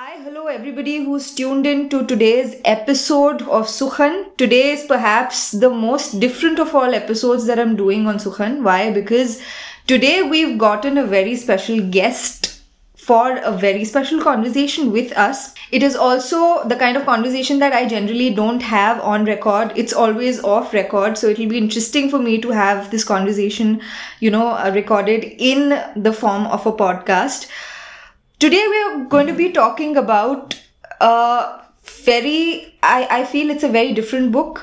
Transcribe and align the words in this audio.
Hi, 0.00 0.16
hello, 0.22 0.46
everybody 0.46 0.98
who's 1.02 1.34
tuned 1.34 1.66
in 1.66 1.88
to 1.88 2.06
today's 2.06 2.54
episode 2.64 3.42
of 3.42 3.66
Sukhan. 3.66 4.26
Today 4.36 4.70
is 4.70 4.84
perhaps 4.86 5.50
the 5.50 5.70
most 5.70 6.20
different 6.20 6.60
of 6.60 6.72
all 6.72 6.94
episodes 6.94 7.46
that 7.46 7.58
I'm 7.58 7.74
doing 7.74 8.06
on 8.06 8.18
Sukhan. 8.18 8.62
Why? 8.62 8.92
Because 8.92 9.42
today 9.88 10.22
we've 10.22 10.56
gotten 10.56 10.98
a 10.98 11.04
very 11.04 11.34
special 11.34 11.80
guest 11.80 12.60
for 12.94 13.38
a 13.38 13.50
very 13.50 13.84
special 13.84 14.22
conversation 14.22 14.92
with 14.92 15.10
us. 15.18 15.52
It 15.72 15.82
is 15.82 15.96
also 15.96 16.62
the 16.68 16.76
kind 16.76 16.96
of 16.96 17.04
conversation 17.04 17.58
that 17.58 17.72
I 17.72 17.88
generally 17.88 18.32
don't 18.32 18.62
have 18.62 19.00
on 19.00 19.24
record. 19.24 19.72
It's 19.74 19.92
always 19.92 20.44
off 20.44 20.72
record. 20.72 21.18
So 21.18 21.26
it'll 21.26 21.48
be 21.48 21.58
interesting 21.58 22.08
for 22.08 22.20
me 22.20 22.40
to 22.42 22.50
have 22.50 22.92
this 22.92 23.02
conversation, 23.02 23.80
you 24.20 24.30
know, 24.30 24.46
uh, 24.46 24.70
recorded 24.72 25.24
in 25.24 25.82
the 25.96 26.12
form 26.12 26.46
of 26.46 26.66
a 26.66 26.72
podcast. 26.72 27.48
Today 28.38 28.64
we 28.68 28.82
are 28.82 29.04
going 29.06 29.26
to 29.26 29.32
be 29.32 29.50
talking 29.50 29.96
about 29.96 30.54
a 31.00 31.60
very 32.04 32.72
I, 32.84 33.08
I 33.10 33.24
feel 33.24 33.50
it's 33.50 33.64
a 33.64 33.68
very 33.68 33.92
different 33.92 34.30
book 34.30 34.62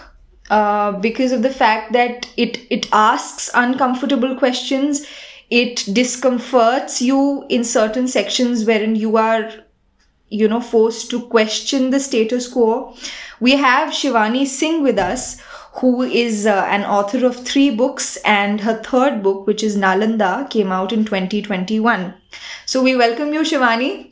uh, 0.50 0.94
because 0.94 1.34
of 1.34 1.42
the 1.42 1.50
fact 1.50 1.92
that 1.92 2.32
it 2.38 2.60
it 2.70 2.88
asks 2.94 3.50
uncomfortable 3.54 4.38
questions. 4.38 5.06
It 5.50 5.84
discomforts 5.92 7.02
you 7.02 7.46
in 7.50 7.66
certain 7.66 8.08
sections 8.08 8.64
wherein 8.64 8.96
you 8.96 9.18
are 9.18 9.52
you 10.30 10.48
know 10.48 10.62
forced 10.62 11.10
to 11.10 11.28
question 11.28 11.90
the 11.90 12.00
status 12.00 12.48
quo. 12.48 12.96
We 13.42 13.58
have 13.58 13.90
shivani 13.90 14.48
singh 14.48 14.84
with 14.84 14.98
us 14.98 15.42
who 15.80 16.02
is 16.02 16.46
uh, 16.46 16.66
an 16.70 16.84
author 16.86 17.26
of 17.26 17.36
three 17.46 17.70
books 17.70 18.18
and 18.26 18.62
her 18.62 18.82
third 18.84 19.22
book 19.24 19.46
which 19.48 19.64
is 19.64 19.76
nalanda 19.78 20.50
came 20.50 20.72
out 20.72 20.94
in 20.94 21.06
2021 21.06 22.14
so 22.66 22.82
we 22.82 22.96
welcome 22.96 23.34
you, 23.34 23.42
Shivani. 23.42 24.12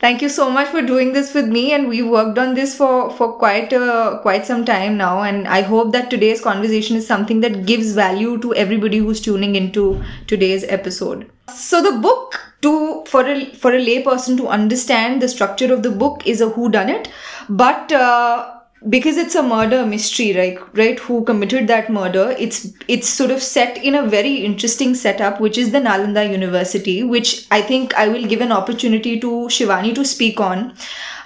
Thank 0.00 0.22
you 0.22 0.28
so 0.28 0.50
much 0.50 0.68
for 0.68 0.80
doing 0.80 1.12
this 1.12 1.34
with 1.34 1.46
me, 1.46 1.72
and 1.72 1.88
we've 1.88 2.06
worked 2.08 2.38
on 2.38 2.54
this 2.54 2.74
for 2.74 3.10
for 3.10 3.32
quite 3.34 3.72
a 3.72 4.18
quite 4.22 4.46
some 4.46 4.64
time 4.64 4.96
now. 4.96 5.22
And 5.22 5.48
I 5.48 5.60
hope 5.62 5.92
that 5.92 6.10
today's 6.10 6.40
conversation 6.40 6.96
is 6.96 7.06
something 7.06 7.40
that 7.40 7.66
gives 7.66 7.92
value 7.94 8.38
to 8.44 8.54
everybody 8.54 8.98
who's 8.98 9.20
tuning 9.20 9.56
into 9.56 10.02
today's 10.26 10.64
episode. 10.64 11.26
So 11.54 11.82
the 11.82 11.98
book 11.98 12.38
to 12.62 13.04
for 13.06 13.26
a 13.26 13.44
for 13.64 13.74
a 13.74 13.82
layperson 13.88 14.38
to 14.38 14.48
understand 14.48 15.20
the 15.20 15.28
structure 15.28 15.72
of 15.74 15.82
the 15.82 15.90
book 15.90 16.26
is 16.26 16.40
a 16.40 16.48
who 16.48 16.70
done 16.70 16.88
it, 16.88 17.10
but. 17.48 17.92
Uh, 17.92 18.56
because 18.88 19.18
it's 19.18 19.34
a 19.34 19.42
murder 19.42 19.84
mystery 19.84 20.34
right? 20.34 20.58
Right? 20.76 20.98
Who 21.00 21.22
committed 21.24 21.66
that 21.68 21.90
murder? 21.90 22.34
It's 22.38 22.72
it's 22.88 23.08
sort 23.08 23.30
of 23.30 23.42
set 23.42 23.76
in 23.84 23.94
a 23.94 24.06
very 24.08 24.36
interesting 24.36 24.94
setup 24.94 25.40
which 25.40 25.58
is 25.58 25.70
the 25.72 25.80
nalanda 25.80 26.30
university 26.30 27.02
which 27.02 27.46
i 27.50 27.60
think 27.60 27.94
i 27.94 28.08
will 28.08 28.26
give 28.26 28.40
an 28.40 28.52
opportunity 28.52 29.20
to 29.20 29.30
shivani 29.56 29.94
to 29.94 30.04
speak 30.04 30.40
on 30.40 30.74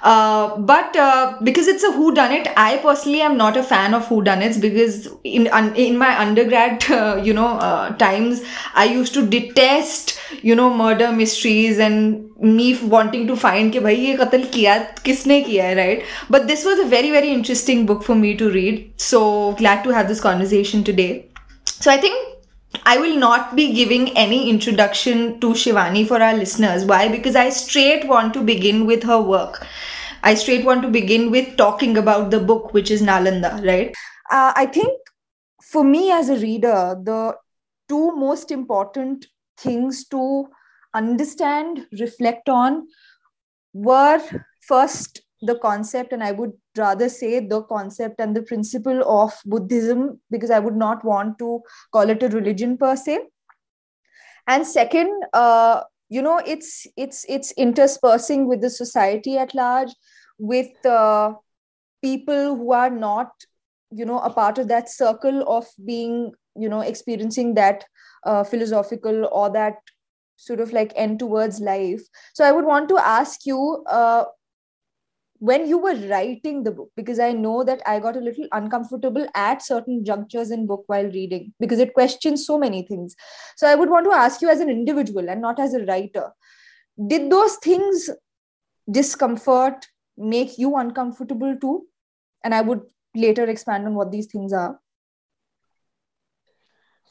uh, 0.03 0.57
but 0.57 0.95
uh, 0.95 1.37
because 1.43 1.67
it's 1.67 1.83
a 1.83 1.91
who 1.91 2.13
done 2.13 2.31
it 2.31 2.47
i 2.55 2.77
personally 2.77 3.21
am 3.21 3.37
not 3.37 3.57
a 3.57 3.63
fan 3.63 3.93
of 3.93 4.07
who 4.07 4.21
done 4.23 4.41
it 4.41 4.59
because 4.61 5.07
in 5.23 5.47
in 5.75 5.97
my 5.97 6.11
undergrad 6.19 6.89
uh, 6.91 7.21
you 7.23 7.33
know 7.33 7.57
uh, 7.69 7.89
times 7.97 8.41
i 8.75 8.85
used 8.85 9.13
to 9.13 9.25
detest 9.25 10.17
you 10.41 10.55
know 10.55 10.73
murder 10.73 11.11
mysteries 11.11 11.79
and 11.79 12.25
me 12.41 12.67
wanting 12.95 13.27
to 13.27 13.35
find 13.35 13.71
कि 13.73 13.79
भाई 13.79 13.95
ये 13.95 14.15
कत्ल 14.17 14.43
किया 14.53 14.77
किसने 15.05 15.41
किया 15.41 15.65
है 15.65 15.75
right 15.75 16.03
but 16.35 16.47
this 16.51 16.65
was 16.65 16.79
a 16.79 16.87
very 16.95 17.11
very 17.11 17.31
interesting 17.37 17.85
book 17.85 18.03
for 18.03 18.15
me 18.15 18.35
to 18.43 18.49
read 18.57 18.81
so 19.11 19.21
glad 19.63 19.83
to 19.83 19.95
have 19.99 20.07
this 20.07 20.21
conversation 20.27 20.83
today 20.91 21.11
so 21.65 21.91
i 21.91 21.97
think 21.97 22.29
I 22.85 22.97
will 22.97 23.15
not 23.17 23.55
be 23.55 23.73
giving 23.73 24.15
any 24.15 24.49
introduction 24.49 25.39
to 25.39 25.53
Shivani 25.53 26.07
for 26.07 26.21
our 26.21 26.35
listeners. 26.35 26.85
Why? 26.85 27.07
Because 27.07 27.35
I 27.35 27.49
straight 27.49 28.07
want 28.07 28.33
to 28.35 28.41
begin 28.41 28.85
with 28.85 29.03
her 29.03 29.19
work. 29.19 29.65
I 30.24 30.34
straight 30.34 30.64
want 30.64 30.82
to 30.82 30.88
begin 30.88 31.30
with 31.30 31.56
talking 31.58 31.98
about 31.98 32.30
the 32.30 32.40
book, 32.40 32.72
which 32.72 32.90
is 32.90 33.02
Nalanda, 33.02 33.62
right? 33.64 33.94
Uh, 34.30 34.54
I 34.56 34.64
think 34.64 34.98
for 35.62 35.84
me 35.84 36.10
as 36.10 36.30
a 36.30 36.38
reader, 36.38 36.96
the 37.04 37.36
two 37.90 38.16
most 38.16 38.50
important 38.50 39.26
things 39.58 40.08
to 40.08 40.46
understand, 40.94 41.86
reflect 42.00 42.48
on 42.48 42.88
were 43.74 44.22
first 44.62 45.20
the 45.42 45.58
concept, 45.58 46.14
and 46.14 46.24
I 46.24 46.32
would 46.32 46.52
rather 46.74 47.10
say 47.10 47.40
the 47.40 47.62
concept 47.64 48.18
and 48.18 48.34
the 48.34 48.42
principle 48.42 49.02
of 49.06 49.34
Buddhism, 49.44 50.20
because 50.30 50.50
I 50.50 50.58
would 50.58 50.76
not 50.76 51.04
want 51.04 51.38
to 51.40 51.60
call 51.92 52.08
it 52.08 52.22
a 52.22 52.28
religion 52.28 52.78
per 52.78 52.96
se. 52.96 53.18
And 54.46 54.66
second, 54.66 55.10
uh, 55.34 55.82
you 56.08 56.22
know, 56.22 56.40
it's 56.46 56.86
it's 56.96 57.26
it's 57.28 57.52
interspersing 57.52 58.48
with 58.48 58.62
the 58.62 58.70
society 58.70 59.36
at 59.36 59.54
large, 59.54 59.90
with 60.38 60.84
uh, 60.84 61.34
people 62.02 62.56
who 62.56 62.72
are 62.72 62.90
not, 62.90 63.30
you 63.90 64.04
know, 64.04 64.18
a 64.18 64.30
part 64.30 64.58
of 64.58 64.68
that 64.68 64.88
circle 64.88 65.42
of 65.48 65.66
being, 65.84 66.32
you 66.56 66.68
know, 66.68 66.80
experiencing 66.80 67.54
that 67.54 67.84
uh, 68.24 68.44
philosophical 68.44 69.26
or 69.32 69.50
that 69.50 69.76
sort 70.36 70.60
of 70.60 70.72
like 70.72 70.92
end 70.96 71.18
towards 71.18 71.60
life. 71.60 72.02
So 72.34 72.44
I 72.44 72.52
would 72.52 72.64
want 72.64 72.88
to 72.88 72.98
ask 72.98 73.46
you, 73.46 73.84
uh, 73.88 74.24
when 75.38 75.66
you 75.68 75.76
were 75.76 75.94
writing 76.10 76.62
the 76.62 76.70
book 76.70 76.90
because 76.96 77.18
i 77.18 77.30
know 77.32 77.64
that 77.64 77.80
i 77.86 77.98
got 78.04 78.16
a 78.16 78.20
little 78.26 78.46
uncomfortable 78.58 79.26
at 79.34 79.62
certain 79.62 80.04
junctures 80.04 80.50
in 80.50 80.66
book 80.66 80.84
while 80.86 81.10
reading 81.16 81.52
because 81.64 81.78
it 81.78 81.92
questions 81.94 82.46
so 82.46 82.58
many 82.58 82.82
things 82.90 83.16
so 83.56 83.66
i 83.66 83.74
would 83.74 83.90
want 83.90 84.06
to 84.06 84.12
ask 84.12 84.40
you 84.40 84.48
as 84.48 84.60
an 84.60 84.70
individual 84.70 85.28
and 85.28 85.42
not 85.46 85.58
as 85.58 85.74
a 85.74 85.84
writer 85.86 86.30
did 87.08 87.30
those 87.30 87.56
things 87.56 88.08
discomfort 88.90 89.88
make 90.16 90.58
you 90.58 90.76
uncomfortable 90.76 91.56
too 91.60 91.86
and 92.42 92.54
i 92.54 92.60
would 92.60 92.82
later 93.14 93.44
expand 93.44 93.86
on 93.86 93.94
what 93.94 94.10
these 94.10 94.26
things 94.26 94.52
are 94.52 94.78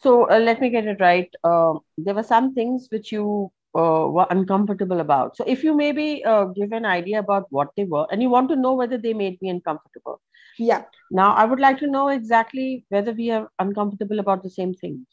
so 0.02 0.30
uh, 0.30 0.40
let 0.40 0.60
me 0.62 0.70
get 0.70 0.86
it 0.86 1.00
right 1.00 1.30
uh, 1.44 1.74
there 1.98 2.14
were 2.14 2.24
some 2.24 2.54
things 2.54 2.88
which 2.92 3.12
you 3.12 3.52
uh, 3.76 4.08
were 4.08 4.28
uncomfortable 4.30 5.00
about. 5.00 5.36
So 5.36 5.44
if 5.46 5.64
you 5.64 5.76
maybe 5.76 6.24
uh, 6.24 6.46
give 6.46 6.72
an 6.72 6.86
idea 6.86 7.20
about 7.20 7.48
what 7.50 7.70
they 7.76 7.86
were 7.86 8.06
and 8.12 8.22
you 8.22 8.30
want 8.30 8.50
to 8.50 8.56
know 8.56 8.74
whether 8.74 8.98
they 8.98 9.14
made 9.14 9.42
me 9.42 9.50
uncomfortable. 9.50 10.22
Yeah. 10.60 10.84
Now 11.10 11.34
I 11.34 11.46
would 11.46 11.60
like 11.60 11.80
to 11.80 11.88
know 11.88 12.10
exactly 12.10 12.86
whether 12.90 13.14
we 13.14 13.32
are 13.32 13.50
uncomfortable 13.60 14.20
about 14.20 14.44
the 14.44 14.50
same 14.50 14.74
things. 14.74 15.08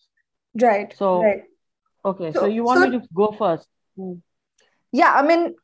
Right. 0.61 0.95
So 0.97 1.23
right. 1.23 1.45
okay. 2.05 2.33
So, 2.33 2.41
so 2.41 2.47
you 2.47 2.65
want 2.65 2.81
so, 2.81 2.91
me 2.91 2.99
to 2.99 3.09
go 3.15 3.33
first? 3.33 3.67
Hmm. 3.97 4.15
Yeah, 4.93 5.13
I 5.15 5.23
mean, 5.23 5.55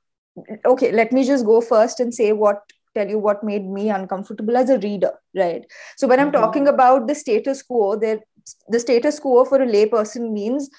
okay, 0.65 0.93
let 0.93 1.13
me 1.13 1.25
just 1.25 1.45
go 1.45 1.61
first 1.61 2.01
and 2.01 2.13
say 2.13 2.33
what 2.33 2.63
tell 2.95 3.09
you 3.09 3.19
what 3.19 3.45
made 3.45 3.67
me 3.69 3.91
uncomfortable 3.91 4.57
as 4.57 4.71
a 4.71 4.79
reader, 4.79 5.13
right? 5.35 5.65
So 5.97 6.09
when 6.09 6.19
I'm 6.19 6.33
mm-hmm. 6.33 6.43
talking 6.43 6.69
about 6.69 7.07
the 7.07 7.15
status 7.15 7.63
quo, 7.63 7.97
there 7.97 8.21
the 8.69 8.81
status 8.81 9.19
quo 9.21 9.45
for 9.45 9.61
a 9.61 9.67
layperson 9.67 10.33
means 10.33 10.71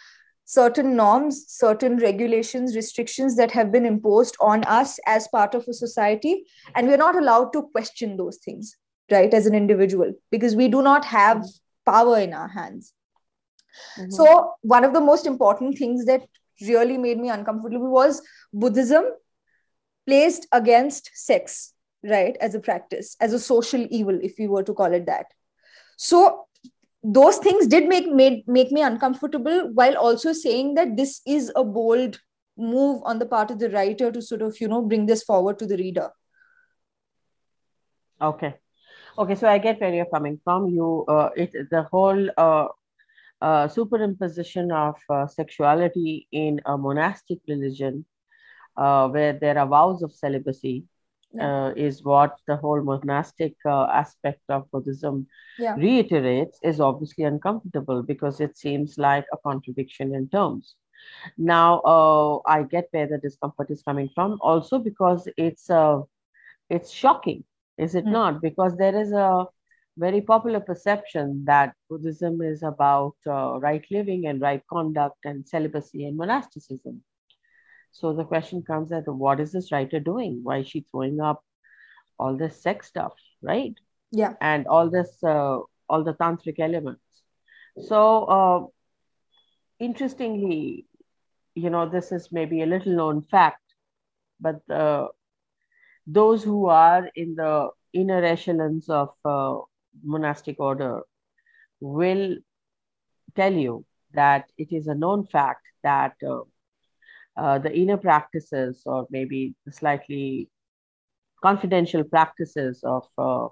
certain 0.46 0.96
norms, 0.96 1.46
certain 1.48 1.98
regulations, 1.98 2.76
restrictions 2.76 3.36
that 3.36 3.52
have 3.52 3.72
been 3.72 3.86
imposed 3.86 4.38
on 4.40 4.64
us 4.64 4.98
as 5.06 5.28
part 5.28 5.54
of 5.54 5.68
a 5.68 5.74
society. 5.74 6.46
And 6.74 6.88
we're 6.88 6.98
not 6.98 7.18
allowed 7.18 7.52
to 7.54 7.64
question 7.74 8.16
those 8.16 8.38
things, 8.38 8.76
right, 9.12 9.34
as 9.34 9.46
an 9.46 9.54
individual, 9.54 10.14
because 10.32 10.56
we 10.56 10.70
do 10.70 10.82
not 10.82 11.04
have 11.04 11.44
power 11.86 12.18
in 12.20 12.34
our 12.34 12.48
hands. 12.48 12.94
Mm-hmm. 13.98 14.12
So, 14.12 14.54
one 14.62 14.86
of 14.86 14.94
the 14.94 15.02
most 15.02 15.28
important 15.28 15.78
things 15.78 16.06
that 16.06 16.26
really 16.62 16.98
made 16.98 17.20
me 17.20 17.30
uncomfortable 17.30 17.92
was 17.92 18.22
Buddhism 18.54 19.04
placed 20.08 20.48
against 20.52 21.12
sex, 21.14 21.74
right, 22.04 22.36
as 22.42 22.56
a 22.56 22.60
practice, 22.60 23.16
as 23.20 23.34
a 23.34 23.40
social 23.40 23.86
evil, 23.92 24.18
if 24.24 24.36
we 24.40 24.48
were 24.48 24.64
to 24.64 24.74
call 24.74 24.94
it 24.94 25.06
that. 25.06 25.28
So, 25.98 26.46
those 27.04 27.38
things 27.38 27.68
did 27.68 27.88
make 27.88 28.12
made 28.12 28.48
make 28.48 28.72
me 28.72 28.82
uncomfortable 28.82 29.70
while 29.74 29.98
also 29.98 30.34
saying 30.34 30.74
that 30.74 30.98
this 30.98 31.22
is 31.26 31.52
a 31.56 31.64
bold 31.64 32.20
move 32.58 33.02
on 33.06 33.20
the 33.20 33.26
part 33.26 33.52
of 33.52 33.60
the 33.60 33.70
writer 33.70 34.12
to 34.12 34.22
sort 34.22 34.42
of 34.42 34.60
you 34.60 34.68
know 34.68 34.82
bring 34.82 35.06
this 35.06 35.24
forward 35.24 35.60
to 35.60 35.68
the 35.68 35.78
reader. 35.78 36.10
Okay. 38.22 38.56
Okay 39.18 39.36
so 39.36 39.48
i 39.48 39.58
get 39.58 39.80
where 39.80 39.94
you're 39.94 40.14
coming 40.14 40.40
from. 40.44 40.68
You 40.68 41.06
uh, 41.08 41.30
it 41.36 41.52
the 41.70 41.84
whole 41.84 42.30
uh, 42.38 42.68
uh, 43.42 43.68
superimposition 43.68 44.72
of 44.72 44.96
uh, 45.10 45.28
sexuality 45.28 46.28
in 46.32 46.60
a 46.66 46.78
monastic 46.78 47.40
religion 47.48 48.06
uh, 48.78 49.08
where 49.10 49.34
there 49.34 49.58
are 49.58 49.68
vows 49.68 50.04
of 50.04 50.14
celibacy 50.14 50.86
uh, 51.40 51.72
is 51.76 52.04
what 52.04 52.38
the 52.48 52.56
whole 52.56 52.82
monastic 52.82 53.56
uh, 53.66 53.86
aspect 53.86 54.42
of 54.50 54.70
Buddhism 54.72 55.28
yeah. 55.60 55.76
reiterates 55.76 56.60
is 56.64 56.80
obviously 56.80 57.26
uncomfortable 57.26 58.02
because 58.02 58.40
it 58.40 58.58
seems 58.58 58.98
like 58.98 59.26
a 59.34 59.38
contradiction 59.38 60.16
in 60.16 60.30
terms. 60.30 60.76
Now, 61.38 61.80
uh, 61.80 62.40
I 62.46 62.64
get 62.64 62.88
where 62.92 63.08
the 63.08 63.18
discomfort 63.18 63.70
is 63.70 63.84
coming 63.84 64.10
from, 64.14 64.40
also 64.42 64.80
because 64.80 65.28
it's 65.38 65.70
uh, 65.70 66.02
it's 66.70 66.92
shocking, 66.92 67.44
is 67.78 67.96
it 67.96 68.06
mm. 68.06 68.12
not? 68.12 68.42
Because 68.42 68.76
there 68.78 69.00
is 69.00 69.12
a 69.12 69.46
very 69.98 70.22
popular 70.22 70.60
perception 70.60 71.44
that 71.46 71.74
Buddhism 71.90 72.42
is 72.42 72.64
about 72.64 73.16
uh, 73.26 73.60
right 73.60 73.86
living 73.90 74.28
and 74.28 74.42
right 74.42 74.62
conduct 74.72 75.18
and 75.26 75.48
celibacy 75.48 76.06
and 76.06 76.18
monasticism. 76.18 77.04
So 78.00 78.14
the 78.14 78.26
question 78.26 78.62
comes 78.62 78.90
that 78.90 79.08
what 79.12 79.40
is 79.40 79.52
this 79.52 79.72
writer 79.72 80.00
doing? 80.00 80.42
Why 80.44 80.58
is 80.60 80.68
she 80.68 80.86
throwing 80.92 81.20
up 81.20 81.44
all 82.20 82.38
this 82.38 82.62
sex 82.62 82.88
stuff, 82.88 83.14
right? 83.42 83.74
Yeah. 84.12 84.34
And 84.40 84.68
all 84.68 84.92
this, 84.92 85.24
uh, 85.24 85.60
all 85.90 86.04
the 86.04 86.14
tantric 86.14 86.60
elements. 86.60 87.02
So 87.88 88.26
uh, 88.26 88.66
interestingly, 89.80 90.86
you 91.56 91.72
know, 91.72 91.90
this 91.90 92.12
is 92.12 92.30
maybe 92.32 92.62
a 92.62 92.68
little 92.68 92.94
known 92.94 93.24
fact, 93.24 93.64
but 94.40 94.62
uh, 94.70 95.08
those 96.06 96.44
who 96.44 96.68
are 96.68 97.10
in 97.16 97.34
the 97.34 97.70
inner 97.94 98.24
echelons 98.24 98.90
of 98.90 99.10
uh, 99.26 99.58
monastic 100.04 100.60
order 100.60 101.02
will 101.80 102.36
tell 103.36 103.54
you 103.54 103.86
that 104.14 104.46
it 104.56 104.72
is 104.72 104.86
a 104.86 104.94
known 104.94 105.26
fact 105.26 105.66
that 105.82 106.14
uh, 106.28 106.42
uh, 107.38 107.60
the 107.60 107.74
inner 107.76 107.98
practices 107.98 108.84
or 108.86 109.08
maybe 109.10 109.56
the 109.66 109.72
slightly 109.72 110.50
confidential 111.42 112.04
practices 112.04 112.84
of 112.84 113.04
uh, 113.18 113.48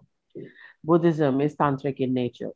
Buddhism 0.83 1.41
is 1.41 1.55
tantric 1.55 1.97
in 1.99 2.13
nature. 2.13 2.51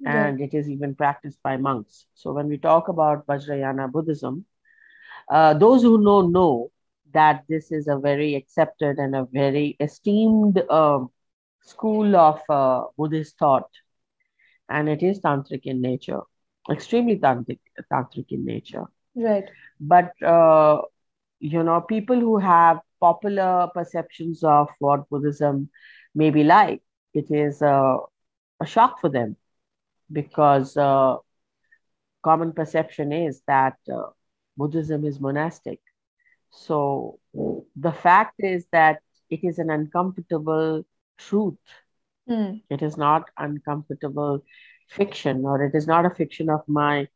Yeah. 0.00 0.30
And 0.30 0.40
it 0.40 0.54
is 0.54 0.68
even 0.70 0.94
practiced 0.94 1.42
by 1.42 1.56
monks. 1.56 2.06
So 2.14 2.32
when 2.32 2.48
we 2.48 2.58
talk 2.58 2.88
about 2.88 3.26
Vajrayana 3.26 3.90
Buddhism, 3.90 4.44
uh, 5.30 5.54
those 5.54 5.82
who 5.82 5.98
know 6.02 6.22
know 6.22 6.70
that 7.12 7.44
this 7.48 7.72
is 7.72 7.88
a 7.88 7.96
very 7.98 8.34
accepted 8.34 8.98
and 8.98 9.14
a 9.16 9.24
very 9.32 9.76
esteemed 9.80 10.62
uh, 10.70 11.00
school 11.62 12.16
of 12.16 12.40
uh, 12.48 12.84
Buddhist 12.96 13.38
thought, 13.38 13.68
and 14.68 14.88
it 14.88 15.02
is 15.02 15.20
tantric 15.20 15.62
in 15.64 15.80
nature, 15.80 16.20
extremely 16.70 17.18
tantric, 17.18 17.58
tantric 17.92 18.26
in 18.30 18.44
nature. 18.44 18.86
Right. 19.18 19.44
But 19.80 20.12
uh, 20.22 20.82
you 21.40 21.62
know, 21.62 21.80
people 21.80 22.20
who 22.20 22.38
have 22.38 22.80
popular 23.00 23.68
perceptions 23.74 24.44
of 24.44 24.68
what 24.78 25.08
Buddhism 25.08 25.70
may 26.14 26.30
be 26.30 26.44
like, 26.44 26.82
it 27.14 27.30
is 27.30 27.62
uh, 27.62 27.96
a 28.60 28.66
shock 28.66 29.00
for 29.00 29.08
them 29.10 29.36
because 30.12 30.76
uh, 30.76 31.16
common 32.22 32.52
perception 32.52 33.12
is 33.12 33.42
that 33.46 33.76
uh, 33.92 34.10
Buddhism 34.56 35.04
is 35.04 35.20
monastic. 35.20 35.80
So 36.50 37.18
the 37.76 37.92
fact 37.92 38.34
is 38.38 38.66
that 38.72 39.00
it 39.30 39.40
is 39.44 39.58
an 39.58 39.70
uncomfortable 39.70 40.84
truth. 41.18 41.58
Mm. 42.28 42.62
It 42.70 42.82
is 42.82 42.96
not 42.96 43.30
uncomfortable 43.36 44.44
fiction, 44.88 45.44
or 45.44 45.62
it 45.64 45.74
is 45.74 45.86
not 45.86 46.06
a 46.06 46.10
fiction 46.10 46.50
of 46.50 46.62
my 46.68 47.08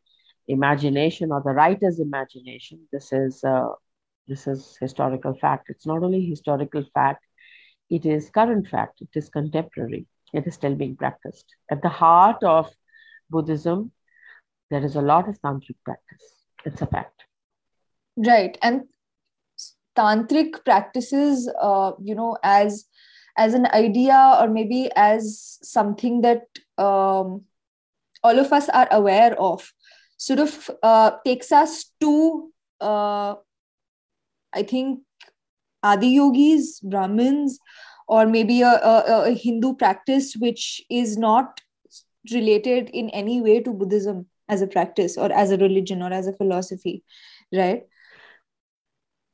imagination 0.48 1.32
or 1.32 1.42
the 1.44 1.52
writer's 1.52 2.00
imagination. 2.00 2.80
This 2.92 3.12
is 3.12 3.42
uh, 3.44 3.68
this 4.28 4.46
is 4.46 4.76
historical 4.80 5.34
fact. 5.34 5.68
It's 5.70 5.86
not 5.86 6.02
only 6.02 6.24
historical 6.24 6.84
fact; 6.94 7.24
it 7.90 8.06
is 8.06 8.30
current 8.30 8.68
fact. 8.68 9.00
It 9.00 9.10
is 9.14 9.28
contemporary. 9.28 10.06
It 10.32 10.46
is 10.46 10.54
still 10.54 10.74
being 10.74 10.96
practiced. 10.96 11.46
At 11.70 11.82
the 11.82 11.88
heart 11.88 12.42
of 12.42 12.70
Buddhism, 13.30 13.92
there 14.70 14.84
is 14.84 14.96
a 14.96 15.02
lot 15.02 15.28
of 15.28 15.40
tantric 15.42 15.76
practice. 15.84 16.24
It's 16.64 16.80
a 16.80 16.86
fact. 16.86 17.24
Right, 18.16 18.56
and 18.62 18.82
tantric 19.96 20.64
practices, 20.64 21.50
uh, 21.60 21.92
you 22.02 22.14
know, 22.14 22.38
as 22.42 22.86
as 23.36 23.54
an 23.54 23.66
idea 23.66 24.36
or 24.40 24.48
maybe 24.48 24.90
as 24.94 25.58
something 25.62 26.20
that 26.20 26.42
um, 26.78 27.42
all 28.22 28.38
of 28.38 28.52
us 28.52 28.68
are 28.68 28.88
aware 28.90 29.38
of 29.40 29.72
sort 30.24 30.40
of 30.44 30.70
uh, 30.82 31.10
takes 31.24 31.52
us 31.60 31.74
to 32.00 32.12
uh, 32.80 33.34
i 34.60 34.62
think 34.72 35.00
adi 35.92 36.12
yogis 36.18 36.80
brahmins 36.94 37.58
or 38.08 38.26
maybe 38.26 38.60
a, 38.62 38.74
a, 38.92 38.94
a 39.30 39.34
hindu 39.44 39.74
practice 39.74 40.34
which 40.46 40.64
is 41.02 41.16
not 41.16 41.60
related 42.32 42.90
in 43.02 43.08
any 43.10 43.40
way 43.46 43.60
to 43.60 43.78
buddhism 43.82 44.26
as 44.48 44.62
a 44.62 44.66
practice 44.66 45.16
or 45.16 45.32
as 45.32 45.50
a 45.50 45.62
religion 45.66 46.02
or 46.02 46.12
as 46.12 46.26
a 46.26 46.36
philosophy 46.40 46.96
right 47.52 47.86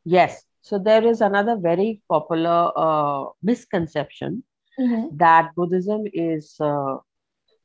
yes 0.05 0.45
so 0.69 0.79
there 0.79 1.07
is 1.07 1.21
another 1.23 1.57
very 1.57 2.03
popular 2.11 2.71
uh, 2.77 3.25
misconception 3.43 4.43
mm-hmm. 4.79 5.17
that 5.17 5.55
Buddhism 5.55 6.05
is 6.13 6.57
uh, 6.61 6.97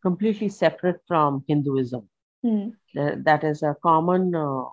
completely 0.01 0.49
separate 0.49 1.01
from 1.07 1.43
Hinduism. 1.47 2.07
Mm. 2.45 2.73
That 2.93 3.43
is 3.43 3.63
a 3.63 3.75
common, 3.81 4.35
uh, 4.35 4.65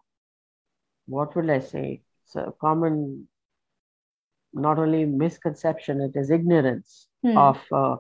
what 1.07 1.35
will 1.35 1.51
I 1.51 1.61
say? 1.61 2.03
It's 2.25 2.37
a 2.37 2.53
common, 2.61 3.29
not 4.53 4.79
only 4.79 5.07
misconception, 5.07 6.01
it 6.01 6.19
is 6.19 6.31
ignorance 6.31 7.09
mm. 7.25 7.37
of 7.37 7.61
uh, 7.73 7.97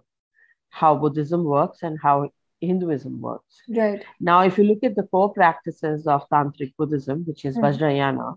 how 0.68 0.96
Buddhism 0.96 1.44
works 1.44 1.82
and 1.82 1.98
how 2.00 2.30
Hinduism 2.60 3.20
works. 3.20 3.62
Right. 3.68 4.04
Now, 4.20 4.42
if 4.42 4.58
you 4.58 4.64
look 4.64 4.84
at 4.84 4.94
the 4.94 5.04
core 5.04 5.32
practices 5.32 6.06
of 6.06 6.28
Tantric 6.28 6.74
Buddhism, 6.76 7.24
which 7.26 7.44
is 7.44 7.56
mm. 7.56 7.62
Vajrayana, 7.62 8.36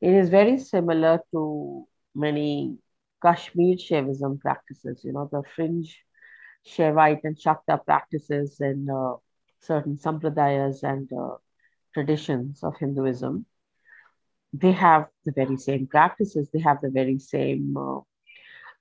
it 0.00 0.14
is 0.14 0.28
very 0.28 0.58
similar 0.58 1.20
to 1.32 1.86
many 2.14 2.78
Kashmir 3.22 3.76
Shaivism 3.76 4.38
practices, 4.40 5.02
you 5.02 5.12
know, 5.12 5.28
the 5.32 5.42
fringe 5.54 6.04
Shaivite 6.66 7.24
and 7.24 7.36
Shakta 7.36 7.84
practices 7.84 8.60
in 8.60 8.88
uh, 8.88 9.14
certain 9.64 9.96
sampradayas 9.96 10.82
and 10.82 11.10
uh, 11.12 11.36
traditions 11.92 12.62
of 12.62 12.76
Hinduism. 12.78 13.46
They 14.52 14.72
have 14.72 15.08
the 15.24 15.32
very 15.32 15.56
same 15.56 15.86
practices, 15.86 16.48
they 16.52 16.60
have 16.60 16.80
the 16.80 16.90
very 16.90 17.18
same 17.18 17.76
uh, 17.76 18.00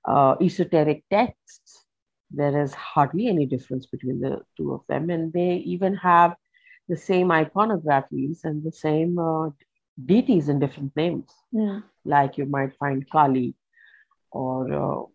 uh 0.06 0.36
esoteric 0.42 1.04
texts. 1.10 1.86
There 2.30 2.62
is 2.62 2.74
hardly 2.74 3.28
any 3.28 3.46
difference 3.46 3.86
between 3.86 4.20
the 4.20 4.42
two 4.58 4.74
of 4.74 4.82
them, 4.88 5.10
and 5.10 5.32
they 5.32 5.56
even 5.74 5.96
have 5.96 6.36
the 6.90 6.98
same 6.98 7.30
iconographies 7.30 8.44
and 8.44 8.64
the 8.64 8.72
same 8.72 9.18
uh, 9.18 9.50
deities 10.06 10.50
in 10.50 10.60
different 10.60 10.96
names. 10.96 11.30
Mm. 11.54 11.84
Like 12.06 12.38
you 12.38 12.46
might 12.46 12.76
find 12.78 13.10
Kali 13.10 13.56
or 14.32 14.74
uh, 14.74 15.06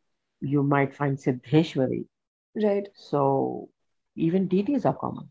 you 0.41 0.63
might 0.63 0.95
find 0.95 1.19
Siddheshwari. 1.19 2.07
Right. 2.55 2.89
So 2.95 3.69
even 4.17 4.49
deities 4.49 4.85
are 4.85 4.95
common, 4.95 5.29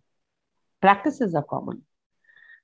practices 0.82 1.36
are 1.36 1.44
common. 1.44 1.84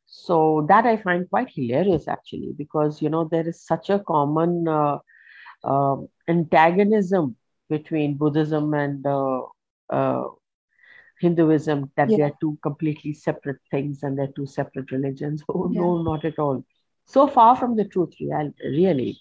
So 0.06 0.66
that 0.70 0.86
I 0.86 0.98
find 0.98 1.30
quite 1.30 1.50
hilarious 1.50 2.08
actually, 2.08 2.54
because 2.58 3.02
you 3.02 3.10
know 3.10 3.28
there 3.30 3.48
is 3.48 3.66
such 3.66 3.90
a 3.90 4.00
common 4.00 4.68
uh, 4.68 5.00
uh, 5.64 5.98
antagonism 6.28 7.36
between 7.70 8.18
Buddhism 8.18 8.74
and 8.74 9.06
uh, 9.06 9.42
uh 9.90 10.24
Hinduism 11.22 11.90
that 11.96 12.10
yeah. 12.10 12.18
they 12.18 12.24
are 12.24 12.34
two 12.42 12.58
completely 12.62 13.14
separate 13.14 13.60
things 13.72 14.04
and 14.04 14.18
they're 14.18 14.36
two 14.36 14.46
separate 14.46 14.92
religions. 14.92 15.42
Oh 15.48 15.70
yeah. 15.72 15.80
no, 15.80 16.02
not 16.02 16.26
at 16.26 16.38
all 16.38 16.66
so 17.06 17.28
far 17.28 17.56
from 17.56 17.76
the 17.76 17.86
truth 17.86 18.14
really 18.64 19.20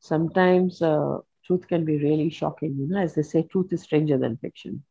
sometimes 0.00 0.82
uh, 0.82 1.18
truth 1.44 1.66
can 1.68 1.84
be 1.84 1.98
really 1.98 2.30
shocking 2.30 2.76
you 2.78 2.86
know 2.86 2.98
as 2.98 3.14
they 3.14 3.22
say 3.22 3.42
truth 3.42 3.72
is 3.72 3.82
stranger 3.82 4.18
than 4.18 4.36
fiction 4.36 4.82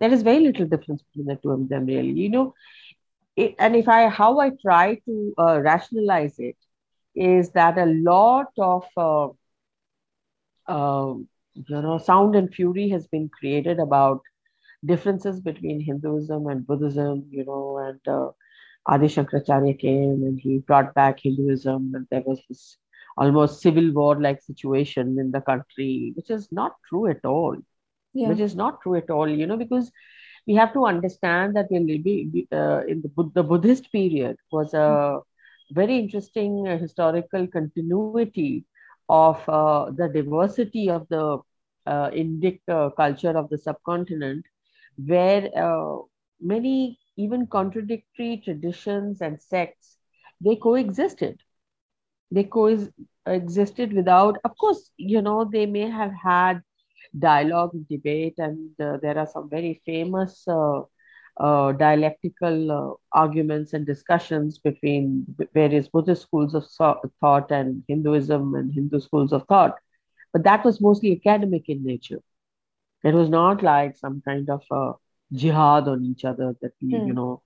there 0.00 0.12
is 0.12 0.22
very 0.22 0.40
little 0.40 0.66
difference 0.66 1.02
between 1.02 1.26
the 1.26 1.36
two 1.42 1.50
of 1.50 1.68
them 1.68 1.86
really 1.86 2.10
you 2.24 2.30
know 2.30 2.54
it, 3.36 3.54
and 3.58 3.76
if 3.76 3.88
i 3.88 4.08
how 4.08 4.38
i 4.40 4.50
try 4.62 4.94
to 5.06 5.34
uh, 5.38 5.60
rationalize 5.60 6.38
it 6.38 6.56
is 7.14 7.50
that 7.50 7.78
a 7.78 7.86
lot 7.86 8.52
of 8.58 8.84
uh, 8.96 9.28
uh, 10.68 11.14
you 11.54 11.82
know 11.82 11.98
sound 11.98 12.34
and 12.36 12.52
fury 12.54 12.88
has 12.88 13.06
been 13.08 13.28
created 13.38 13.78
about 13.78 14.20
differences 14.84 15.40
between 15.40 15.80
hinduism 15.80 16.46
and 16.46 16.66
buddhism 16.66 17.24
you 17.30 17.44
know 17.44 17.78
and 17.86 18.00
uh, 18.16 18.28
Adi 18.86 19.06
Shankaracharya 19.06 19.78
came 19.78 20.22
and 20.28 20.38
he 20.40 20.58
brought 20.58 20.94
back 20.94 21.20
Hinduism, 21.20 21.92
and 21.94 22.06
there 22.10 22.22
was 22.26 22.40
this 22.48 22.78
almost 23.18 23.60
civil 23.60 23.92
war 23.92 24.20
like 24.20 24.40
situation 24.42 25.16
in 25.18 25.30
the 25.30 25.40
country, 25.40 26.12
which 26.16 26.30
is 26.30 26.48
not 26.52 26.76
true 26.88 27.06
at 27.06 27.24
all. 27.24 27.56
Yeah. 28.18 28.28
Which 28.30 28.40
is 28.40 28.56
not 28.56 28.82
true 28.82 28.96
at 28.96 29.10
all, 29.10 29.28
you 29.28 29.46
know, 29.46 29.56
because 29.56 29.90
we 30.46 30.54
have 30.54 30.72
to 30.74 30.86
understand 30.86 31.56
that 31.56 31.70
in, 31.70 31.84
uh, 32.52 32.80
in 32.86 33.02
the, 33.02 33.30
the 33.34 33.42
Buddhist 33.42 33.92
period 33.92 34.36
was 34.52 34.74
a 34.74 35.20
very 35.72 35.98
interesting 35.98 36.66
uh, 36.68 36.78
historical 36.78 37.46
continuity 37.48 38.64
of 39.08 39.46
uh, 39.48 39.90
the 39.90 40.08
diversity 40.08 40.88
of 40.90 41.06
the 41.08 41.38
uh, 41.86 42.10
Indic 42.10 42.60
uh, 42.68 42.90
culture 42.90 43.36
of 43.36 43.48
the 43.50 43.58
subcontinent, 43.58 44.44
where 44.96 45.48
uh, 45.56 45.96
many 46.40 46.98
even 47.16 47.46
contradictory 47.46 48.40
traditions 48.44 49.20
and 49.20 49.40
sects, 49.40 49.98
they 50.40 50.56
coexisted. 50.56 51.40
They 52.30 52.44
coexisted 52.44 53.92
without, 53.92 54.38
of 54.44 54.56
course, 54.58 54.90
you 54.96 55.22
know, 55.22 55.44
they 55.44 55.66
may 55.66 55.88
have 55.90 56.12
had 56.12 56.62
dialogue, 57.18 57.72
debate, 57.88 58.34
and 58.38 58.70
uh, 58.80 58.96
there 59.02 59.18
are 59.18 59.26
some 59.26 59.48
very 59.48 59.80
famous 59.84 60.46
uh, 60.48 60.82
uh, 61.38 61.72
dialectical 61.72 62.72
uh, 62.72 62.94
arguments 63.16 63.72
and 63.72 63.86
discussions 63.86 64.58
between 64.58 65.24
various 65.54 65.88
Buddhist 65.88 66.22
schools 66.22 66.54
of 66.54 66.66
thought 67.20 67.50
and 67.50 67.82
Hinduism 67.86 68.54
and 68.54 68.72
Hindu 68.72 69.00
schools 69.00 69.32
of 69.32 69.46
thought. 69.46 69.76
But 70.32 70.44
that 70.44 70.64
was 70.64 70.80
mostly 70.80 71.12
academic 71.12 71.68
in 71.68 71.84
nature. 71.84 72.20
It 73.04 73.14
was 73.14 73.28
not 73.28 73.62
like 73.62 73.96
some 73.96 74.20
kind 74.24 74.50
of 74.50 74.62
a 74.70 74.92
jihad 75.32 75.86
on 75.86 76.04
each 76.04 76.24
other 76.24 76.56
that 76.60 76.72
we, 76.82 76.92
mm. 76.92 77.06
you 77.06 77.12
know, 77.12 77.42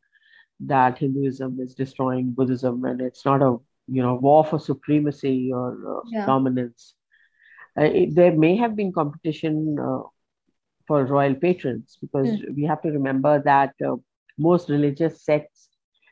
that 0.61 0.99
Hinduism 0.99 1.59
is 1.61 1.75
destroying 1.75 2.33
Buddhism 2.33 2.85
and 2.85 3.01
it's 3.01 3.25
not 3.25 3.43
a, 3.43 3.59
you 3.89 4.03
know, 4.03 4.15
war 4.15 4.45
for 4.45 4.59
supremacy 4.59 5.51
or 5.53 5.99
uh, 5.99 6.01
yeah. 6.07 6.25
dominance. 6.25 6.95
Uh, 7.79 7.85
it, 7.85 8.15
there 8.15 8.33
may 8.33 8.57
have 8.57 8.77
been 8.77 8.93
competition 8.93 9.79
uh, 9.79 10.03
for 10.87 11.05
royal 11.05 11.35
patrons 11.35 11.97
because 12.01 12.29
mm. 12.29 12.55
we 12.57 12.65
have 12.65 12.83
to 12.83 12.91
remember 12.91 13.41
that 13.43 13.75
uh, 13.87 13.97
most 14.39 14.69
religious 14.69 15.25
sects 15.25 15.69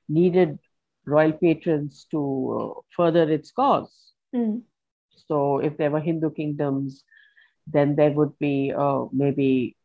needed 0.09 0.59
royal 1.07 1.33
patrons 1.33 2.07
to 2.11 2.21
uh, 2.77 2.81
further 2.97 3.31
its 3.31 3.51
cause. 3.51 4.13
Mm. 4.35 4.63
So 5.27 5.59
if 5.59 5.77
there 5.77 5.91
were 5.91 6.01
Hindu 6.01 6.31
kingdoms, 6.31 7.05
then 7.67 7.95
there 7.97 8.11
would 8.11 8.39
be 8.39 8.73
uh, 8.77 9.05
maybe, 9.13 9.77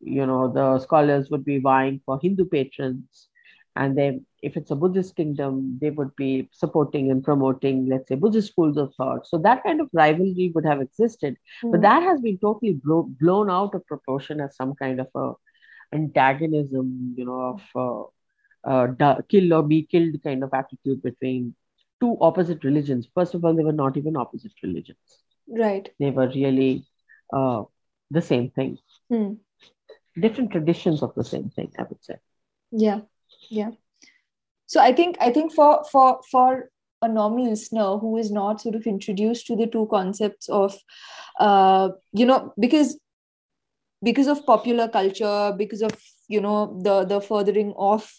you 0.00 0.26
know, 0.26 0.52
the 0.52 0.78
scholars 0.80 1.30
would 1.30 1.44
be 1.44 1.58
vying 1.58 2.00
for 2.04 2.18
Hindu 2.20 2.46
patrons. 2.46 3.28
And 3.76 3.98
then 3.98 4.24
if 4.42 4.56
it's 4.56 4.70
a 4.70 4.76
Buddhist 4.76 5.16
kingdom, 5.16 5.78
they 5.80 5.90
would 5.90 6.14
be 6.16 6.48
supporting 6.52 7.10
and 7.10 7.24
promoting, 7.24 7.88
let's 7.88 8.08
say, 8.08 8.14
Buddhist 8.14 8.52
schools 8.52 8.76
of 8.76 8.94
thought. 8.94 9.26
So 9.26 9.38
that 9.38 9.64
kind 9.64 9.80
of 9.80 9.88
rivalry 9.92 10.52
would 10.54 10.64
have 10.64 10.80
existed, 10.80 11.36
mm. 11.62 11.72
but 11.72 11.78
hmm. 11.78 11.82
that 11.82 12.02
has 12.02 12.20
been 12.20 12.38
totally 12.38 12.74
blo- 12.74 13.10
blown 13.20 13.50
out 13.50 13.74
of 13.74 13.86
proportion 13.86 14.40
as 14.40 14.54
some 14.54 14.74
kind 14.74 15.00
of 15.00 15.08
a 15.16 15.32
antagonism, 15.92 17.14
you 17.16 17.24
know, 17.24 17.58
of 17.74 18.10
uh, 18.66 18.90
uh, 19.00 19.16
kill 19.28 19.52
or 19.52 19.62
be 19.62 19.82
killed 19.82 20.22
kind 20.22 20.42
of 20.44 20.50
attitude 20.52 21.02
between 21.02 21.54
two 22.00 22.16
opposite 22.20 22.64
religions. 22.64 23.08
First 23.14 23.34
of 23.34 23.44
all, 23.44 23.54
they 23.54 23.64
were 23.64 23.72
not 23.72 23.96
even 23.96 24.16
opposite 24.16 24.52
religions. 24.62 24.98
Right. 25.48 25.90
They 25.98 26.10
were 26.10 26.28
really 26.28 26.86
uh, 27.32 27.64
the 28.10 28.22
same 28.22 28.50
thing. 28.50 28.78
Mm. 29.12 29.38
Different 30.18 30.52
traditions 30.52 31.02
of 31.02 31.14
the 31.14 31.24
same 31.24 31.50
thing, 31.50 31.72
I 31.78 31.82
would 31.82 32.04
say. 32.04 32.16
Yeah. 32.70 33.00
Yeah. 33.50 33.70
So 34.66 34.80
i 34.80 34.92
think 34.92 35.16
i 35.20 35.30
think 35.30 35.52
for 35.52 35.84
for 35.90 36.20
for 36.30 36.70
a 37.02 37.08
normal 37.08 37.48
listener 37.50 37.98
who 37.98 38.16
is 38.16 38.30
not 38.30 38.60
sort 38.60 38.74
of 38.74 38.86
introduced 38.86 39.46
to 39.46 39.56
the 39.56 39.66
two 39.66 39.86
concepts 39.90 40.48
of 40.48 40.76
uh, 41.38 41.90
you 42.12 42.26
know 42.26 42.52
because 42.58 42.98
because 44.02 44.26
of 44.26 44.44
popular 44.46 44.88
culture 44.88 45.54
because 45.58 45.82
of 45.82 45.92
you 46.28 46.40
know 46.40 46.80
the 46.82 47.04
the 47.04 47.20
furthering 47.20 47.72
of 47.76 48.10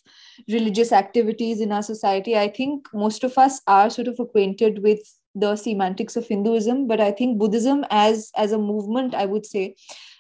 religious 0.48 0.92
activities 0.92 1.62
in 1.62 1.72
our 1.72 1.84
society 1.84 2.38
i 2.38 2.48
think 2.48 2.88
most 2.94 3.24
of 3.24 3.38
us 3.38 3.62
are 3.68 3.90
sort 3.90 4.08
of 4.08 4.20
acquainted 4.20 4.82
with 4.84 5.00
the 5.36 5.56
semantics 5.58 6.16
of 6.16 6.28
hinduism. 6.28 6.88
But 6.88 7.02
i 7.02 7.12
think 7.12 7.38
buddhism 7.38 7.86
as 7.90 8.32
as 8.36 8.52
a 8.52 8.58
movement 8.58 9.14
i 9.14 9.26
would 9.26 9.46
say 9.46 9.76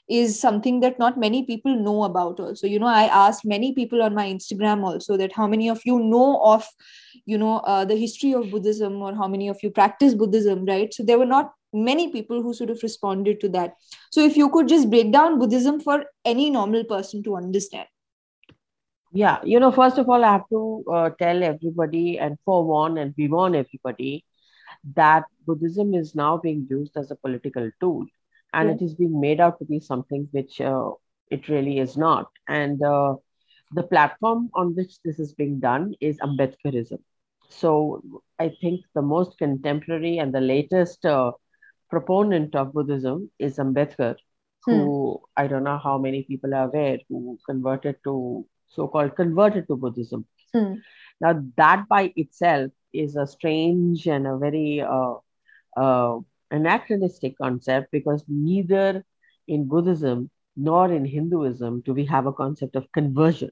is 0.08 0.40
something 0.40 0.80
that 0.82 1.00
not 1.00 1.18
many 1.18 1.44
people 1.44 1.76
know 1.76 2.04
about 2.04 2.40
also. 2.40 2.68
You 2.68 2.80
know 2.80 2.88
i 2.88 3.06
asked 3.06 3.46
many 3.46 3.74
people 3.74 4.04
on 4.04 4.14
my 4.14 4.28
instagram 4.28 4.84
also 4.84 5.18
that 5.18 5.34
how 5.34 5.48
many 5.48 5.70
of 5.70 5.82
you 5.86 6.00
know 6.00 6.42
of 6.44 6.68
you 7.26 7.38
know 7.38 7.58
uh, 7.58 7.86
the 7.86 7.96
history 7.96 8.34
of 8.34 8.52
buddhism 8.52 9.02
or 9.02 9.16
how 9.16 9.28
many 9.28 9.48
of 9.48 9.58
you 9.64 9.72
practice 9.72 10.14
buddhism 10.14 10.66
right? 10.66 10.94
So 10.94 11.04
there 11.04 11.18
were 11.18 11.26
not 11.26 11.52
many 11.74 12.12
people 12.12 12.42
who 12.42 12.54
sort 12.54 12.70
of 12.70 12.82
responded 12.84 13.40
to 13.42 13.50
that. 13.50 13.74
So 14.12 14.22
if 14.22 14.38
you 14.38 14.50
could 14.50 14.68
just 14.68 14.90
break 14.90 15.12
down 15.12 15.40
buddhism 15.40 15.82
for 15.82 16.06
any 16.24 16.50
normal 16.50 16.86
person 16.86 17.24
to 17.24 17.36
understand. 17.36 17.88
Yeah 19.12 19.40
you 19.44 19.60
know 19.60 19.72
first 19.72 19.98
of 19.98 20.10
all 20.10 20.24
i 20.24 20.32
have 20.32 20.48
to 20.50 20.84
uh, 20.92 21.10
tell 21.20 21.44
everybody 21.44 22.20
and 22.20 22.38
forewarn 22.46 22.98
and 22.98 23.16
bewarn 23.16 23.56
everybody 23.56 24.26
that 24.94 25.24
buddhism 25.46 25.94
is 25.94 26.14
now 26.16 26.38
being 26.38 26.68
used 26.70 26.98
as 26.98 27.12
a 27.12 27.16
political 27.16 27.70
tool 27.80 28.06
and 28.56 28.70
it 28.70 28.82
is 28.84 28.96
being 28.96 29.20
made 29.20 29.40
out 29.40 29.60
to 29.60 29.66
be 29.66 29.80
something 29.80 30.28
which 30.32 30.62
uh, 30.62 30.92
it 31.30 31.50
really 31.50 31.80
is 31.80 31.98
not. 31.98 32.30
And 32.48 32.82
uh, 32.82 33.16
the 33.72 33.84
platform 33.84 34.50
on 34.54 34.76
which 34.76 35.02
this 35.04 35.20
is 35.20 35.34
being 35.34 35.60
done 35.60 35.94
is 36.00 36.18
Ambedkarism. 36.20 37.00
So 37.50 38.02
I 38.40 38.54
think 38.62 38.82
the 38.94 39.02
most 39.02 39.38
contemporary 39.38 40.18
and 40.18 40.34
the 40.34 40.42
latest 40.42 41.06
uh, 41.06 41.34
proponent 41.90 42.56
of 42.56 42.74
Buddhism 42.74 43.30
is 43.40 43.58
Ambedkar, 43.58 44.16
hmm. 44.66 44.72
who 44.72 45.22
I 45.36 45.48
don't 45.48 45.64
know 45.64 45.78
how 45.78 45.98
many 45.98 46.24
people 46.24 46.54
are 46.54 46.66
aware 46.66 47.00
who 47.10 47.38
converted 47.48 47.98
to 48.06 48.46
so-called 48.68 49.16
converted 49.16 49.68
to 49.68 49.76
Buddhism. 49.76 50.26
Hmm. 50.54 50.76
Now 51.22 51.42
that 51.58 51.88
by 51.88 52.14
itself 52.16 52.72
is 52.94 53.16
a 53.16 53.28
strange 53.28 54.08
and 54.08 54.26
a 54.26 54.38
very 54.38 54.82
uh, 54.82 55.16
uh, 55.78 56.20
anachronistic 56.56 57.38
concept 57.38 57.92
because 57.92 58.24
neither 58.28 59.06
in 59.48 59.68
Buddhism 59.68 60.30
nor 60.56 60.92
in 60.92 61.06
Hinduism 61.06 61.82
do 61.82 61.94
we 61.94 62.06
have 62.06 62.26
a 62.26 62.34
concept 62.34 62.76
of 62.76 62.92
conversion. 62.92 63.52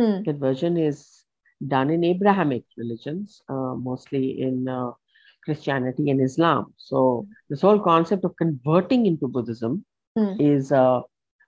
Hmm. 0.00 0.22
Conversion 0.22 0.76
is 0.76 1.24
done 1.66 1.90
in 1.90 2.04
Abrahamic 2.04 2.64
religions, 2.76 3.42
uh, 3.48 3.74
mostly 3.74 4.40
in 4.40 4.68
uh, 4.68 4.90
Christianity 5.44 6.10
and 6.10 6.20
Islam. 6.20 6.74
So, 6.76 7.26
this 7.48 7.60
whole 7.60 7.80
concept 7.80 8.24
of 8.24 8.36
converting 8.36 9.06
into 9.06 9.28
Buddhism 9.28 9.84
hmm. 10.16 10.34
is 10.40 10.72
uh, 10.72 11.00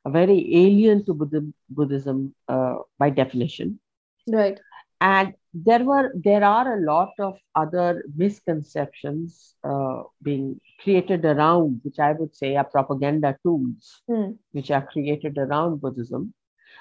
a 0.05 0.11
very 0.11 0.39
alien 0.55 1.05
to 1.07 1.15
Buddhism, 1.15 1.55
Buddhism 1.71 2.35
uh, 2.49 2.77
by 2.99 3.11
definition. 3.11 3.81
Right. 4.29 4.61
And 5.01 5.35
there 5.55 5.85
were 5.85 6.13
there 6.17 6.43
are 6.43 6.77
a 6.77 6.81
lot 6.85 7.13
of 7.21 7.39
other 7.55 8.05
misconceptions 8.17 9.55
uh, 9.63 10.03
being 10.21 10.61
created 10.83 11.25
around 11.25 11.81
which 11.85 12.01
i 12.01 12.13
would 12.13 12.35
say 12.35 12.57
are 12.57 12.65
propaganda 12.65 13.37
tools 13.43 14.03
mm. 14.11 14.37
which 14.51 14.71
are 14.73 14.85
created 14.87 15.39
around 15.39 15.81
buddhism 15.81 16.35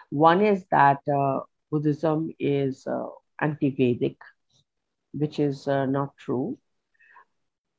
one 0.10 0.42
is 0.42 0.66
that 0.72 1.00
uh, 1.08 1.40
buddhism 1.72 2.32
is 2.40 2.88
uh, 2.88 3.06
anti-vedic 3.42 4.18
which 5.12 5.40
is 5.40 5.68
uh, 5.68 5.86
not 5.86 6.18
true 6.18 6.58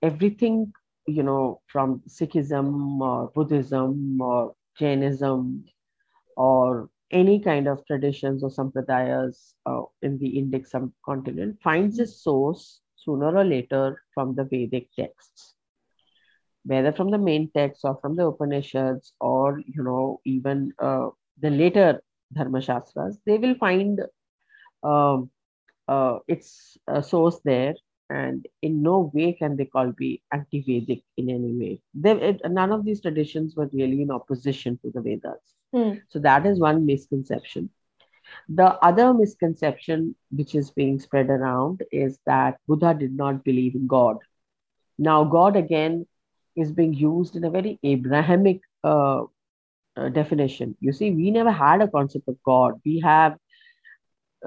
everything 0.00 0.72
you 1.08 1.24
know 1.24 1.60
from 1.66 2.00
sikhism 2.08 3.00
or 3.00 3.32
buddhism 3.34 4.20
or 4.20 4.54
jainism 4.78 5.64
or 6.36 6.88
any 7.10 7.40
kind 7.40 7.68
of 7.68 7.84
traditions 7.86 8.42
or 8.42 8.50
sampradayas 8.50 9.54
uh, 9.66 9.82
in 10.02 10.18
the 10.18 10.30
Indic 10.40 10.66
subcontinent 10.66 11.60
finds 11.62 11.98
its 11.98 12.22
source 12.22 12.80
sooner 12.96 13.36
or 13.36 13.44
later 13.44 14.02
from 14.14 14.34
the 14.34 14.44
Vedic 14.44 14.88
texts, 14.98 15.54
whether 16.64 16.92
from 16.92 17.10
the 17.10 17.18
main 17.18 17.50
texts 17.56 17.84
or 17.84 17.98
from 18.00 18.16
the 18.16 18.26
Upanishads 18.26 19.14
or 19.20 19.60
you 19.66 19.82
know 19.82 20.20
even 20.24 20.72
uh, 20.78 21.08
the 21.40 21.50
later 21.50 22.02
Dharma 22.32 22.60
Shastras, 22.60 23.18
they 23.26 23.38
will 23.38 23.54
find 23.56 24.00
um, 24.82 25.30
uh, 25.88 26.18
its 26.28 26.76
source 27.02 27.40
there, 27.44 27.74
and 28.10 28.46
in 28.62 28.82
no 28.82 29.10
way 29.14 29.32
can 29.32 29.56
they 29.56 29.64
call 29.64 29.92
be 29.92 30.22
anti-Vedic 30.32 31.02
in 31.16 31.30
any 31.30 31.52
way. 31.52 31.80
They, 31.94 32.12
it, 32.12 32.40
none 32.44 32.72
of 32.72 32.84
these 32.84 33.00
traditions 33.00 33.56
were 33.56 33.70
really 33.72 34.02
in 34.02 34.10
opposition 34.10 34.78
to 34.82 34.90
the 34.90 35.00
Vedas. 35.00 35.54
Hmm. 35.72 35.92
So 36.08 36.18
that 36.20 36.46
is 36.46 36.60
one 36.60 36.86
misconception. 36.86 37.70
The 38.48 38.78
other 38.84 39.14
misconception 39.14 40.14
which 40.30 40.54
is 40.54 40.70
being 40.70 40.98
spread 40.98 41.30
around 41.30 41.82
is 41.92 42.18
that 42.26 42.58
Buddha 42.66 42.94
did 42.94 43.16
not 43.16 43.44
believe 43.44 43.74
in 43.74 43.86
God. 43.86 44.18
Now, 44.98 45.24
God 45.24 45.56
again 45.56 46.06
is 46.56 46.72
being 46.72 46.94
used 46.94 47.36
in 47.36 47.44
a 47.44 47.50
very 47.50 47.78
Abrahamic 47.82 48.60
uh, 48.82 49.22
uh, 49.96 50.08
definition. 50.10 50.76
You 50.80 50.92
see, 50.92 51.10
we 51.10 51.30
never 51.30 51.50
had 51.50 51.80
a 51.80 51.88
concept 51.88 52.28
of 52.28 52.36
God. 52.44 52.80
We 52.84 53.00
have, 53.00 53.36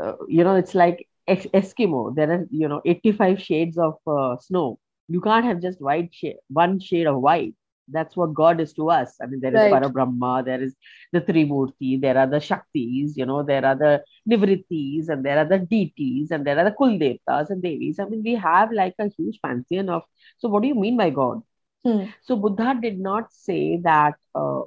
uh, 0.02 0.14
you 0.28 0.44
know, 0.44 0.56
it's 0.56 0.76
like 0.76 1.07
Eskimo. 1.28 2.16
There 2.16 2.32
are, 2.32 2.46
you 2.50 2.68
know, 2.68 2.82
85 2.86 3.42
shades 3.42 3.78
of 3.78 3.96
uh, 4.08 4.38
snow. 4.38 4.80
You 5.08 5.22
can't 5.22 5.46
have 5.46 5.62
just 5.62 5.82
white 5.82 6.14
shade, 6.14 6.38
one 6.50 6.80
shade 6.80 7.08
of 7.08 7.22
white 7.22 7.56
that's 7.90 8.16
what 8.16 8.34
God 8.34 8.60
is 8.60 8.74
to 8.74 8.90
us. 8.90 9.16
I 9.22 9.26
mean, 9.28 9.40
there 9.40 9.56
is 9.56 9.72
right. 9.72 9.94
Brahma, 9.94 10.44
there 10.46 10.62
is 10.62 10.76
the 11.12 11.22
Trimurti, 11.22 12.00
there 12.00 12.18
are 12.18 12.28
the 12.28 12.38
Shaktis, 12.38 13.16
you 13.16 13.26
know, 13.26 13.44
there 13.44 13.66
are 13.66 13.76
the 13.76 14.04
Nivrittis, 14.30 15.10
and 15.10 15.24
there 15.26 15.38
are 15.38 15.46
the 15.46 15.60
deities, 15.60 16.32
and 16.32 16.46
there 16.46 16.58
are 16.60 16.66
the 16.66 16.76
Kuldevtas 16.76 17.50
and 17.50 17.62
Devis. 17.62 18.00
I 18.00 18.06
mean, 18.06 18.24
we 18.24 18.36
have 18.36 18.72
like 18.72 18.96
a 19.00 19.10
huge 19.18 19.40
pantheon 19.42 19.90
of. 19.90 20.04
So, 20.38 20.50
what 20.50 20.62
do 20.62 20.68
you 20.68 20.76
mean 20.76 20.98
by 20.98 21.10
God? 21.10 21.42
Hmm. 21.84 22.06
So, 22.24 22.36
Buddha 22.36 22.78
did 22.82 23.00
not 23.00 23.32
say 23.32 23.78
that 23.84 24.16
uh, 24.36 24.62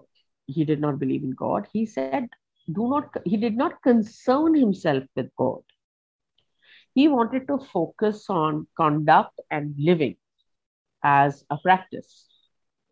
he 0.46 0.64
did 0.64 0.80
not 0.80 0.98
believe 0.98 1.22
in 1.22 1.32
God. 1.32 1.66
He 1.72 1.86
said, 1.86 2.28
do 2.72 2.88
not, 2.88 3.10
he 3.24 3.36
did 3.36 3.56
not 3.56 3.82
concern 3.82 4.54
himself 4.54 5.04
with 5.16 5.30
God. 5.36 5.60
He 6.94 7.08
wanted 7.08 7.46
to 7.48 7.58
focus 7.58 8.28
on 8.30 8.66
conduct 8.76 9.40
and 9.50 9.74
living 9.78 10.16
as 11.02 11.44
a 11.50 11.56
practice 11.58 12.26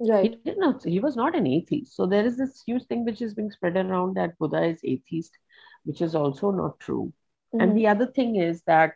Right. 0.00 0.24
He 0.24 0.28
did 0.28 0.58
not. 0.58 0.84
He 0.84 1.00
was 1.00 1.16
not 1.16 1.34
an 1.36 1.46
atheist. 1.46 1.94
So 1.96 2.06
there 2.06 2.24
is 2.24 2.36
this 2.36 2.62
huge 2.66 2.84
thing 2.86 3.04
which 3.04 3.20
is 3.20 3.34
being 3.34 3.50
spread 3.50 3.76
around 3.76 4.14
that 4.16 4.38
Buddha 4.38 4.62
is 4.64 4.80
atheist. 4.84 5.36
which 5.84 6.00
is 6.02 6.14
also 6.14 6.50
not 6.50 6.78
true. 6.80 7.12
Mhm. 7.54 7.60
And 7.60 7.76
the 7.76 7.86
other 7.88 8.06
thing 8.06 8.36
is 8.36 8.62
that 8.64 8.92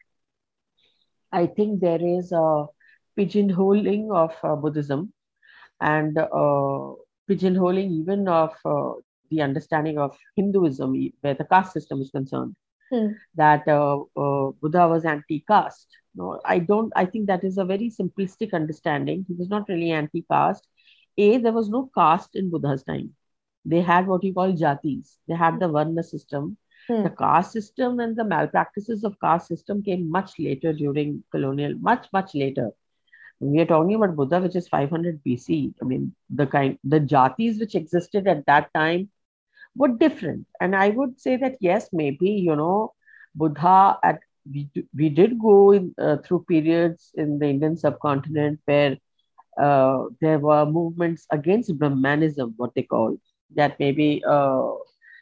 I 1.32 1.46
think 1.46 1.80
there 1.80 2.00
is 2.02 2.32
a 2.32 2.66
pigeonholing 3.18 4.14
of 4.14 4.34
uh, 4.42 4.56
Buddhism 4.56 5.12
and 5.80 6.16
uh, 6.18 6.94
pigeonholing 7.28 7.90
even 7.90 8.28
of 8.28 8.54
uh, 8.64 8.92
the 9.30 9.42
understanding 9.42 9.98
of 9.98 10.16
Hinduism, 10.36 10.94
where 11.20 11.34
the 11.34 11.44
caste 11.44 11.72
system 11.72 12.00
is 12.00 12.10
concerned, 12.10 12.54
Hmm. 12.92 13.12
that 13.36 13.66
uh, 13.68 14.00
uh, 14.16 14.50
Buddha 14.60 14.86
was 14.86 15.04
anti-caste. 15.06 15.88
No, 16.14 16.40
I 16.44 16.58
don't. 16.58 16.92
I 16.94 17.06
think 17.06 17.26
that 17.26 17.42
is 17.42 17.56
a 17.56 17.64
very 17.64 17.90
simplistic 17.90 18.52
understanding. 18.52 19.24
He 19.26 19.34
was 19.34 19.48
not 19.48 19.68
really 19.68 19.90
anti-caste. 19.92 20.66
A, 21.16 21.38
there 21.38 21.52
was 21.52 21.70
no 21.70 21.90
caste 21.96 22.36
in 22.36 22.50
Buddha's 22.50 22.82
time. 22.84 23.14
They 23.64 23.80
had 23.80 24.06
what 24.06 24.24
you 24.24 24.34
call 24.34 24.52
jatis. 24.52 25.16
They 25.26 25.34
had 25.34 25.58
the 25.58 25.68
varna 25.68 26.02
system. 26.02 26.58
Hmm. 26.88 27.04
The 27.04 27.10
caste 27.10 27.52
system 27.52 28.00
and 28.00 28.14
the 28.16 28.24
malpractices 28.24 29.04
of 29.04 29.18
caste 29.20 29.48
system 29.48 29.82
came 29.82 30.10
much 30.10 30.38
later 30.38 30.72
during 30.74 31.24
colonial, 31.30 31.74
much 31.78 32.08
much 32.12 32.34
later. 32.34 32.72
We 33.40 33.60
are 33.60 33.66
talking 33.66 33.94
about 33.94 34.16
Buddha, 34.16 34.40
which 34.40 34.56
is 34.56 34.68
500 34.68 35.22
BC. 35.24 35.74
I 35.82 35.84
mean, 35.86 36.14
the 36.30 36.46
kind, 36.46 36.78
the 36.84 37.00
jatis 37.00 37.58
which 37.60 37.74
existed 37.74 38.26
at 38.28 38.46
that 38.46 38.72
time 38.74 39.10
were 39.76 39.88
different. 39.88 40.46
And 40.60 40.74
I 40.74 40.90
would 40.90 41.20
say 41.20 41.36
that 41.36 41.56
yes, 41.60 41.88
maybe 41.92 42.30
you 42.30 42.54
know, 42.56 42.92
Buddha 43.34 43.98
at 44.02 44.20
we, 44.50 44.68
we 44.96 45.08
did 45.08 45.38
go 45.40 45.72
in, 45.72 45.94
uh, 46.00 46.16
through 46.24 46.44
periods 46.48 47.10
in 47.14 47.38
the 47.38 47.46
Indian 47.46 47.76
subcontinent 47.76 48.60
where 48.64 48.96
uh, 49.60 50.04
there 50.20 50.38
were 50.38 50.64
movements 50.66 51.26
against 51.32 51.76
Brahmanism, 51.78 52.54
what 52.56 52.74
they 52.74 52.82
call 52.82 53.16
that. 53.54 53.78
Maybe 53.78 54.22
uh, 54.28 54.70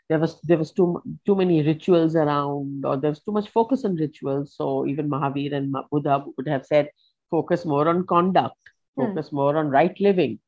there 0.09 0.19
was 0.19 0.41
there 0.43 0.59
was 0.59 0.73
too 0.73 1.03
too 1.27 1.35
many 1.37 1.63
rituals 1.63 2.15
around, 2.17 2.85
or 2.85 2.97
there 2.97 3.11
was 3.11 3.21
too 3.23 3.33
much 3.33 3.49
focus 3.51 3.85
on 3.85 3.95
rituals. 3.97 4.55
So 4.57 4.87
even 4.87 5.09
Mahavir 5.11 5.55
and 5.55 5.75
Buddha 5.91 6.25
would 6.37 6.49
have 6.49 6.65
said 6.67 6.89
focus 7.31 7.65
more 7.65 7.89
on 7.89 8.07
conduct, 8.07 8.57
Hmm. 8.97 9.19
focus 9.19 9.33
more 9.33 9.57
on 9.57 9.71
right 9.71 9.97
living 10.01 10.39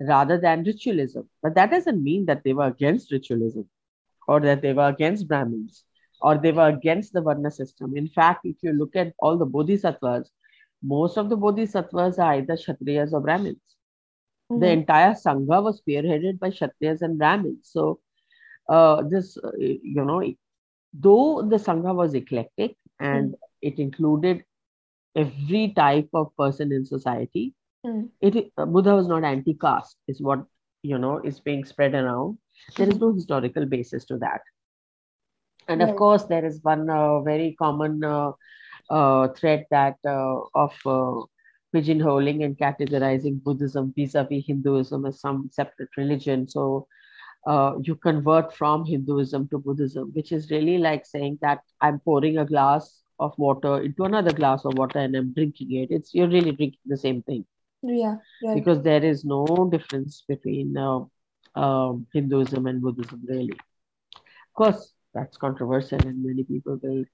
rather 0.00 0.38
than 0.38 0.64
ritualism. 0.64 1.22
But 1.42 1.54
that 1.54 1.70
doesn't 1.70 2.02
mean 2.02 2.26
that 2.26 2.42
they 2.44 2.52
were 2.52 2.66
against 2.66 3.12
ritualism 3.12 3.68
or 4.28 4.40
that 4.40 4.62
they 4.62 4.72
were 4.72 4.88
against 4.88 5.28
Brahmins 5.28 5.84
or 6.20 6.36
they 6.38 6.52
were 6.52 6.68
against 6.68 7.12
the 7.12 7.20
Varna 7.22 7.50
system. 7.50 7.96
In 7.96 8.08
fact, 8.08 8.44
if 8.44 8.56
you 8.62 8.72
look 8.72 8.96
at 8.96 9.12
all 9.18 9.36
the 9.38 9.46
bodhisattvas, 9.46 10.30
most 10.82 11.16
of 11.16 11.28
the 11.30 11.36
bodhisattvas 11.36 12.18
are 12.18 12.34
either 12.34 12.54
Kshatriyas 12.54 13.12
or 13.12 13.20
Brahmins. 13.20 13.76
The 14.54 14.68
Mhm. 14.68 14.70
entire 14.70 15.12
Sangha 15.12 15.62
was 15.62 15.80
spearheaded 15.82 16.38
by 16.38 16.50
Kshatriyas 16.50 17.02
and 17.02 17.18
Brahmins. 17.18 17.68
So, 17.70 18.00
uh, 18.68 19.02
this, 19.02 19.36
uh, 19.38 19.52
you 19.56 20.04
know, 20.04 20.22
though 20.92 21.42
the 21.42 21.56
Sangha 21.56 21.94
was 21.94 22.14
eclectic 22.14 22.76
and 22.98 23.34
it 23.62 23.78
included 23.78 24.44
every 25.14 25.72
type 25.74 26.08
of 26.14 26.34
person 26.36 26.72
in 26.72 26.84
society, 26.84 27.54
Hmm. 27.84 28.06
it 28.20 28.52
uh, 28.58 28.66
Buddha 28.66 28.94
was 28.96 29.08
not 29.08 29.24
anti-caste, 29.24 29.96
is 30.08 30.20
what 30.22 30.44
you 30.82 30.98
know 30.98 31.18
is 31.20 31.40
being 31.40 31.64
spread 31.64 31.94
around. 31.94 32.38
There 32.76 32.88
is 32.88 33.00
no 33.00 33.12
historical 33.14 33.66
basis 33.66 34.04
to 34.06 34.18
that. 34.18 34.40
And 35.68 35.82
of 35.82 35.94
Right. 35.94 35.96
course, 35.96 36.24
there 36.24 36.44
is 36.44 36.60
one 36.62 36.88
uh, 36.90 37.20
very 37.20 37.54
common 37.58 38.02
uh, 38.04 38.32
uh, 38.90 39.28
thread 39.28 39.66
that 39.70 39.96
uh, 40.06 40.40
of 40.54 40.72
uh, 40.86 41.22
pigeonholing 41.74 42.44
and 42.44 42.56
categorizing 42.58 43.42
Buddhism 43.42 43.92
vis-a-vis 43.96 44.44
Hinduism 44.46 45.06
as 45.06 45.20
some 45.20 45.48
separate 45.52 45.90
religion. 45.96 46.48
So 46.48 46.86
uh, 47.46 47.74
you 47.82 47.96
convert 47.96 48.52
from 48.54 48.84
Hinduism 48.86 49.48
to 49.48 49.58
Buddhism, 49.58 50.10
which 50.14 50.32
is 50.32 50.50
really 50.50 50.78
like 50.78 51.06
saying 51.06 51.38
that 51.42 51.60
I'm 51.80 52.00
pouring 52.00 52.38
a 52.38 52.44
glass 52.46 53.02
of 53.18 53.34
water 53.38 53.80
into 53.82 54.04
another 54.04 54.32
glass 54.32 54.64
of 54.64 54.76
water 54.78 54.98
and 54.98 55.14
I'm 55.16 55.32
drinking 55.32 55.72
it. 55.72 55.90
It's 55.90 56.14
you're 56.14 56.28
really 56.28 56.52
drinking 56.52 56.80
the 56.86 56.96
same 56.96 57.22
thing 57.22 57.44
Yeah, 57.84 58.18
right. 58.42 58.64
because 58.64 58.82
there 58.82 59.04
is 59.04 59.24
no 59.24 59.68
difference 59.70 60.22
between 60.28 60.76
uh, 60.76 61.00
um, 61.58 62.06
Hinduism 62.12 62.66
and 62.66 62.80
Buddhism, 62.82 63.22
really. 63.28 63.52
Of 63.52 64.54
course, 64.54 64.92
that's 65.14 65.36
controversial, 65.36 65.98
and 66.06 66.22
many 66.24 66.44
people 66.44 66.78
will 66.82 67.04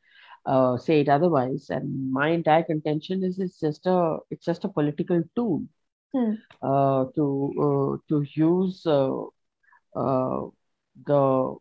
uh, 0.46 0.76
say 0.78 1.00
it 1.00 1.08
otherwise. 1.08 1.68
And 1.70 2.12
my 2.12 2.28
entire 2.30 2.62
contention 2.64 3.22
is 3.24 3.38
it's 3.38 3.60
just 3.60 3.86
a 3.86 4.18
it's 4.30 4.44
just 4.44 4.64
a 4.64 4.68
political 4.68 5.22
tool 5.36 5.62
Hmm. 6.12 6.34
uh, 6.62 7.04
to 7.14 7.24
uh, 7.66 7.96
to 8.08 8.24
use 8.34 8.86
uh, 8.86 9.22
uh, 9.96 10.40
the 11.06 11.56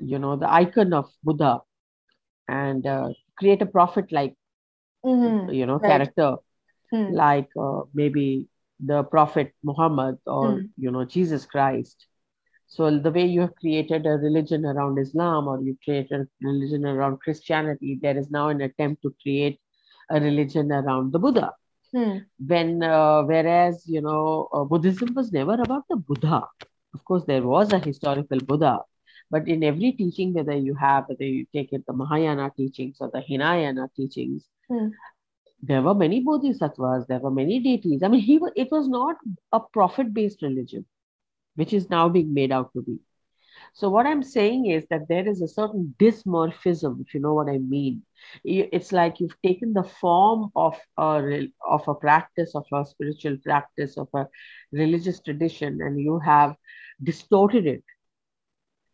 you 0.00 0.18
know 0.18 0.36
the 0.36 0.50
icon 0.52 0.92
of 0.92 1.06
Buddha 1.22 1.60
and 2.48 2.86
uh, 2.86 3.08
create 3.38 3.62
a 3.62 3.66
prophet 3.66 4.12
like 4.12 4.34
Mhm. 5.04 5.50
you 5.50 5.66
know 5.66 5.78
Right. 5.80 5.80
character 5.80 6.36
Hmm. 6.92 7.14
like 7.20 7.48
uh, 7.60 7.82
maybe 7.94 8.46
the 8.90 9.02
prophet 9.04 9.52
muhammad 9.62 10.16
or 10.26 10.48
Hmm. 10.48 10.66
you 10.76 10.90
know 10.90 11.04
jesus 11.04 11.44
christ 11.46 12.06
so 12.66 12.90
the 13.06 13.10
way 13.10 13.24
you 13.26 13.40
have 13.40 13.54
created 13.56 14.06
a 14.06 14.16
religion 14.26 14.64
around 14.66 14.98
islam 14.98 15.48
or 15.48 15.60
you 15.62 15.76
created 15.84 16.20
a 16.22 16.46
religion 16.52 16.84
around 16.86 17.18
christianity 17.20 17.98
there 18.02 18.18
is 18.18 18.30
now 18.30 18.48
an 18.48 18.60
attempt 18.62 19.02
to 19.02 19.14
create 19.22 19.58
a 20.10 20.20
religion 20.20 20.70
around 20.72 21.12
the 21.12 21.18
buddha 21.18 21.50
Hmm. 21.92 22.18
when 22.46 22.82
uh, 22.82 23.22
whereas 23.22 23.84
you 23.86 24.00
know 24.00 24.48
uh, 24.52 24.64
buddhism 24.64 25.14
was 25.14 25.32
never 25.32 25.54
about 25.66 25.84
the 25.88 25.96
buddha 25.96 26.40
of 26.94 27.04
course 27.04 27.24
there 27.26 27.42
was 27.42 27.72
a 27.72 27.78
historical 27.78 28.38
buddha 28.50 28.78
but 29.30 29.48
in 29.48 29.62
every 29.62 29.92
teaching 29.92 30.32
whether 30.34 30.56
you 30.68 30.74
have 30.74 31.04
whether 31.08 31.24
you 31.36 31.44
take 31.54 31.72
it 31.72 31.84
the 31.86 31.92
mahayana 31.92 32.50
teachings 32.56 32.96
or 33.00 33.10
the 33.12 33.22
hinayana 33.30 33.88
teachings 33.96 34.48
Hmm. 34.68 34.88
There 35.62 35.82
were 35.82 35.94
many 35.94 36.20
bodhisattvas 36.20 37.06
there 37.06 37.20
were 37.20 37.30
many 37.30 37.60
deities. 37.60 38.02
I 38.02 38.08
mean 38.08 38.20
he 38.20 38.40
it 38.56 38.68
was 38.70 38.88
not 38.88 39.16
a 39.52 39.60
prophet 39.60 40.12
based 40.14 40.42
religion 40.42 40.86
which 41.56 41.72
is 41.72 41.90
now 41.90 42.08
being 42.08 42.34
made 42.34 42.52
out 42.52 42.72
to 42.74 42.82
be. 42.82 42.98
So 43.74 43.88
what 43.90 44.06
i'm 44.06 44.22
saying 44.22 44.66
is 44.66 44.86
that 44.90 45.08
there 45.08 45.28
is 45.28 45.40
a 45.42 45.48
certain 45.48 45.94
dysmorphism 45.98 47.00
if 47.00 47.14
you 47.14 47.20
know 47.20 47.34
what 47.34 47.48
i 47.48 47.58
mean. 47.58 48.02
It's 48.44 48.92
like 48.92 49.20
you've 49.20 49.40
taken 49.42 49.72
the 49.72 49.84
form 49.84 50.50
of 50.56 50.78
a 50.98 51.48
of 51.68 51.88
a 51.88 51.94
practice 51.94 52.54
of 52.54 52.66
a 52.72 52.84
spiritual 52.84 53.36
practice 53.44 53.96
of 53.96 54.08
a 54.14 54.26
religious 54.72 55.20
tradition 55.20 55.80
and 55.82 56.00
you 56.00 56.18
have 56.20 56.56
distorted 57.02 57.66
it 57.66 57.84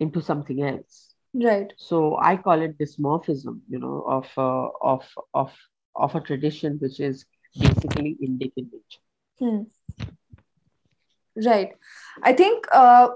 into 0.00 0.20
something 0.20 0.62
else. 0.62 1.14
Right. 1.34 1.72
so 1.76 2.16
i 2.16 2.36
call 2.36 2.62
it 2.62 2.78
dysmorphism 2.78 3.60
you 3.68 3.78
know 3.78 4.02
of 4.08 4.26
uh, 4.38 4.68
of 4.82 5.04
of 5.34 5.52
of 5.98 6.14
a 6.14 6.20
tradition 6.20 6.78
which 6.80 7.00
is 7.00 7.26
basically 7.60 8.16
indic 8.28 8.52
in 8.56 8.70
nature 8.72 9.04
Hmm. 9.40 9.62
Right. 11.46 11.72
I 12.22 12.32
think 12.32 12.66
uh, 12.72 13.08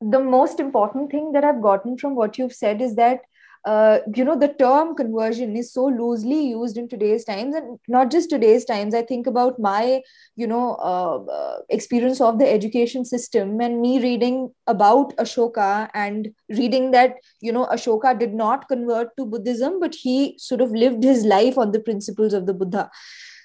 the 0.00 0.20
most 0.20 0.60
important 0.60 1.10
thing 1.10 1.32
that 1.32 1.44
I've 1.44 1.62
gotten 1.62 1.98
from 1.98 2.14
what 2.14 2.38
you've 2.38 2.54
said 2.54 2.80
is 2.80 2.96
that 2.96 3.20
uh, 3.64 3.98
you 4.14 4.24
know 4.24 4.38
the 4.38 4.48
term 4.48 4.94
conversion 4.94 5.56
is 5.56 5.72
so 5.72 5.86
loosely 5.86 6.48
used 6.48 6.76
in 6.76 6.88
today's 6.88 7.24
times 7.24 7.54
and 7.54 7.78
not 7.88 8.10
just 8.10 8.28
today's 8.28 8.64
times. 8.64 8.94
I 8.94 9.02
think 9.02 9.26
about 9.26 9.58
my 9.58 10.02
you 10.36 10.46
know 10.46 10.74
uh, 10.74 11.24
uh, 11.24 11.58
experience 11.70 12.20
of 12.20 12.38
the 12.38 12.50
education 12.50 13.04
system 13.04 13.60
and 13.60 13.80
me 13.80 14.00
reading 14.02 14.52
about 14.66 15.16
ashoka 15.16 15.88
and 15.94 16.28
reading 16.50 16.90
that 16.90 17.14
you 17.40 17.52
know 17.52 17.66
ashoka 17.66 18.18
did 18.18 18.34
not 18.34 18.68
convert 18.68 19.16
to 19.16 19.24
buddhism 19.24 19.80
but 19.80 19.94
he 19.94 20.36
sort 20.38 20.60
of 20.60 20.70
lived 20.72 21.02
his 21.02 21.24
life 21.24 21.56
on 21.56 21.72
the 21.72 21.80
principles 21.80 22.34
of 22.34 22.46
the 22.46 22.54
buddha. 22.54 22.90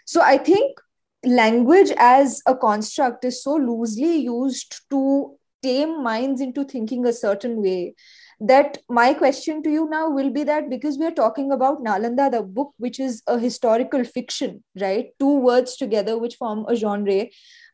So 0.06 0.22
i 0.22 0.38
think 0.38 0.80
language 1.26 1.92
as 1.98 2.42
a 2.46 2.56
construct 2.56 3.26
is 3.26 3.44
so 3.44 3.56
loosely 3.56 4.18
used 4.18 4.82
to 4.90 5.36
tame 5.62 6.02
minds 6.04 6.42
into 6.42 6.64
thinking 6.64 7.06
a 7.06 7.14
certain 7.14 7.62
way 7.62 7.94
that 8.39 8.78
my 8.88 9.13
question 9.13 9.62
to 9.63 9.69
you 9.69 9.89
now 9.89 10.10
will 10.10 10.30
be 10.30 10.43
that 10.43 10.69
because 10.69 10.97
we 10.97 11.06
are 11.06 11.12
talking 11.12 11.52
about 11.52 11.84
Nalanda, 11.84 12.32
the 12.32 12.41
book, 12.41 12.73
which 12.78 12.99
is 12.99 13.21
a 13.28 13.38
historical 13.38 14.04
fiction, 14.04 14.63
right? 14.80 15.10
Two 15.19 15.39
words 15.39 15.75
together, 15.75 16.17
which 16.17 16.36
form 16.36 16.65
a 16.67 16.75
genre, 16.75 17.25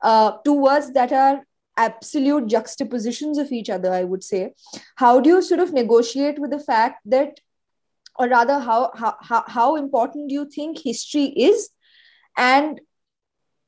uh, 0.02 0.32
two 0.44 0.54
words 0.54 0.92
that 0.94 1.12
are 1.12 1.46
absolute 1.78 2.48
juxtapositions 2.48 3.38
of 3.38 3.52
each 3.52 3.70
other, 3.70 3.94
I 3.94 4.06
would 4.06 4.24
say. 4.24 4.54
How 4.96 5.20
do 5.20 5.30
you 5.30 5.42
sort 5.42 5.60
of 5.60 5.74
negotiate 5.74 6.40
with 6.40 6.52
the 6.52 6.60
fact 6.60 7.02
that, 7.06 7.40
or 8.18 8.28
rather, 8.28 8.60
how, 8.60 8.92
how, 8.96 9.18
how, 9.22 9.44
how 9.46 9.76
important 9.76 10.30
do 10.30 10.36
you 10.36 10.50
think 10.50 10.80
history 10.80 11.26
is? 11.26 11.70
And 12.38 12.82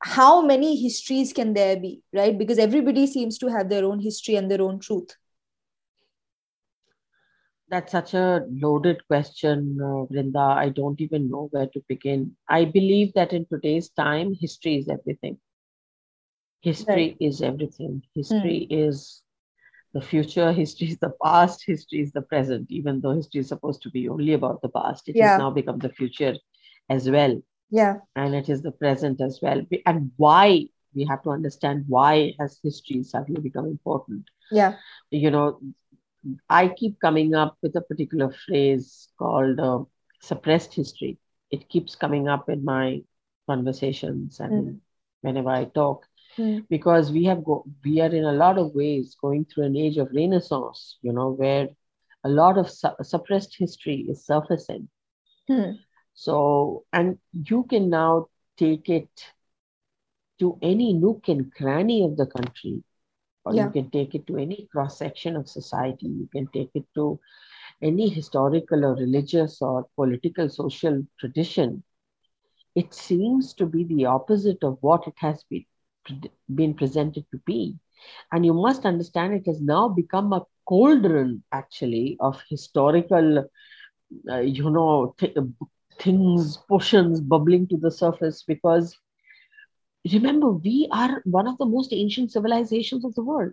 how 0.00 0.42
many 0.42 0.80
histories 0.80 1.32
can 1.32 1.54
there 1.54 1.76
be, 1.76 2.02
right? 2.12 2.36
Because 2.36 2.58
everybody 2.58 3.06
seems 3.06 3.38
to 3.38 3.48
have 3.48 3.68
their 3.68 3.84
own 3.84 4.00
history 4.00 4.36
and 4.36 4.50
their 4.50 4.62
own 4.62 4.78
truth. 4.80 5.16
That's 7.68 7.92
such 7.92 8.14
a 8.14 8.46
loaded 8.50 9.06
question, 9.06 9.78
uh, 9.80 10.04
Vrinda. 10.12 10.56
I 10.56 10.68
don't 10.70 11.00
even 11.00 11.28
know 11.30 11.48
where 11.50 11.66
to 11.68 11.82
begin. 11.88 12.36
I 12.48 12.64
believe 12.64 13.12
that 13.14 13.32
in 13.32 13.46
today's 13.46 13.88
time, 13.90 14.34
history 14.34 14.76
is 14.78 14.88
everything. 14.88 15.38
History 16.60 17.16
is 17.20 17.42
everything. 17.42 18.02
History 18.14 18.66
is 18.70 19.22
the 19.92 20.00
future, 20.00 20.52
history 20.62 20.88
is 20.88 20.98
the 20.98 21.12
past, 21.22 21.64
history 21.66 22.00
is 22.00 22.12
the 22.12 22.22
present, 22.22 22.70
even 22.70 23.00
though 23.00 23.12
history 23.14 23.40
is 23.40 23.48
supposed 23.48 23.82
to 23.82 23.90
be 23.90 24.08
only 24.08 24.32
about 24.34 24.60
the 24.62 24.68
past. 24.68 25.08
It 25.08 25.16
Yeah. 25.16 25.30
has 25.30 25.38
now 25.38 25.50
become 25.50 25.78
the 25.78 25.88
future 25.90 26.34
as 26.88 27.08
well. 27.10 27.40
Yeah. 27.70 27.96
And 28.16 28.34
it 28.34 28.48
is 28.48 28.62
the 28.62 28.72
present 28.72 29.20
as 29.20 29.40
well. 29.42 29.62
And 29.86 30.10
why 30.16 30.66
we 30.94 31.04
have 31.04 31.22
to 31.24 31.30
understand 31.30 31.84
why 31.88 32.34
has 32.38 32.58
history 32.62 33.02
suddenly 33.02 33.40
become 33.40 33.66
important. 33.66 34.24
Yeah. 34.50 34.74
You 35.10 35.30
know, 35.30 35.60
I 36.48 36.68
keep 36.68 37.00
coming 37.00 37.34
up 37.34 37.56
with 37.62 37.74
a 37.76 37.80
particular 37.82 38.30
phrase 38.46 39.08
called 39.18 39.58
uh, 39.60 39.84
suppressed 40.20 40.74
history. 40.74 41.18
It 41.50 41.68
keeps 41.68 41.94
coming 41.94 42.28
up 42.28 42.48
in 42.48 42.64
my 42.64 43.02
conversations 43.46 44.40
and 44.40 44.76
whenever 45.22 45.50
I 45.50 45.64
talk 45.64 46.04
Mm. 46.38 46.66
because 46.68 47.10
we 47.12 47.24
have 47.24 47.44
go 47.44 47.64
we 47.84 48.00
are 48.00 48.14
in 48.14 48.24
a 48.24 48.32
lot 48.32 48.58
of 48.58 48.74
ways 48.74 49.16
going 49.20 49.44
through 49.46 49.64
an 49.64 49.76
age 49.76 49.96
of 49.98 50.08
renaissance 50.14 50.96
you 51.02 51.12
know 51.12 51.30
where 51.30 51.68
a 52.24 52.28
lot 52.28 52.56
of 52.58 52.68
su- 52.70 52.96
suppressed 53.02 53.56
history 53.58 54.06
is 54.08 54.24
surfacing 54.26 54.88
Hmm. 55.48 55.72
so 56.14 56.84
and 56.92 57.18
you 57.32 57.64
can 57.64 57.88
now 57.90 58.26
take 58.58 58.88
it 58.88 59.08
to 60.38 60.58
any 60.62 60.92
nook 60.92 61.28
and 61.28 61.52
cranny 61.54 62.02
of 62.02 62.16
the 62.16 62.26
country 62.26 62.82
or 63.48 63.56
Yeah. 63.56 63.68
you 63.68 63.70
can 63.76 63.90
take 63.96 64.14
it 64.18 64.26
to 64.28 64.38
any 64.46 64.68
cross 64.72 64.98
section 65.04 65.36
of 65.36 65.48
society 65.58 66.06
you 66.22 66.28
can 66.36 66.48
take 66.56 66.70
it 66.82 66.86
to 66.94 67.18
any 67.90 68.08
historical 68.08 68.84
or 68.84 68.94
religious 68.96 69.60
or 69.62 69.86
political 69.96 70.48
social 70.48 71.02
tradition 71.20 71.82
it 72.74 72.94
seems 72.94 73.54
to 73.54 73.66
be 73.66 73.84
the 73.84 74.04
opposite 74.06 74.62
of 74.62 74.78
what 74.80 75.06
it 75.06 75.14
has 75.18 75.44
been 75.50 75.64
been 76.54 76.74
presented 76.74 77.24
to 77.30 77.38
be. 77.46 77.76
And 78.32 78.44
you 78.44 78.54
must 78.54 78.84
understand 78.86 79.34
it 79.34 79.46
has 79.46 79.60
now 79.60 79.88
become 79.88 80.32
a 80.32 80.44
cauldron, 80.66 81.42
actually, 81.52 82.16
of 82.20 82.42
historical, 82.48 83.44
uh, 84.30 84.38
you 84.40 84.70
know, 84.70 85.14
th- 85.18 85.36
things, 86.00 86.58
potions 86.68 87.20
bubbling 87.20 87.66
to 87.68 87.76
the 87.76 87.90
surface 87.90 88.42
because 88.46 88.96
remember, 90.12 90.50
we 90.50 90.88
are 90.92 91.22
one 91.24 91.46
of 91.46 91.58
the 91.58 91.66
most 91.66 91.92
ancient 91.92 92.32
civilizations 92.32 93.04
of 93.04 93.14
the 93.14 93.22
world. 93.22 93.52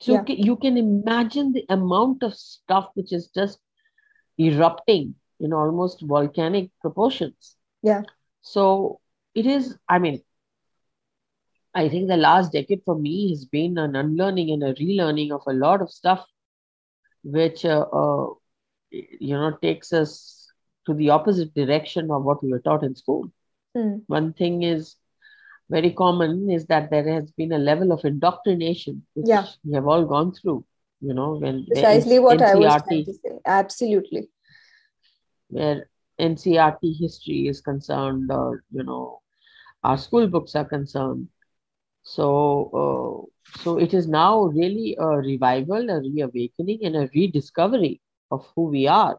So 0.00 0.12
Yeah. 0.12 0.24
you, 0.28 0.56
can, 0.56 0.76
imagine 0.76 1.52
the 1.52 1.64
amount 1.68 2.22
of 2.22 2.34
stuff 2.34 2.90
which 2.94 3.12
is 3.12 3.28
just 3.28 3.58
erupting 4.38 5.14
in 5.40 5.52
almost 5.52 6.00
volcanic 6.02 6.70
proportions. 6.80 7.56
Yeah. 7.82 8.02
So 8.42 9.00
it 9.34 9.46
is, 9.46 9.78
I 9.88 9.98
mean, 9.98 10.22
I 11.74 11.88
think 11.88 12.08
the 12.08 12.16
last 12.16 12.52
decade 12.52 12.82
for 12.84 12.96
me 12.96 13.30
has 13.30 13.44
been 13.44 13.78
an 13.78 13.96
unlearning 13.96 14.50
and 14.50 14.62
a 14.62 14.74
relearning 14.74 15.32
of 15.32 15.42
a 15.46 15.52
lot 15.52 15.82
of 15.82 15.90
stuff, 15.90 16.24
which 17.24 17.64
uh, 17.64 17.86
uh, 17.92 18.26
you 18.90 19.34
know 19.34 19.56
takes 19.60 19.92
us 19.92 20.48
to 20.86 20.94
the 20.94 21.10
opposite 21.10 21.52
direction 21.54 22.10
of 22.10 22.22
what 22.22 22.42
we 22.42 22.50
were 22.50 22.60
taught 22.60 22.84
in 22.84 22.94
school. 22.94 23.28
Hmm. 23.74 23.98
One 24.06 24.32
thing 24.34 24.62
is 24.62 24.96
very 25.70 25.90
common 25.90 26.50
is 26.50 26.66
that 26.66 26.90
there 26.90 27.06
has 27.08 27.30
been 27.32 27.52
a 27.52 27.58
level 27.58 27.92
of 27.92 28.04
indoctrination 28.04 29.04
which 29.14 29.26
Yeah. 29.28 29.46
we 29.64 29.74
have 29.74 29.86
all 29.86 30.04
gone 30.04 30.32
through. 30.32 30.64
You 31.00 31.14
know, 31.14 31.34
when 31.36 31.66
Precisely 31.66 32.18
what 32.18 32.40
I 32.42 32.54
was 32.54 32.82
trying 32.82 33.04
to 33.04 33.12
say. 33.12 33.38
Absolutely. 33.44 34.28
where 35.48 35.88
NCERT 36.20 36.96
history 36.98 37.48
is 37.48 37.60
concerned, 37.60 38.30
or 38.30 38.62
you 38.72 38.82
know, 38.82 39.20
our 39.82 39.96
school 39.98 40.26
books 40.28 40.54
are 40.54 40.64
concerned. 40.64 41.28
So, 42.02 42.26
uh, 42.82 43.58
so 43.60 43.78
it 43.78 43.94
is 43.94 44.06
now 44.06 44.44
really 44.44 44.96
a 44.98 45.06
revival, 45.06 45.90
a 45.90 46.00
reawakening, 46.00 46.80
and 46.84 46.96
a 46.96 47.08
rediscovery 47.14 48.00
of 48.30 48.46
who 48.54 48.64
we 48.64 48.86
are. 48.86 49.18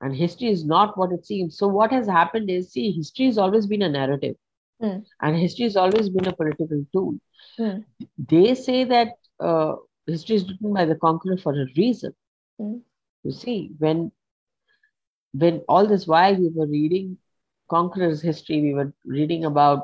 And 0.00 0.14
history 0.14 0.48
is 0.48 0.64
not 0.64 0.96
what 0.98 1.12
it 1.12 1.24
seems. 1.24 1.56
So, 1.56 1.68
what 1.68 1.92
has 1.92 2.06
happened 2.06 2.50
is, 2.50 2.72
see, 2.72 2.90
history 2.92 3.26
has 3.26 3.38
always 3.38 3.66
been 3.66 3.82
a 3.82 3.88
narrative, 3.88 4.36
Hmm. 4.82 4.98
and 5.20 5.36
history 5.36 5.64
has 5.64 5.76
always 5.76 6.08
been 6.08 6.26
a 6.26 6.32
political 6.32 6.84
tool. 6.92 7.14
Hmm. 7.56 7.78
They 8.18 8.54
say 8.54 8.82
that 8.84 9.10
uh, 9.38 9.76
history 10.06 10.36
is 10.36 10.48
written 10.48 10.74
by 10.74 10.86
the 10.86 10.96
conqueror 10.96 11.36
for 11.36 11.52
a 11.52 11.66
reason. 11.76 12.12
Hmm. 12.58 12.78
You 13.22 13.30
see, 13.30 13.70
when 13.78 14.10
when 15.32 15.62
all 15.68 15.86
this 15.86 16.06
while 16.06 16.34
we 16.36 16.50
were 16.54 16.66
reading 16.66 17.16
conqueror's 17.70 18.20
history, 18.20 18.60
we 18.60 18.74
were 18.74 18.92
reading 19.04 19.44
about 19.44 19.82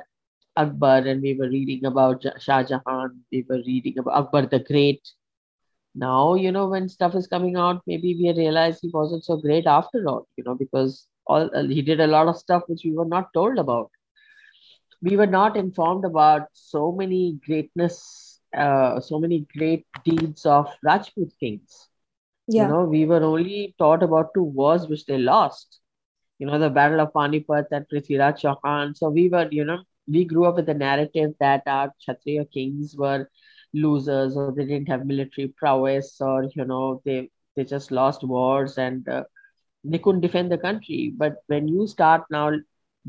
Akbar 0.56 0.98
and 0.98 1.22
we 1.22 1.34
were 1.34 1.48
reading 1.48 1.84
about 1.86 2.24
Shah 2.40 2.64
Jahan, 2.64 3.22
we 3.30 3.44
were 3.48 3.62
reading 3.66 3.98
about 3.98 4.18
Akbar 4.24 4.46
the 4.46 4.58
Great. 4.58 5.00
Now, 5.94 6.34
you 6.34 6.50
know, 6.52 6.68
when 6.68 6.88
stuff 6.88 7.14
is 7.14 7.26
coming 7.28 7.56
out, 7.56 7.82
maybe 7.86 8.14
we 8.20 8.32
realize 8.36 8.80
he 8.80 8.90
wasn't 8.92 9.24
so 9.24 9.36
great 9.36 9.66
after 9.66 10.04
all, 10.08 10.26
you 10.36 10.44
know, 10.44 10.54
because 10.54 11.06
all 11.26 11.48
uh, 11.54 11.62
he 11.62 11.82
did 11.82 12.00
a 12.00 12.06
lot 12.06 12.28
of 12.28 12.36
stuff 12.36 12.62
which 12.66 12.82
we 12.84 12.92
were 12.92 13.04
not 13.04 13.32
told 13.32 13.58
about. 13.58 13.90
We 15.02 15.16
were 15.16 15.26
not 15.26 15.56
informed 15.56 16.04
about 16.04 16.48
so 16.52 16.92
many 16.92 17.38
greatness, 17.46 18.40
uh, 18.56 19.00
so 19.00 19.18
many 19.18 19.46
great 19.56 19.86
deeds 20.04 20.46
of 20.46 20.68
Rajput 20.84 21.32
kings. 21.38 21.88
Yeah. 22.46 22.64
You 22.64 22.68
know, 22.68 22.84
we 22.84 23.04
were 23.06 23.22
only 23.22 23.74
taught 23.78 24.02
about 24.02 24.34
two 24.34 24.42
wars 24.44 24.86
which 24.88 25.06
they 25.06 25.18
lost. 25.18 25.80
You 26.38 26.46
know, 26.46 26.58
the 26.58 26.70
Battle 26.70 27.00
of 27.00 27.12
Panipat 27.12 27.66
and 27.70 27.86
Prithviraj 27.92 28.40
Chauhan. 28.42 28.96
So 28.96 29.08
we 29.10 29.28
were, 29.28 29.48
you 29.50 29.64
know, 29.64 29.78
we 30.08 30.24
grew 30.24 30.46
up 30.46 30.56
with 30.56 30.66
the 30.66 30.74
narrative 30.74 31.32
that 31.40 31.62
our 31.66 31.92
Kshatriya 32.00 32.46
kings 32.46 32.96
were 32.96 33.28
losers 33.74 34.36
or 34.36 34.52
they 34.52 34.64
didn't 34.64 34.88
have 34.88 35.04
military 35.06 35.48
prowess 35.48 36.20
or, 36.20 36.44
you 36.54 36.64
know, 36.64 37.00
they, 37.04 37.30
they 37.56 37.64
just 37.64 37.90
lost 37.90 38.24
wars 38.24 38.78
and 38.78 39.08
uh, 39.08 39.24
they 39.84 39.98
couldn't 39.98 40.20
defend 40.20 40.50
the 40.50 40.58
country. 40.58 41.12
But 41.16 41.36
when 41.46 41.68
you 41.68 41.86
start 41.86 42.24
now 42.30 42.52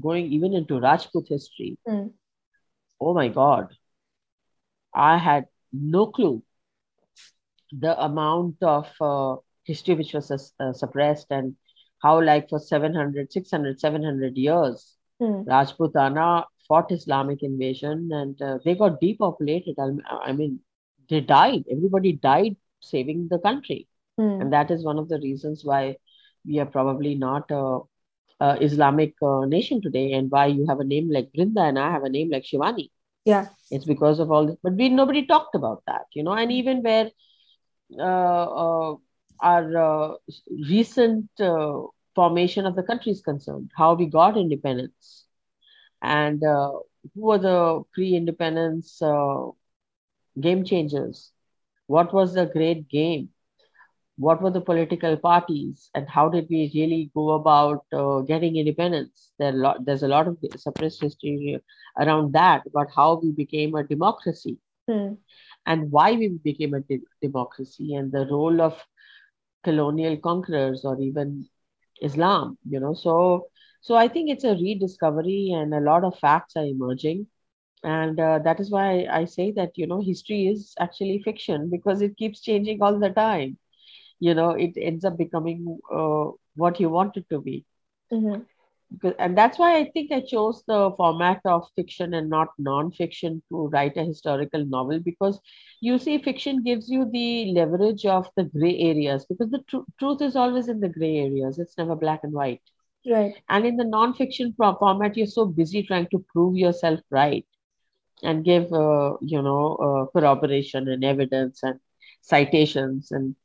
going 0.01 0.31
even 0.31 0.53
into 0.53 0.79
Rajput 0.79 1.27
history, 1.27 1.77
Hmm. 1.85 2.09
oh 3.01 3.13
my 3.13 3.27
God, 3.29 3.67
I 4.95 5.17
had 5.17 5.47
no 5.71 6.07
clue 6.07 6.43
the 7.71 7.99
amount 8.03 8.55
of 8.61 8.87
uh, 9.01 9.35
history 9.65 9.95
which 9.95 10.13
was 10.13 10.31
uh, 10.59 10.73
suppressed 10.73 11.27
and 11.31 11.55
how 12.01 12.21
like 12.21 12.49
for 12.49 12.59
700 12.59 13.31
600 13.31 13.79
700 13.79 14.37
years 14.37 14.95
Hmm. 15.19 15.43
rajputana 15.47 16.43
fought 16.67 16.91
islamic 16.91 17.41
invasion 17.43 18.09
and 18.11 18.41
uh, 18.41 18.57
they 18.63 18.75
got 18.75 18.99
depopulated 19.01 19.75
I, 19.79 19.89
I 20.29 20.31
mean 20.33 20.59
they 21.09 21.21
died 21.21 21.63
everybody 21.71 22.13
died 22.13 22.55
saving 22.81 23.27
the 23.29 23.39
country 23.39 23.87
Hmm. 24.17 24.39
and 24.39 24.51
that 24.53 24.71
is 24.71 24.83
one 24.85 24.97
of 24.99 25.09
the 25.09 25.19
reasons 25.19 25.63
why 25.63 25.97
we 26.45 26.59
are 26.59 26.65
probably 26.77 27.15
not 27.15 27.49
a, 27.51 27.79
a 28.39 28.49
islamic 28.67 29.13
uh, 29.31 29.45
nation 29.55 29.81
today 29.81 30.07
and 30.13 30.31
why 30.31 30.45
you 30.47 30.65
have 30.69 30.79
a 30.79 30.89
name 30.93 31.09
like 31.17 31.29
brinda 31.35 31.63
and 31.69 31.79
i 31.79 31.89
have 31.95 32.03
a 32.03 32.13
name 32.17 32.29
like 32.35 32.45
shivani 32.51 32.85
Yeah. 33.25 33.47
it's 33.71 33.85
because 33.93 34.19
of 34.19 34.31
all 34.31 34.45
this 34.47 34.57
but 34.63 34.73
we 34.81 34.89
nobody 34.89 35.25
talked 35.33 35.55
about 35.61 35.81
that 35.87 36.05
you 36.13 36.23
know 36.23 36.33
and 36.43 36.51
even 36.51 36.81
where 36.83 37.09
uh, 37.99 38.47
uh, 38.63 38.95
our 39.41 39.77
uh, 39.77 40.13
recent 40.69 41.29
uh, 41.39 41.81
formation 42.15 42.65
of 42.65 42.75
the 42.75 42.83
country 42.83 43.11
is 43.11 43.21
concerned, 43.21 43.69
how 43.75 43.93
we 43.93 44.05
got 44.05 44.37
independence, 44.37 45.25
and 46.01 46.43
uh, 46.43 46.71
who 47.13 47.21
were 47.27 47.37
the 47.37 47.83
pre-independence 47.93 49.01
uh, 49.01 49.45
game 50.39 50.63
changers? 50.63 51.31
What 51.87 52.13
was 52.13 52.33
the 52.33 52.45
great 52.45 52.89
game? 52.89 53.29
What 54.19 54.41
were 54.43 54.51
the 54.51 54.61
political 54.61 55.17
parties, 55.17 55.89
and 55.95 56.07
how 56.09 56.29
did 56.29 56.47
we 56.49 56.71
really 56.75 57.11
go 57.15 57.31
about 57.31 57.85
uh, 57.93 58.21
getting 58.21 58.57
independence? 58.57 59.31
There, 59.39 59.49
are 59.49 59.57
lot, 59.57 59.85
there's 59.85 60.03
a 60.03 60.07
lot 60.09 60.27
of 60.27 60.37
suppressed 60.57 61.01
history 61.01 61.59
around 61.99 62.33
that, 62.33 62.63
about 62.67 62.89
how 62.95 63.19
we 63.23 63.31
became 63.31 63.75
a 63.75 63.83
democracy 63.83 64.57
Hmm. 64.89 65.13
and 65.65 65.91
why 65.91 66.13
we 66.13 66.29
became 66.43 66.73
a 66.73 66.81
de- 66.81 67.01
democracy 67.21 67.95
and 67.95 68.11
the 68.11 68.25
role 68.31 68.61
of 68.61 68.75
colonial 69.63 70.17
conquerors 70.17 70.83
or 70.85 70.99
even 71.01 71.45
Islam, 72.01 72.57
you 72.69 72.79
know. 72.79 72.93
So, 72.93 73.47
so 73.81 73.95
I 73.95 74.07
think 74.07 74.29
it's 74.29 74.43
a 74.43 74.53
rediscovery 74.55 75.51
and 75.55 75.73
a 75.73 75.79
lot 75.81 76.03
of 76.03 76.17
facts 76.17 76.55
are 76.55 76.65
emerging. 76.65 77.27
And 77.83 78.19
uh, 78.19 78.39
that 78.39 78.59
is 78.59 78.71
why 78.71 79.07
I 79.11 79.25
say 79.25 79.51
that, 79.53 79.71
you 79.75 79.87
know, 79.87 80.01
history 80.01 80.47
is 80.47 80.73
actually 80.79 81.21
fiction 81.23 81.69
because 81.71 82.01
it 82.01 82.17
keeps 82.17 82.41
changing 82.41 82.81
all 82.81 82.99
the 82.99 83.09
time. 83.09 83.57
You 84.19 84.33
know, 84.35 84.51
it 84.51 84.73
ends 84.77 85.05
up 85.05 85.17
becoming 85.17 85.79
uh, 85.91 86.25
what 86.55 86.79
you 86.79 86.89
want 86.89 87.17
it 87.17 87.25
to 87.29 87.41
be 87.41 87.65
Mhm. 88.11 88.45
because, 88.91 89.13
and 89.19 89.37
that's 89.37 89.57
why 89.59 89.77
I 89.77 89.85
think 89.85 90.11
I 90.11 90.21
chose 90.21 90.63
the 90.67 90.91
format 90.97 91.41
of 91.45 91.67
fiction 91.75 92.13
and 92.13 92.29
not 92.29 92.49
non-fiction 92.57 93.41
to 93.49 93.67
write 93.67 93.97
a 93.97 94.03
historical 94.03 94.65
novel 94.65 94.99
because 94.99 95.39
you 95.81 95.97
see, 95.97 96.17
fiction 96.17 96.63
gives 96.63 96.89
you 96.89 97.05
the 97.11 97.51
leverage 97.53 98.05
of 98.05 98.29
the 98.35 98.43
gray 98.43 98.77
areas 98.79 99.25
because 99.25 99.49
the 99.51 99.63
tr- 99.67 99.87
truth 99.99 100.21
is 100.21 100.35
always 100.35 100.67
in 100.69 100.79
the 100.81 100.89
gray 100.89 101.17
areas. 101.17 101.59
It's 101.59 101.77
never 101.77 101.95
black 101.95 102.21
and 102.23 102.33
white. 102.33 102.61
Right. 103.05 103.41
And 103.49 103.65
in 103.65 103.77
the 103.77 103.83
non-fiction 103.85 104.53
pro- 104.57 104.75
format, 104.75 105.17
you're 105.17 105.25
so 105.27 105.45
busy 105.45 105.83
trying 105.83 106.07
to 106.11 106.19
prove 106.33 106.55
yourself 106.55 106.99
right 107.11 107.45
and 108.23 108.43
give, 108.43 108.71
uh, 108.73 109.15
you 109.21 109.41
know, 109.41 109.75
uh, 109.75 110.05
corroboration 110.17 110.87
and 110.87 111.03
evidence 111.03 111.61
and 111.63 111.79
citations 112.21 113.11
and 113.11 113.35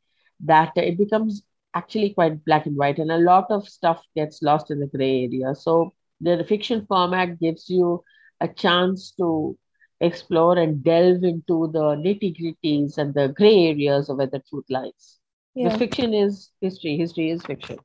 that 0.44 0.72
it 0.76 0.98
becomes 0.98 1.42
actually 1.74 2.10
quite 2.10 2.44
black 2.44 2.66
and 2.66 2.76
white 2.76 2.98
and 2.98 3.10
a 3.10 3.18
lot 3.18 3.50
of 3.50 3.68
stuff 3.68 4.02
gets 4.14 4.42
lost 4.42 4.70
in 4.70 4.80
the 4.80 4.86
gray 4.86 5.24
area. 5.24 5.54
So 5.54 5.92
the 6.20 6.44
fiction 6.48 6.86
format 6.86 7.40
gives 7.40 7.68
you 7.68 8.04
a 8.40 8.48
chance 8.48 9.12
to 9.18 9.58
explore 10.00 10.58
and 10.58 10.82
delve 10.84 11.24
into 11.24 11.70
the 11.72 11.96
nitty 11.96 12.36
gritties 12.38 12.98
and 12.98 13.14
the 13.14 13.28
gray 13.28 13.68
areas 13.68 14.08
of 14.08 14.18
where 14.18 14.26
the 14.26 14.42
truth 14.48 14.64
lies. 14.68 15.18
Yeah. 15.54 15.70
the 15.70 15.78
fiction 15.78 16.14
is 16.14 16.50
history. 16.60 16.96
History 16.96 17.30
is 17.30 17.42
fiction 17.42 17.78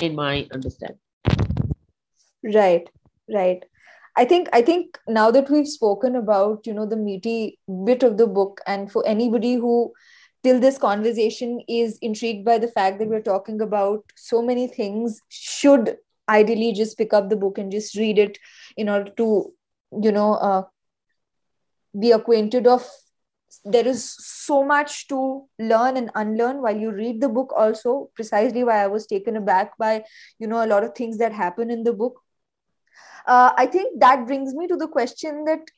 in 0.00 0.14
my 0.14 0.46
understanding. 0.52 0.98
Right. 2.42 2.88
Right. 3.32 3.64
I 4.16 4.24
think 4.24 4.48
i 4.52 4.62
think 4.62 4.98
now 5.08 5.30
that 5.32 5.50
we've 5.50 5.66
spoken 5.66 6.14
about 6.14 6.66
you 6.66 6.72
know 6.72 6.86
the 6.86 6.96
meaty 6.96 7.58
bit 7.84 8.04
of 8.04 8.16
the 8.16 8.28
book 8.28 8.60
and 8.64 8.90
for 8.90 9.04
anybody 9.06 9.54
who 9.54 9.92
till 10.44 10.60
this 10.60 10.78
conversation 10.78 11.60
is 11.66 11.98
intrigued 12.02 12.44
by 12.44 12.58
the 12.58 12.68
fact 12.68 12.98
that 12.98 13.08
we're 13.08 13.28
talking 13.28 13.60
about 13.60 14.04
so 14.14 14.42
many 14.42 14.66
things 14.66 15.20
should 15.30 15.96
ideally 16.28 16.72
just 16.72 16.96
pick 16.98 17.12
up 17.12 17.30
the 17.30 17.36
book 17.36 17.58
and 17.58 17.72
just 17.72 17.96
read 17.96 18.18
it 18.18 18.38
in 18.76 18.88
order 18.88 19.10
to 19.16 19.52
you 20.02 20.12
know 20.12 20.34
uh, 20.34 20.62
be 21.98 22.12
acquainted 22.12 22.66
of 22.66 22.86
there 23.64 23.86
is 23.86 24.04
so 24.04 24.64
much 24.64 25.06
to 25.08 25.48
learn 25.58 25.96
and 25.96 26.10
unlearn 26.14 26.60
while 26.60 26.76
you 26.76 26.90
read 26.90 27.20
the 27.20 27.28
book 27.28 27.52
also 27.56 28.10
precisely 28.14 28.64
why 28.64 28.82
i 28.82 28.86
was 28.86 29.06
taken 29.06 29.36
aback 29.36 29.76
by 29.78 30.02
you 30.38 30.46
know 30.46 30.64
a 30.64 30.70
lot 30.72 30.84
of 30.84 30.94
things 30.94 31.18
that 31.18 31.32
happen 31.32 31.70
in 31.70 31.84
the 31.84 31.92
book. 31.92 32.20
Uh, 33.26 33.52
i 33.56 33.66
think 33.66 34.00
that 34.00 34.26
brings 34.26 34.54
me 34.54 34.66
to 34.66 34.76
the 34.76 34.88
question 34.88 35.44
that 35.44 35.70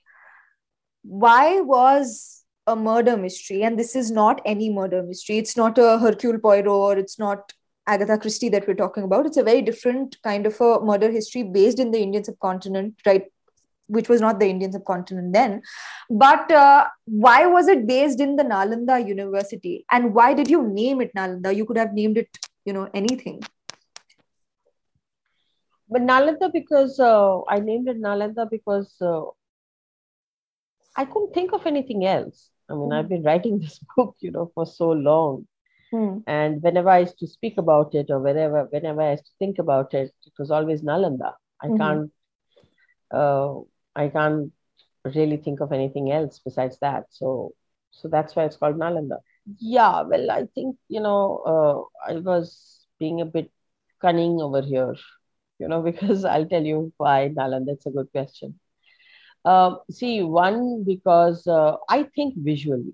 why 1.02 1.61
was 1.61 2.45
a 2.66 2.76
murder 2.76 3.16
mystery 3.16 3.62
and 3.62 3.79
this 3.79 3.94
is 3.94 4.11
not 4.11 4.40
any 4.44 4.70
murder 4.70 5.02
mystery. 5.02 5.38
It's 5.38 5.57
not 5.57 5.79
a 5.79 5.98
hercule 5.98 6.38
poirot 6.38 6.66
or 6.66 6.98
it's 6.98 7.18
not 7.18 7.52
agatha 7.88 8.18
christie 8.18 8.48
that 8.48 8.66
we're 8.66 8.74
talking 8.74 9.05
about. 9.05 9.26
It's 9.26 9.37
a 9.37 9.44
very 9.44 9.62
different 9.62 10.16
kind 10.22 10.46
of 10.46 10.61
a 10.61 10.81
murder 10.81 11.11
history 11.11 11.42
based 11.42 11.79
in 11.79 11.90
the 11.90 12.00
indian 12.00 12.24
subcontinent 12.24 12.94
right 13.07 13.24
which 13.88 14.09
was 14.09 14.20
not 14.20 14.40
the 14.40 14.48
indian 14.48 14.72
subcontinent 14.72 15.33
then. 15.33 15.62
But 16.11 16.50
uh, 16.50 16.87
why 17.05 17.46
was 17.46 17.68
it 17.68 17.87
based 17.87 18.20
in 18.20 18.35
the 18.35 18.42
nalanda 18.42 19.07
university? 19.07 19.85
And 19.90 20.12
why 20.12 20.35
did 20.35 20.50
you 20.50 20.66
name 20.66 21.00
it 21.00 21.14
nalanda? 21.14 21.55
You 21.55 21.64
could 21.64 21.79
have 21.79 21.92
named 21.92 22.18
it 22.18 22.29
you 22.64 22.72
know 22.72 22.90
anything. 22.92 23.40
But 25.88 26.02
Nalanda 26.02 26.52
because 26.52 26.98
uh, 26.98 27.42
I 27.48 27.61
named 27.61 27.88
it 27.88 28.00
Nalanda 28.02 28.50
because 28.50 28.94
uh, 29.00 29.22
I 30.96 31.05
couldn't 31.05 31.33
think 31.33 31.52
of 31.52 31.64
anything 31.64 32.05
else. 32.05 32.50
I 32.68 32.74
mean, 32.74 32.90
mm. 32.90 32.98
I've 32.98 33.09
been 33.09 33.22
writing 33.22 33.59
this 33.61 33.81
book, 33.96 34.16
you 34.20 34.31
know, 34.31 34.50
for 34.55 34.66
so 34.66 34.90
long, 34.90 35.46
mm. 35.92 36.22
and 36.26 36.62
whenever 36.62 36.90
I 36.90 37.00
used 37.00 37.18
to 37.18 37.26
speak 37.26 37.59
about 37.59 37.94
it 37.94 38.11
or 38.11 38.20
whenever 38.20 38.64
whenever 38.64 39.02
I 39.02 39.12
used 39.12 39.26
to 39.26 39.33
think 39.38 39.59
about 39.59 39.94
it, 39.94 40.12
it 40.24 40.33
was 40.38 40.50
always 40.50 40.83
Nalanda. 40.83 41.35
I 41.61 41.66
mm-hmm. 41.66 41.76
can't, 41.76 42.12
uh, 43.11 43.61
I 43.94 44.09
can't 44.09 44.52
really 45.05 45.37
think 45.37 45.61
of 45.61 45.72
anything 45.72 46.12
else 46.12 46.40
besides 46.44 46.79
that. 46.81 47.07
So, 47.11 47.52
so 47.92 48.09
that's 48.09 48.37
why 48.37 48.44
it's 48.44 48.57
called 48.57 48.76
Nalanda. 48.76 49.18
Yeah, 49.59 50.02
well, 50.02 50.31
I 50.31 50.46
think 50.55 50.76
you 50.88 51.00
know, 51.00 51.88
uh, 52.07 52.11
I 52.12 52.16
was 52.18 52.87
being 52.98 53.20
a 53.20 53.26
bit 53.26 53.50
cunning 54.00 54.40
over 54.40 54.61
here 54.62 54.94
you 55.59 55.68
know, 55.68 55.83
because 55.90 56.24
I'll 56.24 56.46
tell 56.46 56.62
you 56.62 56.92
why, 56.96 57.31
Nalanda. 57.35 57.66
That's 57.66 57.87
a 57.87 57.90
good 57.90 58.11
question. 58.12 58.59
Uh, 59.46 59.76
see, 59.90 60.22
one 60.22 60.85
because 60.85 61.46
uh, 61.46 61.76
I 61.88 62.02
think 62.14 62.35
visually. 62.37 62.92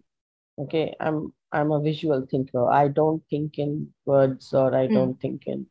Okay, 0.59 0.95
I'm 1.01 1.33
I'm 1.51 1.73
a 1.73 1.81
visual 1.81 2.27
thinker. 2.31 2.69
I 2.71 2.89
don't 2.89 3.23
think 3.31 3.59
in 3.59 3.89
words 4.05 4.53
or 4.55 4.75
I 4.75 4.87
mm. 4.87 4.95
don't 4.95 5.21
think 5.21 5.45
in 5.47 5.67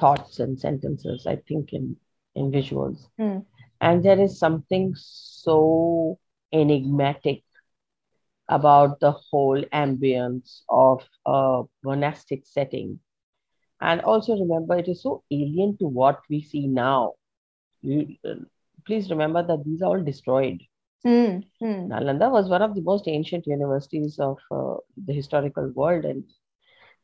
thoughts 0.00 0.40
and 0.40 0.58
sentences. 0.58 1.26
I 1.26 1.36
think 1.48 1.72
in 1.72 1.96
in 2.34 2.50
visuals. 2.50 3.08
Mm. 3.20 3.44
And 3.80 4.04
there 4.04 4.20
is 4.20 4.38
something 4.38 4.94
so 4.96 6.18
enigmatic 6.52 7.44
about 8.48 9.00
the 9.00 9.12
whole 9.12 9.62
ambience 9.72 10.62
of 10.70 11.04
a 11.26 11.64
monastic 11.84 12.46
setting 12.46 13.00
and 13.80 14.00
also 14.02 14.38
remember, 14.38 14.76
it 14.76 14.88
is 14.88 15.02
so 15.02 15.22
alien 15.30 15.76
to 15.78 15.86
what 15.86 16.20
we 16.30 16.42
see 16.42 16.66
now. 16.66 17.14
You, 17.82 18.16
please 18.86 19.10
remember 19.10 19.42
that 19.42 19.64
these 19.64 19.82
are 19.82 19.86
all 19.96 20.02
destroyed. 20.02 20.62
Mm, 21.06 21.44
mm. 21.62 21.88
Nalanda 21.88 22.30
was 22.30 22.48
one 22.48 22.62
of 22.62 22.74
the 22.74 22.82
most 22.82 23.06
ancient 23.06 23.46
universities 23.46 24.18
of 24.18 24.38
uh, 24.50 24.76
the 25.06 25.12
historical 25.12 25.70
world, 25.74 26.04
and 26.04 26.24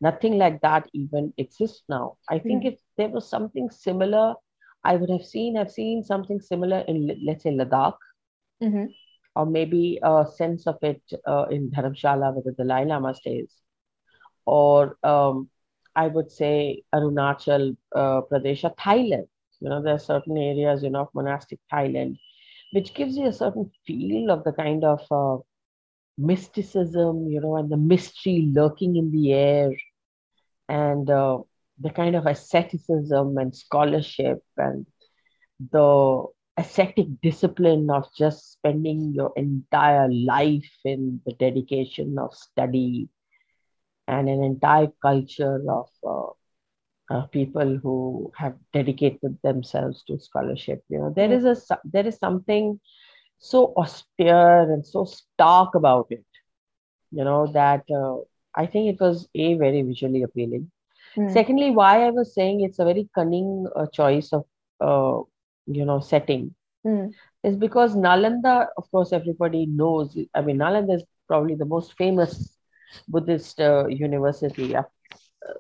nothing 0.01 0.39
like 0.39 0.61
that 0.63 0.89
even 0.93 1.33
exists 1.39 1.83
now. 1.89 2.17
I 2.29 2.39
think 2.39 2.65
mm. 2.65 2.73
if 2.73 2.81
there 2.97 3.09
was 3.09 3.29
something 3.29 3.71
similar, 3.71 4.35
I 4.83 4.97
would 4.97 5.11
have 5.11 5.25
seen. 5.25 5.57
I've 5.57 5.71
seen 5.71 6.03
something 6.03 6.41
similar 6.41 6.81
in, 6.89 7.17
let's 7.25 7.45
say, 7.45 7.51
Ladakh, 7.51 7.99
mm-hmm. 8.63 8.87
or 9.37 9.47
maybe 9.47 10.01
a 10.03 10.27
sense 10.37 10.67
of 10.67 10.79
it 10.83 11.03
uh, 11.27 11.47
in 11.51 11.71
Dharamshala, 11.71 12.35
where 12.35 12.43
the 12.45 12.53
Dalai 12.53 12.85
Lama 12.85 13.15
stays, 13.15 13.53
or 14.45 14.97
um, 15.05 15.49
I 15.95 16.09
would 16.09 16.33
say 16.33 16.83
Arunachal 16.93 17.77
uh, 17.95 18.23
Pradesh, 18.23 18.65
Thailand. 18.77 19.29
You 19.63 19.71
know, 19.71 19.83
there 19.83 19.95
are 19.95 19.99
certain 19.99 20.39
areas, 20.39 20.83
you 20.83 20.91
know, 20.91 21.03
of 21.03 21.09
monastic 21.15 21.61
Thailand, 21.73 22.19
which 22.73 22.95
gives 22.95 23.17
you 23.17 23.27
a 23.29 23.33
certain 23.33 23.71
feel 23.87 24.31
of 24.31 24.45
the 24.45 24.53
kind 24.53 24.85
of 24.85 25.01
uh, 25.11 25.39
mysticism, 26.19 27.29
you 27.29 27.41
know, 27.41 27.57
and 27.57 27.71
the 27.71 27.77
mystery 27.79 28.51
lurking 28.55 28.97
in 28.97 29.11
the 29.13 29.33
air, 29.33 29.71
and 30.69 31.11
uh, 31.11 31.39
the 31.81 31.91
kind 31.91 32.17
of 32.17 32.27
asceticism 32.27 33.37
and 33.39 33.55
scholarship 33.55 34.43
and 34.57 34.87
the 35.73 36.25
ascetic 36.59 37.07
discipline 37.23 37.89
of 37.91 38.05
just 38.17 38.53
spending 38.53 39.13
your 39.15 39.33
entire 39.37 40.09
life 40.13 40.73
in 40.85 41.21
the 41.27 41.33
dedication 41.35 42.17
of 42.19 42.35
study 42.35 43.09
and 44.09 44.29
an 44.29 44.43
entire 44.43 44.89
culture 45.03 45.61
of 45.71 45.89
uh, 46.07 46.33
uh, 47.13 47.27
people 47.27 47.79
who 47.83 48.33
have 48.37 48.55
dedicated 48.73 49.39
themselves 49.43 50.03
to 50.05 50.19
scholarship. 50.19 50.83
You 50.89 50.99
know, 50.99 51.13
there 51.15 51.29
mm-hmm. 51.29 51.75
a 51.75 51.81
there 51.85 52.07
is 52.07 52.17
something 52.17 52.81
so 53.39 53.73
austere 53.77 54.73
and 54.73 54.87
so 54.87 55.05
stark 55.05 55.75
about 55.75 56.07
it. 56.11 56.25
You 57.11 57.25
know 57.25 57.47
that 57.53 57.85
uh, 57.91 58.17
I 58.55 58.67
think 58.67 58.95
it 58.95 59.01
was 59.01 59.29
a 59.35 59.55
very 59.55 59.83
visually 59.83 60.23
appealing. 60.23 60.71
Mm. 61.17 61.33
Secondly, 61.33 61.71
why 61.71 62.07
I 62.07 62.11
was 62.11 62.35
saying 62.35 62.63
it's 62.63 62.79
a 62.79 62.85
very 62.85 63.09
cunning 63.15 63.67
uh, 63.77 63.87
choice 63.93 64.33
of 64.33 64.45
uh, 64.81 65.21
you 65.67 65.85
know 65.85 66.01
setting 66.01 66.55
mm. 66.87 67.13
is 67.43 67.57
because 67.57 67.97
Nalanda, 67.97 68.69
of 68.77 68.91
course, 68.91 69.13
everybody 69.13 69.67
knows. 69.67 70.17
I 70.35 70.41
mean, 70.41 70.59
Nalanda 70.59 70.97
is 70.97 71.05
probably 71.29 71.55
the 71.55 71.71
most 71.77 71.95
famous 71.99 72.57
Buddhist 73.09 73.61
uh, 73.61 73.87
university, 73.89 74.75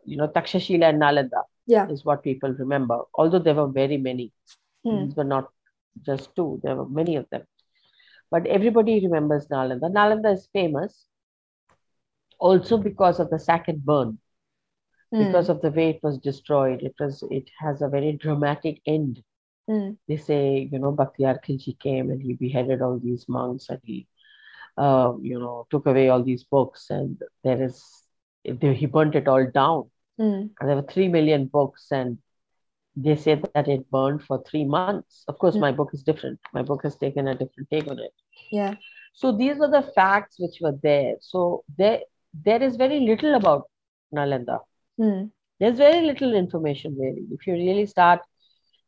you 0.05 0.16
know, 0.16 0.29
Takshashila 0.29 0.90
and 0.90 1.03
Nalanda 1.03 1.42
yeah. 1.66 1.88
is 1.88 2.05
what 2.05 2.23
people 2.23 2.51
remember. 2.51 3.01
Although 3.14 3.38
there 3.38 3.55
were 3.55 3.68
very 3.68 3.97
many, 3.97 4.33
hmm. 4.85 5.05
these 5.05 5.16
were 5.16 5.25
not 5.25 5.51
just 6.05 6.35
two, 6.35 6.61
there 6.62 6.77
were 6.77 6.88
many 6.88 7.16
of 7.16 7.27
them. 7.31 7.42
But 8.31 8.47
everybody 8.47 9.01
remembers 9.01 9.47
Nalanda. 9.49 9.92
Nalanda 9.92 10.35
is 10.35 10.49
famous 10.53 11.07
also 12.38 12.79
because 12.79 13.21
of 13.21 13.31
the 13.31 13.38
sack 13.38 13.68
and 13.68 13.85
burn, 13.85 14.18
hmm. 15.12 15.27
because 15.27 15.49
of 15.49 15.61
the 15.61 15.71
way 15.71 15.90
it 15.90 16.01
was 16.03 16.18
destroyed. 16.18 16.83
It 16.83 16.95
was 16.99 17.23
it 17.31 17.51
has 17.59 17.83
a 17.83 17.88
very 17.88 18.12
dramatic 18.12 18.81
end. 18.87 19.23
Mm. 19.71 19.97
They 20.09 20.16
say, 20.16 20.68
you 20.73 20.81
know, 20.81 20.92
Bakhtiyar 20.92 21.38
Khilji 21.45 21.79
came 21.79 22.11
and 22.11 22.21
he 22.21 22.33
beheaded 22.33 22.83
all 22.83 22.99
these 22.99 23.29
monks 23.29 23.68
and 23.68 23.79
he 23.85 24.09
uh, 24.77 25.12
you 25.21 25.38
know, 25.38 25.66
took 25.71 25.87
away 25.87 26.09
all 26.09 26.23
these 26.23 26.45
books, 26.45 26.90
and 26.90 27.21
there 27.45 27.62
is 27.62 28.01
he 28.44 28.87
burnt 28.87 29.14
it 29.14 29.28
all 29.28 29.46
down. 29.52 29.90
Mm. 30.20 30.50
And 30.61 30.68
there 30.68 30.76
were 30.76 30.83
three 30.83 31.09
million 31.09 31.46
books, 31.46 31.87
and 31.90 32.18
they 32.96 33.16
said 33.16 33.48
that 33.55 33.68
it 33.68 33.90
burned 33.90 34.22
for 34.22 34.42
three 34.44 34.64
months. 34.64 35.24
Of 35.28 35.38
course, 35.38 35.57
mm. 35.57 35.61
my 35.61 35.72
book 35.72 35.90
is 35.92 36.02
different. 36.02 36.38
My 36.52 36.62
book 36.62 36.83
has 36.83 36.96
taken 36.96 37.28
a 37.28 37.35
different 37.35 37.70
take 37.70 37.88
on 37.88 37.98
it. 37.98 38.12
Yeah. 38.50 38.74
So 39.14 39.33
these 39.33 39.61
are 39.61 39.70
the 39.70 39.90
facts 39.94 40.37
which 40.38 40.59
were 40.61 40.78
there. 40.83 41.16
So 41.20 41.64
there, 41.78 42.00
there 42.44 42.62
is 42.62 42.76
very 42.76 43.00
little 43.00 43.35
about 43.35 43.68
Nalanda. 44.14 44.61
Mm. 44.98 45.31
There's 45.61 45.76
very 45.76 46.05
little 46.07 46.35
information 46.35 46.96
really. 46.98 47.24
If 47.31 47.46
you 47.46 47.55
really 47.55 47.87
start 47.87 48.20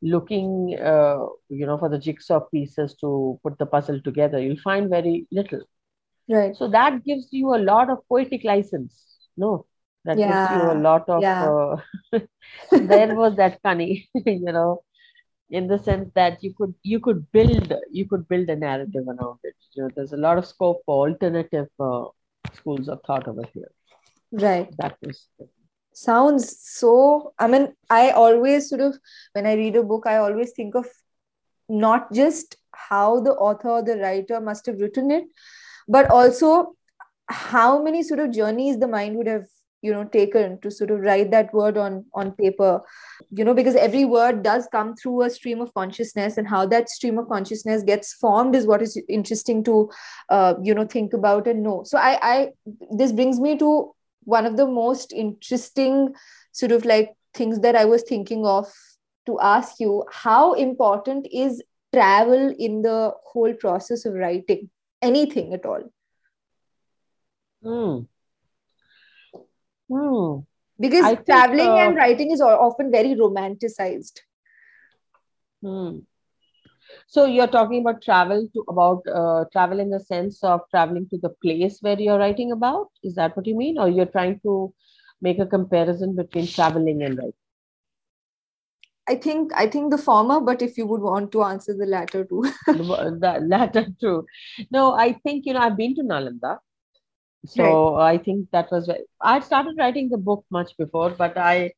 looking, 0.02 0.76
uh, 0.78 1.26
you 1.48 1.66
know, 1.66 1.78
for 1.78 1.88
the 1.88 1.98
jigsaw 1.98 2.40
pieces 2.40 2.94
to 3.00 3.38
put 3.42 3.58
the 3.58 3.66
puzzle 3.66 4.00
together, 4.02 4.40
you'll 4.40 4.60
find 4.62 4.90
very 4.90 5.26
little. 5.30 5.60
Right. 6.28 6.56
So 6.56 6.68
that 6.68 7.04
gives 7.04 7.28
you 7.30 7.54
a 7.54 7.58
lot 7.58 7.90
of 7.90 7.98
poetic 8.08 8.44
license. 8.44 9.13
No, 9.36 9.66
that 10.04 10.18
yeah. 10.18 10.48
gives 10.48 10.62
you 10.62 10.72
a 10.72 10.80
lot 10.80 11.08
of. 11.08 11.22
Yeah. 11.22 11.50
Uh, 12.12 12.20
there 12.72 13.14
was 13.14 13.36
that 13.36 13.60
funny, 13.62 14.08
you 14.14 14.52
know, 14.52 14.82
in 15.50 15.66
the 15.66 15.78
sense 15.78 16.10
that 16.14 16.42
you 16.42 16.54
could 16.54 16.74
you 16.82 17.00
could 17.00 17.30
build 17.32 17.72
you 17.90 18.06
could 18.06 18.28
build 18.28 18.48
a 18.48 18.56
narrative 18.56 19.06
around 19.06 19.38
it. 19.42 19.54
You 19.72 19.84
know, 19.84 19.90
there's 19.94 20.12
a 20.12 20.16
lot 20.16 20.38
of 20.38 20.46
scope 20.46 20.82
for 20.86 21.08
alternative 21.08 21.68
uh, 21.80 22.04
schools 22.52 22.88
of 22.88 23.00
thought 23.06 23.28
over 23.28 23.44
here. 23.52 23.70
Right. 24.32 24.68
That 24.78 24.96
was 25.02 25.28
Sounds 25.94 26.58
so. 26.60 27.34
I 27.38 27.46
mean, 27.46 27.72
I 27.88 28.10
always 28.10 28.68
sort 28.68 28.80
of, 28.80 28.98
when 29.32 29.46
I 29.46 29.54
read 29.54 29.76
a 29.76 29.82
book, 29.82 30.06
I 30.06 30.16
always 30.16 30.50
think 30.50 30.74
of 30.74 30.86
not 31.68 32.12
just 32.12 32.56
how 32.72 33.20
the 33.20 33.30
author 33.30 33.68
or 33.68 33.82
the 33.82 33.96
writer 33.98 34.40
must 34.40 34.66
have 34.66 34.80
written 34.80 35.12
it, 35.12 35.24
but 35.86 36.10
also 36.10 36.74
how 37.28 37.82
many 37.82 38.02
sort 38.02 38.20
of 38.20 38.32
journeys 38.32 38.78
the 38.78 38.88
mind 38.88 39.16
would 39.16 39.26
have 39.26 39.46
you 39.82 39.92
know 39.92 40.04
taken 40.04 40.58
to 40.60 40.70
sort 40.70 40.90
of 40.90 41.00
write 41.00 41.30
that 41.30 41.52
word 41.52 41.76
on 41.76 42.04
on 42.14 42.30
paper 42.32 42.80
you 43.30 43.44
know 43.44 43.54
because 43.54 43.74
every 43.86 44.04
word 44.04 44.42
does 44.42 44.68
come 44.72 44.94
through 44.96 45.22
a 45.22 45.30
stream 45.30 45.60
of 45.60 45.72
consciousness 45.74 46.38
and 46.38 46.48
how 46.48 46.64
that 46.66 46.88
stream 46.88 47.18
of 47.18 47.28
consciousness 47.28 47.82
gets 47.82 48.14
formed 48.14 48.56
is 48.56 48.66
what 48.66 48.80
is 48.86 48.96
interesting 49.08 49.62
to 49.62 49.90
uh, 50.30 50.54
you 50.62 50.74
know 50.74 50.86
think 50.86 51.12
about 51.12 51.46
and 51.46 51.62
know. 51.62 51.82
So 51.84 51.98
i 51.98 52.18
i 52.30 52.48
this 53.02 53.12
brings 53.12 53.38
me 53.38 53.58
to 53.58 53.92
one 54.22 54.46
of 54.46 54.56
the 54.56 54.66
most 54.66 55.12
interesting 55.12 56.14
sort 56.52 56.72
of 56.72 56.86
like 56.86 57.12
things 57.34 57.60
that 57.60 57.76
i 57.76 57.84
was 57.84 58.04
thinking 58.08 58.46
of 58.46 58.72
to 59.26 59.38
ask 59.40 59.80
you. 59.80 60.04
How 60.10 60.52
important 60.54 61.26
is 61.32 61.62
travel 61.92 62.54
in 62.58 62.82
the 62.82 63.12
whole 63.24 63.54
process 63.54 64.04
of 64.04 64.14
writing? 64.14 64.70
Anything 65.02 65.52
at 65.54 65.66
all 65.66 65.82
Hmm. 67.64 68.00
Hmm. 69.90 70.40
because 70.78 71.04
I 71.04 71.14
think, 71.14 71.26
traveling 71.26 71.66
uh, 71.66 71.76
and 71.86 71.96
writing 71.96 72.30
is 72.30 72.40
often 72.40 72.90
very 72.90 73.14
romanticized 73.14 74.20
Hmm. 75.62 76.00
So 77.06 77.24
you're 77.24 77.46
talking 77.46 77.80
about 77.80 78.02
travel 78.02 78.46
to 78.52 78.64
about 78.68 79.02
uh, 79.08 79.44
travel 79.52 79.80
in 79.80 79.88
the 79.88 80.00
sense 80.00 80.44
of 80.44 80.60
traveling 80.70 81.08
to 81.08 81.18
the 81.18 81.30
place 81.42 81.78
where 81.80 81.98
you're 81.98 82.18
writing 82.18 82.52
about. 82.52 82.88
Is 83.02 83.14
that 83.14 83.34
what 83.36 83.46
you 83.46 83.56
mean, 83.56 83.78
or 83.78 83.88
you're 83.88 84.04
trying 84.16 84.40
to 84.40 84.74
make 85.22 85.38
a 85.38 85.46
comparison 85.46 86.14
between 86.14 86.46
traveling 86.46 87.02
and 87.02 87.16
writing? 87.16 87.32
i 89.12 89.14
think 89.14 89.50
i 89.62 89.66
think 89.72 89.90
the 89.90 89.98
former 89.98 90.40
but 90.40 90.62
if 90.62 90.76
you 90.78 90.86
would 90.86 91.02
want 91.06 91.30
to 91.32 91.42
answer 91.46 91.74
the 91.80 91.86
latter 91.94 92.24
too 92.24 92.42
The- 92.66 93.16
that 93.20 93.46
latter 93.46 93.86
too. 94.00 94.26
No, 94.70 94.92
I 94.92 95.12
think 95.24 95.44
you 95.46 95.52
know 95.52 95.60
I've 95.60 95.76
been 95.76 95.94
to 95.96 96.02
Nalanda, 96.02 96.58
so 97.44 97.96
I 97.96 98.18
think 98.18 98.50
that 98.52 98.70
was. 98.70 98.90
I 99.20 99.40
started 99.40 99.76
writing 99.78 100.08
the 100.10 100.18
book 100.18 100.44
much 100.50 100.76
before, 100.76 101.10
but 101.10 101.36
I 101.36 101.72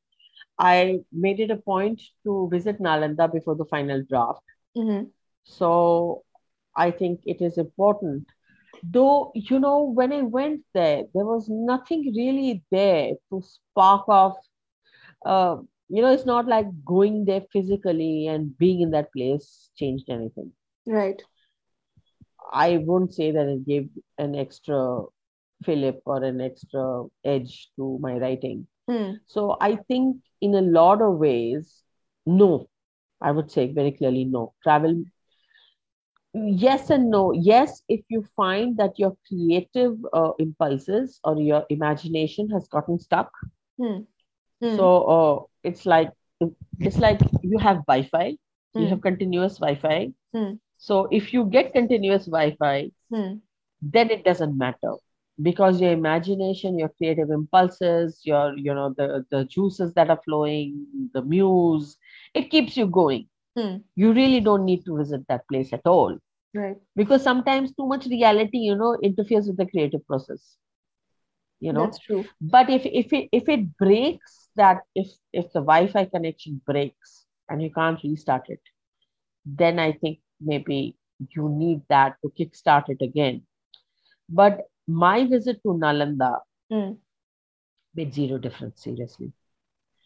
I 0.58 1.00
made 1.12 1.40
it 1.40 1.50
a 1.50 1.56
point 1.56 2.00
to 2.24 2.48
visit 2.50 2.80
Nalanda 2.80 3.30
before 3.32 3.54
the 3.56 3.64
final 3.66 4.02
draft. 4.08 4.42
Mhm. 4.74 5.10
So 5.44 6.24
I 6.76 6.90
think 6.90 7.20
it 7.24 7.40
is 7.40 7.58
important. 7.58 8.26
Though, 8.82 9.32
you 9.34 9.58
know, 9.58 9.82
when 9.82 10.12
I 10.12 10.22
went 10.22 10.62
there, 10.74 11.04
there 11.14 11.24
was 11.24 11.48
nothing 11.48 12.12
really 12.16 12.64
there 12.70 13.14
to 13.30 13.42
spark 13.42 14.08
off. 14.08 14.36
Uh, 15.24 15.58
you 15.88 16.02
know, 16.02 16.12
it's 16.12 16.26
not 16.26 16.46
like 16.46 16.66
going 16.84 17.24
there 17.24 17.42
physically 17.52 18.26
and 18.26 18.56
being 18.58 18.80
in 18.80 18.90
that 18.92 19.12
place 19.12 19.70
changed 19.76 20.08
anything. 20.10 20.52
right 20.86 21.22
I 22.52 22.78
won't 22.78 23.12
say 23.14 23.30
that 23.30 23.46
it 23.48 23.66
gave 23.66 23.90
an 24.18 24.34
extra 24.34 25.04
fillip 25.64 26.00
or 26.04 26.22
an 26.24 26.40
extra 26.40 27.04
edge 27.24 27.70
to 27.76 27.98
my 28.00 28.14
writing. 28.18 28.66
Hmm. 28.88 29.18
So 29.26 29.56
I 29.60 29.76
think 29.76 30.16
in 30.40 30.54
a 30.54 30.60
lot 30.62 31.02
of 31.02 31.18
ways, 31.18 31.82
no, 32.26 32.68
I 33.20 33.32
would 33.32 33.50
say 33.50 33.72
very 33.72 33.92
clearly 33.92 34.24
no. 34.24 34.52
Travel, 34.62 35.04
yes 36.34 36.90
and 36.90 37.10
no. 37.10 37.32
Yes, 37.32 37.82
if 37.88 38.00
you 38.08 38.22
find 38.36 38.76
that 38.78 38.98
your 38.98 39.16
creative 39.28 39.96
uh, 40.12 40.32
impulses 40.38 41.20
or 41.24 41.38
your 41.40 41.64
imagination 41.70 42.48
has 42.50 42.66
gotten 42.68 42.98
stuck. 42.98 43.30
Hmm. 43.78 44.00
Hmm. 44.60 44.76
So 44.76 45.02
uh, 45.16 45.44
it's 45.68 45.86
like 45.86 46.10
it's 46.80 46.98
like 46.98 47.20
you 47.42 47.58
have 47.58 47.84
Wi-Fi, 47.86 48.36
you 48.76 48.86
Hmm. 48.86 48.88
have 48.88 49.00
continuous 49.02 49.58
Wi-Fi. 49.58 50.12
Hmm. 50.32 50.52
So 50.78 51.08
if 51.10 51.32
you 51.32 51.44
get 51.46 51.72
continuous 51.72 52.26
Wi-Fi, 52.26 52.90
Hmm. 53.10 53.40
then 53.82 54.10
it 54.10 54.24
doesn't 54.24 54.56
matter 54.56 54.94
because 55.42 55.80
your 55.80 55.92
imagination 55.92 56.78
your 56.78 56.88
creative 56.88 57.30
impulses 57.30 58.20
your 58.24 58.56
you 58.56 58.74
know 58.74 58.94
the 58.96 59.24
the 59.30 59.44
juices 59.44 59.92
that 59.94 60.10
are 60.10 60.20
flowing 60.24 60.86
the 61.12 61.22
muse 61.22 61.96
it 62.34 62.50
keeps 62.50 62.76
you 62.76 62.86
going. 62.86 63.28
Hmm. 63.58 63.76
you 63.94 64.12
really 64.12 64.40
don't 64.40 64.66
need 64.66 64.84
to 64.84 64.98
visit 64.98 65.22
that 65.28 65.48
place 65.48 65.72
at 65.72 65.86
all. 65.86 66.18
Right. 66.54 66.76
Because 66.94 67.22
sometimes 67.22 67.72
too 67.74 67.86
much 67.86 68.04
reality 68.06 68.58
you 68.58 68.76
know 68.76 68.98
interferes 69.02 69.46
with 69.46 69.56
the 69.56 69.66
creative 69.66 70.06
process. 70.06 70.56
You 71.60 71.72
know? 71.72 71.84
That's 71.86 71.98
true. 71.98 72.26
But 72.40 72.68
if 72.68 72.84
if 72.84 73.12
it 73.12 73.28
if 73.32 73.48
it 73.48 73.76
breaks 73.78 74.50
that 74.56 74.82
if 74.94 75.08
if 75.32 75.52
the 75.52 75.60
wi-fi 75.60 76.04
connection 76.04 76.60
breaks 76.66 77.24
and 77.48 77.62
you 77.62 77.70
can't 77.72 78.02
restart 78.02 78.48
it 78.48 78.60
then 79.46 79.78
i 79.78 79.92
think 79.92 80.18
maybe 80.40 80.96
you 81.34 81.48
need 81.48 81.82
that 81.88 82.16
to 82.22 82.32
kickstart 82.38 82.88
it 82.88 83.00
again. 83.00 83.42
But 84.28 84.62
my 84.88 85.24
visit 85.26 85.62
to 85.62 85.74
nalanda 85.84 86.32
Hmm. 86.70 86.92
made 87.94 88.12
zero 88.14 88.38
difference 88.38 88.82
seriously 88.82 89.32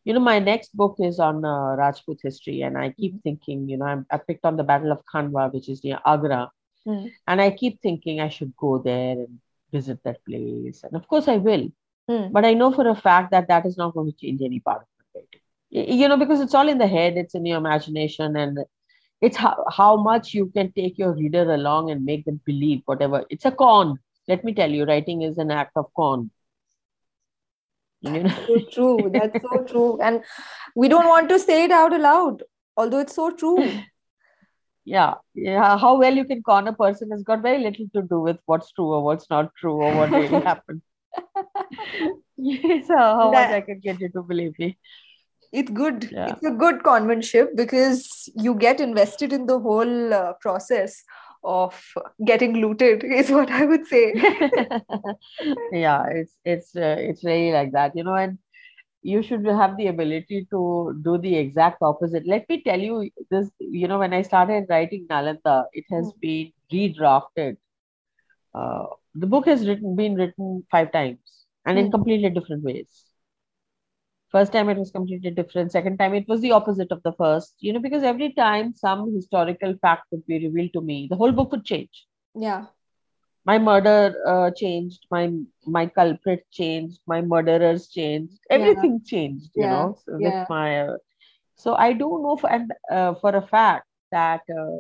you 0.04 0.12
know 0.14 0.20
my 0.20 0.38
next 0.38 0.74
book 0.76 0.96
is 0.98 1.18
on 1.18 1.44
uh, 1.44 1.74
rajput 1.80 2.18
history 2.22 2.62
and 2.62 2.78
i 2.78 2.90
keep 2.90 3.22
thinking 3.22 3.68
you 3.68 3.76
know 3.76 3.86
I'm, 3.86 4.06
i 4.10 4.18
picked 4.18 4.44
on 4.44 4.56
the 4.56 4.64
battle 4.64 4.92
of 4.92 5.00
khanwa 5.12 5.52
which 5.52 5.68
is 5.68 5.84
near 5.84 5.98
agra 6.06 6.50
Hmm. 6.86 7.06
and 7.28 7.40
i 7.42 7.50
keep 7.50 7.80
thinking 7.82 8.20
i 8.20 8.28
should 8.28 8.52
go 8.56 8.78
there 8.78 9.12
and 9.24 9.38
visit 9.72 9.98
that 10.04 10.24
place 10.24 10.82
and 10.84 10.94
of 10.96 11.06
course 11.08 11.28
i 11.28 11.36
will 11.36 11.68
Hmm. 12.08 12.28
but 12.32 12.44
I 12.44 12.54
know 12.54 12.72
for 12.72 12.86
a 12.88 12.94
fact 12.94 13.30
that 13.32 13.48
that 13.48 13.66
is 13.66 13.76
not 13.78 13.94
going 13.94 14.10
to 14.10 14.16
change 14.22 14.40
any 14.42 14.58
part 14.60 14.82
of 14.82 14.88
the 14.98 15.20
writing. 15.20 15.98
You 16.00 16.08
know, 16.08 16.16
because 16.16 16.40
it's 16.40 16.54
all 16.54 16.68
in 16.68 16.78
the 16.78 16.86
head, 16.88 17.16
it's 17.16 17.34
in 17.34 17.46
your 17.46 17.58
imagination, 17.58 18.36
and 18.36 18.58
it's 19.20 19.36
how, 19.36 19.64
how 19.70 19.96
much 19.96 20.34
you 20.34 20.46
can 20.56 20.72
take 20.72 20.98
your 20.98 21.12
reader 21.14 21.42
along 21.52 21.90
and 21.90 22.04
make 22.04 22.24
them 22.24 22.40
believe 22.44 22.82
whatever. 22.86 23.24
It's 23.30 23.44
a 23.44 23.52
con. 23.52 23.98
Let 24.30 24.44
me 24.44 24.54
tell 24.54 24.70
you, 24.80 24.84
writing 24.90 25.22
is 25.30 25.38
an 25.38 25.50
act 25.62 25.76
of 25.84 25.86
con. 26.02 26.30
You 28.02 28.22
know? 28.24 28.34
so 28.46 28.58
true 28.74 29.10
that's 29.14 29.40
so 29.46 29.56
true 29.70 29.88
and 30.00 30.22
we 30.74 30.88
don't 30.92 31.08
want 31.08 31.28
to 31.32 31.38
say 31.38 31.56
it 31.64 31.70
out 31.78 31.92
aloud 31.96 32.44
although 32.82 33.00
it's 33.04 33.14
so 33.14 33.26
true 33.42 33.56
yeah, 34.92 35.14
yeah. 35.34 35.76
How 35.82 35.90
well 35.98 36.14
you 36.20 36.24
can 36.30 36.40
con 36.46 36.66
a 36.70 36.72
person 36.72 37.10
has 37.10 37.22
got 37.22 37.42
very 37.42 37.58
little 37.64 37.90
to 37.96 38.02
do 38.14 38.20
with 38.28 38.38
what's 38.46 38.72
true 38.78 38.86
or 38.94 39.02
what's 39.08 39.28
not 39.34 39.50
true 39.64 39.74
or 39.88 39.90
what 39.98 40.10
really 40.10 40.40
happened. 40.50 40.80
yes, 42.38 42.88
how 42.88 43.04
how 43.20 43.30
much 43.30 43.48
That- 43.50 43.54
I 43.56 43.60
can 43.68 43.80
get 43.80 44.00
you 44.00 44.08
to 44.16 44.22
believe 44.32 44.58
me. 44.64 44.70
it's 45.60 45.70
good 45.82 46.04
Yeah. 46.16 46.26
it's 46.32 46.44
a 46.48 46.56
good 46.64 46.76
conmanship 46.88 47.54
because 47.60 48.02
you 48.48 48.54
get 48.64 48.80
invested 48.88 49.32
in 49.38 49.46
the 49.52 49.58
whole 49.68 50.14
uh, 50.18 50.32
process 50.44 50.98
of 51.44 51.83
getting 52.24 52.55
looted 52.57 53.05
is 53.20 53.31
what 53.31 53.50
i 53.50 53.64
would 53.64 53.87
say 53.87 54.14
yeah 55.72 56.05
it's 56.11 56.38
it's 56.44 56.76
uh, 56.76 56.96
it's 56.98 57.24
really 57.24 57.53
like 57.53 57.72
that 57.72 57.92
you 57.94 58.05
know 58.05 58.14
and 58.14 58.38
you 59.03 59.22
should 59.22 59.44
have 59.46 59.76
the 59.76 59.87
ability 59.88 60.46
to 60.50 60.61
do 61.05 61.18
the 61.18 61.37
exact 61.37 61.79
opposite 61.83 62.24
let 62.26 62.48
me 62.48 62.62
tell 62.62 62.79
you 62.79 63.09
this 63.31 63.50
you 63.61 63.88
know 63.88 63.98
when 63.98 64.12
i 64.12 64.22
started 64.22 64.66
writing 64.70 65.07
nalanda 65.11 65.57
it 65.72 65.85
has 65.90 66.12
Mm. 66.12 66.22
been 66.22 66.50
redrafted 66.72 67.57
uh, 68.55 68.85
the 69.14 69.26
book 69.26 69.46
has 69.46 69.66
written 69.68 69.96
been 69.96 70.14
written 70.14 70.64
five 70.70 70.90
times 70.92 71.46
and 71.66 71.79
in 71.79 71.88
Mm. 71.88 71.90
completely 71.90 72.31
different 72.31 72.62
ways 72.64 73.05
first 74.30 74.52
time 74.52 74.68
it 74.68 74.78
was 74.78 74.90
completely 74.90 75.30
different. 75.30 75.72
Second 75.72 75.98
time 75.98 76.14
it 76.14 76.28
was 76.28 76.40
the 76.40 76.52
opposite 76.52 76.90
of 76.92 77.02
the 77.02 77.12
first 77.12 77.54
you 77.60 77.72
know 77.72 77.80
because 77.80 78.02
every 78.02 78.32
time 78.32 78.74
some 78.74 79.12
historical 79.14 79.74
fact 79.82 80.04
would 80.12 80.26
be 80.26 80.44
revealed 80.46 80.72
to 80.74 80.80
me 80.82 81.06
the 81.10 81.16
whole 81.16 81.32
book 81.32 81.52
would 81.52 81.64
change. 81.64 82.06
Yeah. 82.34 82.66
My 83.44 83.58
murder 83.58 84.14
uh, 84.26 84.50
changed 84.50 85.06
my 85.10 85.30
my 85.66 85.86
culprit 85.86 86.50
changed 86.50 87.00
my 87.06 87.20
murderers 87.20 87.88
changed 87.88 88.38
everything 88.50 89.02
changed 89.04 89.50
you 89.56 89.66
Yeah, 89.66 89.68
know 89.68 89.96
so 90.04 90.18
with 90.20 90.34
yeah. 90.34 90.48
my 90.48 90.80
uh, 90.86 90.96
so 91.54 91.74
i 91.74 91.92
do 91.92 92.08
know 92.24 92.37
for 92.37 92.50
and 92.50 92.72
uh, 92.90 93.14
for 93.14 93.31
a 93.37 93.42
fact 93.54 93.87
that 94.10 94.42
uh, 94.62 94.78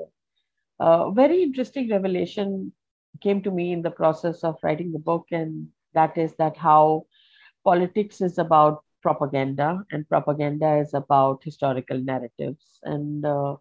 a 0.80 1.10
very 1.12 1.42
interesting 1.42 1.88
revelation 1.90 2.72
came 3.20 3.42
to 3.42 3.50
me 3.50 3.72
in 3.72 3.82
the 3.82 3.90
process 4.02 4.42
of 4.44 4.56
writing 4.62 4.92
the 4.92 5.04
book 5.10 5.26
and 5.32 5.68
that 5.94 6.16
is 6.18 6.34
that 6.36 6.56
how 6.56 7.04
politics 7.64 8.20
is 8.20 8.38
about 8.38 8.82
propaganda 9.02 9.84
and 9.90 10.08
propaganda 10.08 10.76
is 10.76 10.94
about 10.94 11.42
historical 11.44 11.98
narratives. 11.98 12.80
And 12.82 13.24
uh, 13.24 13.56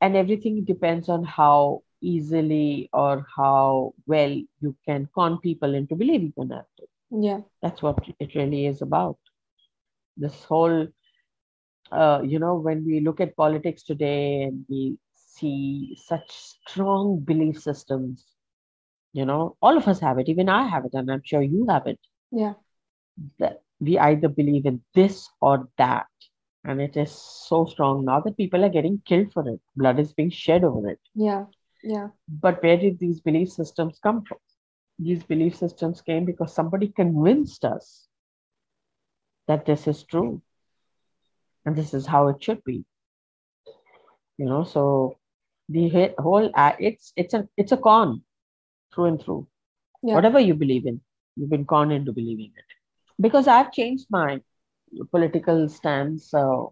and 0.00 0.16
everything 0.16 0.64
depends 0.64 1.08
on 1.08 1.24
how 1.24 1.82
easily 2.02 2.88
or 2.92 3.26
how 3.36 3.92
well 4.06 4.30
you 4.60 4.74
can 4.86 5.08
con 5.14 5.38
people 5.40 5.74
into 5.74 5.94
believing 5.96 6.32
the 6.36 6.44
narrative. 6.44 6.88
yeah. 7.10 7.40
That's 7.62 7.82
what 7.82 7.98
it 8.18 8.34
really 8.34 8.66
is 8.66 8.82
about. 8.82 9.18
This 10.16 10.44
whole, 10.44 10.88
uh, 11.92 12.20
you 12.24 12.38
know, 12.38 12.54
when 12.56 12.84
we 12.86 13.00
look 13.00 13.20
at 13.20 13.36
politics 13.36 13.82
today 13.82 14.42
and 14.42 14.64
we 14.68 14.98
see 15.14 15.96
such 16.02 16.30
strong 16.30 17.20
belief 17.20 17.60
systems 17.60 18.26
you 19.12 19.24
know 19.24 19.56
all 19.60 19.76
of 19.76 19.88
us 19.88 20.00
have 20.00 20.18
it. 20.18 20.28
Even 20.28 20.48
i 20.48 20.66
have 20.66 20.84
it 20.84 20.92
and 20.94 21.10
i'm 21.10 21.22
sure 21.24 21.42
you 21.42 21.66
have 21.68 21.86
it. 21.86 21.98
Yeah. 22.30 22.54
That 23.38 23.62
we 23.80 23.98
either 23.98 24.28
believe 24.28 24.66
in 24.66 24.82
this 24.94 25.28
or 25.40 25.68
that. 25.78 26.06
And 26.64 26.80
it 26.80 26.96
is 26.96 27.10
so 27.10 27.64
strong 27.64 28.04
now 28.04 28.20
that 28.20 28.36
people 28.36 28.64
are 28.64 28.68
getting 28.68 29.00
killed 29.06 29.32
for 29.32 29.48
it. 29.48 29.60
Blood 29.76 29.98
is 29.98 30.12
being 30.12 30.30
shed 30.30 30.62
over 30.62 30.90
it. 30.90 31.00
Yeah 31.14 31.46
yeah. 31.82 32.08
But 32.28 32.62
where 32.62 32.76
did 32.76 32.98
these 32.98 33.20
belief 33.20 33.50
systems 33.50 33.98
come 34.02 34.22
from? 34.24 34.38
These 34.98 35.22
belief 35.22 35.56
systems 35.56 36.02
came 36.02 36.24
because 36.24 36.54
somebody 36.54 36.88
convinced 36.88 37.64
us 37.64 38.06
that 39.48 39.64
this 39.64 39.86
is 39.86 40.04
true. 40.04 40.42
And 41.64 41.76
this 41.76 41.94
is 41.94 42.06
how 42.06 42.28
it 42.28 42.42
should 42.42 42.62
be. 42.64 42.84
You 44.38 44.46
know 44.46 44.64
so 44.64 45.18
the 45.68 46.14
whole 46.18 46.50
uh, 46.54 46.72
it's 46.78 47.12
it's 47.14 47.34
a 47.34 47.46
it's 47.58 47.72
a 47.72 47.76
con 47.76 48.22
through 48.94 49.04
and 49.04 49.22
through. 49.22 49.46
Yeah. 50.02 50.14
whatever 50.14 50.40
you 50.40 50.54
believe 50.54 50.86
in 50.86 51.02
you've 51.36 51.50
been 51.50 51.66
conned 51.66 51.92
into 51.92 52.10
believing 52.10 52.52
it 52.56 52.64
because 53.20 53.48
i've 53.48 53.72
changed 53.72 54.06
my 54.10 54.40
political 55.10 55.68
stance 55.68 56.32
uh, 56.34 56.64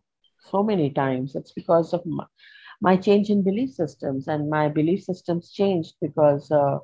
so 0.51 0.62
many 0.62 0.90
times. 0.90 1.34
It's 1.34 1.53
because 1.53 1.92
of 1.92 2.05
my, 2.07 2.24
my, 2.80 2.96
change 2.96 3.30
in 3.30 3.42
belief 3.42 3.70
systems 3.70 4.28
and 4.28 4.49
my 4.49 4.68
belief 4.68 5.03
systems 5.03 5.51
changed 5.51 5.94
because 6.01 6.51
uh, 6.51 6.78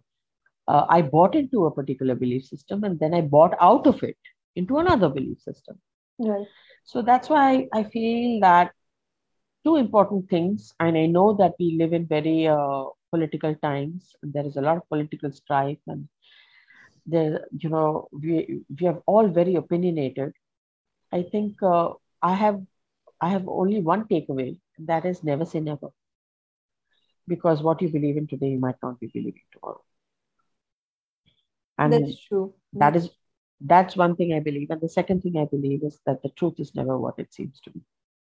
uh, 0.66 0.86
i 0.88 1.02
bought 1.02 1.34
into 1.34 1.66
a 1.66 1.70
particular 1.70 2.14
belief 2.14 2.44
system 2.44 2.84
and 2.84 2.98
then 2.98 3.14
i 3.14 3.20
bought 3.20 3.54
out 3.60 3.86
of 3.86 4.02
it 4.02 4.16
into 4.56 4.78
another 4.78 5.08
belief 5.08 5.40
system. 5.40 5.78
Right. 6.18 6.46
So 6.84 7.02
that's 7.02 7.28
why 7.28 7.68
i 7.72 7.82
feel 7.84 8.40
that 8.40 8.72
two 9.64 9.76
important 9.76 10.28
things 10.28 10.72
and 10.80 10.96
i 10.96 11.06
know 11.06 11.34
that 11.34 11.54
we 11.58 11.76
live 11.78 11.92
in 11.92 12.06
very 12.06 12.46
uh, 12.46 12.84
political 13.10 13.54
times 13.56 14.14
there 14.22 14.46
is 14.46 14.56
a 14.56 14.60
lot 14.60 14.76
of 14.76 14.88
political 14.88 15.32
strife 15.32 15.78
and 15.86 16.08
there 17.07 17.46
you 17.59 17.68
know 17.70 18.09
we 18.12 18.62
we 18.80 18.86
are 18.86 19.00
all 19.07 19.28
very 19.28 19.55
opinionated. 19.57 20.32
I 21.12 21.22
think 21.22 21.62
uh, 21.62 21.90
i 22.22 22.34
have 22.34 22.61
i 23.20 23.28
have 23.30 23.48
only 23.48 23.80
one 23.80 24.05
takeaway 24.12 24.59
that 24.78 25.05
is 25.07 25.22
never 25.24 25.44
say 25.44 25.61
never. 25.61 25.90
Because 27.28 27.62
what 27.62 27.80
you 27.82 27.88
believe 27.88 28.16
in 28.16 28.26
today 28.26 28.48
you 28.48 28.59
might 28.59 28.76
not 28.82 28.98
be 29.00 29.07
believing 29.09 29.42
tomorrow. 29.52 29.82
And 31.78 32.00
that's 32.00 32.18
true. 32.28 32.55
that 32.74 32.96
is 32.96 33.11
that's 33.61 33.96
one 33.96 34.16
thing 34.16 34.32
i 34.34 34.40
believe. 34.40 34.70
And 34.70 34.80
the 34.80 34.88
second 34.88 35.22
thing 35.22 35.36
i 35.36 35.44
believe 35.44 35.82
is 35.84 36.00
that 36.07 36.22
the 36.22 36.30
truth 36.30 36.59
is 36.59 36.74
never 36.74 36.98
what 36.98 37.18
it 37.18 37.32
seems 37.32 37.61
to 37.62 37.70
be 37.70 37.80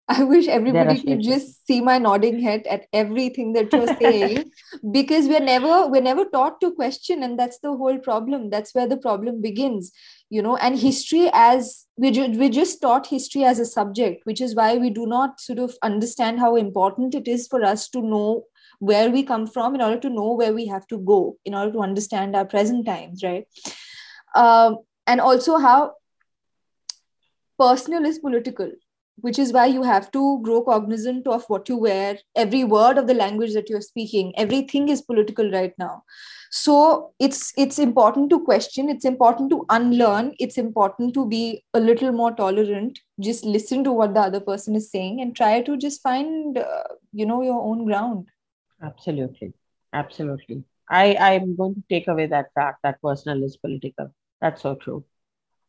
I 0.09 0.25
wish 0.25 0.49
everybody 0.49 1.01
could 1.01 1.23
just 1.23 1.67
see 1.67 1.81
my 1.81 1.99
nodding 1.99 2.41
head 2.41 2.67
at 2.67 2.87
everything 2.93 3.53
that 3.53 3.73
you're 3.73 3.87
saying 3.87 4.51
because 4.93 5.29
we're 5.29 5.39
never 5.39 5.87
we're 5.87 6.03
never 6.03 6.25
taught 6.25 6.61
to 6.63 6.73
question 6.73 7.23
and 7.23 7.39
that's 7.39 7.61
the 7.61 7.77
whole 7.77 7.99
problem. 7.99 8.51
That's 8.51 8.75
where 8.75 8.89
the 8.89 8.97
problem 8.97 9.41
begins 9.41 9.93
you 10.31 10.41
know 10.41 10.57
and 10.57 10.79
history 10.79 11.29
as 11.33 11.87
we, 11.97 12.11
ju- 12.11 12.39
we 12.39 12.49
just 12.49 12.81
taught 12.81 13.07
history 13.07 13.45
as 13.45 13.59
a 13.59 13.67
subject 13.67 14.25
which 14.25 14.41
is 14.41 14.55
why 14.55 14.77
we 14.79 14.89
do 14.89 15.07
not 15.07 15.41
sort 15.41 15.59
of 15.59 15.75
understand 15.83 16.39
how 16.39 16.57
important 16.57 17.15
it 17.15 17.29
is 17.29 17.47
for 17.49 17.65
us 17.65 17.89
to 17.89 18.01
know 18.01 18.45
where 18.79 19.11
we 19.11 19.23
come 19.23 19.47
from 19.47 19.75
in 19.75 19.83
order 19.83 19.99
to 19.99 20.09
know 20.09 20.33
where 20.33 20.55
we 20.55 20.67
have 20.67 20.87
to 20.87 20.99
go 20.99 21.37
in 21.45 21.55
order 21.55 21.73
to 21.73 21.81
understand 21.81 22.35
our 22.35 22.45
present 22.45 22.87
times 22.87 23.23
right? 23.23 23.47
Um, 24.35 24.79
and 25.07 25.21
also 25.21 25.59
how 25.59 25.95
personal 27.59 28.07
is 28.07 28.21
political 28.21 28.71
which 29.23 29.39
is 29.39 29.53
why 29.53 29.67
you 29.67 29.83
have 29.83 30.11
to 30.11 30.41
grow 30.43 30.63
cognizant 30.63 31.27
of 31.27 31.45
what 31.49 31.69
you 31.69 31.77
wear 31.77 32.19
every 32.37 32.65
word 32.65 32.99
of 32.99 33.07
the 33.07 33.15
language 33.15 33.55
that 33.55 33.69
you're 33.69 33.81
speaking 33.81 34.33
everything 34.37 34.89
is 34.89 35.03
political 35.03 35.51
right 35.51 35.75
now. 35.79 36.03
So 36.53 37.13
it's 37.21 37.53
it's 37.57 37.79
important 37.79 38.31
to 38.31 38.41
question 38.45 38.89
it's 38.89 39.05
important 39.05 39.51
to 39.51 39.65
unlearn 39.71 40.33
it's 40.41 40.59
important 40.59 41.15
to 41.15 41.27
be 41.29 41.65
a 41.75 41.81
little 41.81 42.11
more 42.11 42.33
tolerant 42.33 42.99
just 43.21 43.45
listen 43.45 43.85
to 43.85 43.93
what 43.93 44.15
the 44.15 44.21
other 44.21 44.41
person 44.41 44.75
is 44.75 44.91
saying 44.91 45.21
and 45.21 45.37
try 45.37 45.61
to 45.63 45.77
just 45.77 46.03
find 46.03 46.59
uh, 46.59 46.83
you 47.13 47.25
know 47.27 47.43
your 47.43 47.63
own 47.63 47.85
ground. 47.85 48.27
Absolutely. 48.83 49.53
Absolutely. 49.93 50.65
I 50.89 51.17
i'm 51.21 51.57
going 51.57 51.75
to 51.75 51.83
take 51.89 52.09
away 52.09 52.27
that 52.27 52.53
fact 52.55 52.79
that 52.83 53.01
personal 53.01 53.45
is 53.45 53.57
political. 53.57 54.13
That's 54.41 54.63
so 54.63 54.75
true. 54.75 55.05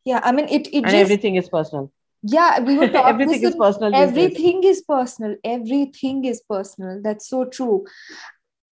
Yeah 0.04 0.22
i 0.24 0.32
mean 0.32 0.47
it, 0.49 0.68
it 0.68 0.78
and 0.78 0.86
just, 0.86 0.95
everything 0.95 1.36
is 1.36 1.47
personal 1.47 1.91
yeah 2.24 2.60
we 2.60 2.78
were 2.78 2.84
everything 3.12 3.44
is 3.44 3.56
personal 3.56 3.96
everything 3.96 4.64
is 4.64 4.82
personal. 4.82 5.36
Everything 5.44 6.26
is 6.26 6.42
personal. 6.50 7.02
That's 7.02 7.28
so 7.30 7.46
true. 7.46 7.86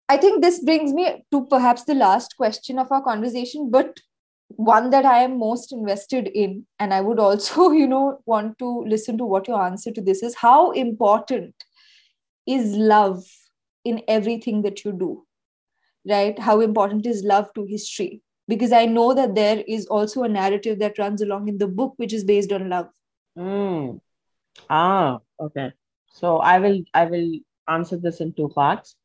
I 0.08 0.16
think 0.16 0.42
this 0.42 0.62
brings 0.64 0.92
me 0.92 1.24
to 1.30 1.46
perhaps 1.46 1.84
the 1.84 1.94
last 1.94 2.36
question 2.36 2.78
of 2.78 2.90
our 2.90 3.02
conversation 3.02 3.70
but 3.70 3.98
one 4.48 4.88
that 4.90 5.04
i 5.04 5.18
am 5.22 5.38
most 5.38 5.72
invested 5.72 6.28
in 6.42 6.66
and 6.78 6.94
i 6.94 7.00
would 7.02 7.18
also 7.18 7.70
you 7.80 7.86
know 7.86 8.18
want 8.24 8.58
to 8.58 8.68
listen 8.86 9.18
to 9.18 9.26
what 9.26 9.46
your 9.46 9.62
answer 9.62 9.92
to 9.92 10.00
this 10.00 10.22
is. 10.22 10.34
How 10.34 10.70
important 10.70 11.54
is 12.46 12.74
love 12.76 13.24
in 13.84 14.00
everything 14.08 14.62
that 14.62 14.84
you 14.84 14.92
do? 14.92 15.26
Right? 16.08 16.38
How 16.38 16.60
important 16.60 17.04
is 17.04 17.22
love 17.22 17.52
to 17.54 17.66
history? 17.66 18.22
Because 18.46 18.72
i 18.72 18.86
know 18.86 19.12
that 19.12 19.34
there 19.34 19.62
is 19.68 19.86
also 19.86 20.22
a 20.22 20.28
narrative 20.28 20.78
that 20.78 20.98
runs 20.98 21.20
along 21.20 21.48
in 21.48 21.58
the 21.58 21.68
book 21.68 21.92
which 21.96 22.14
is 22.14 22.24
based 22.24 22.50
on 22.52 22.70
love 22.70 22.88
Mm. 23.38 24.00
Ah, 24.70 25.20
okay. 25.40 25.72
So 26.08 26.38
I 26.38 26.58
will 26.58 26.82
I 26.94 27.04
will 27.06 27.30
answer 27.68 27.96
this 27.96 28.20
in 28.20 28.32
two 28.34 28.48
parts. 28.48 28.96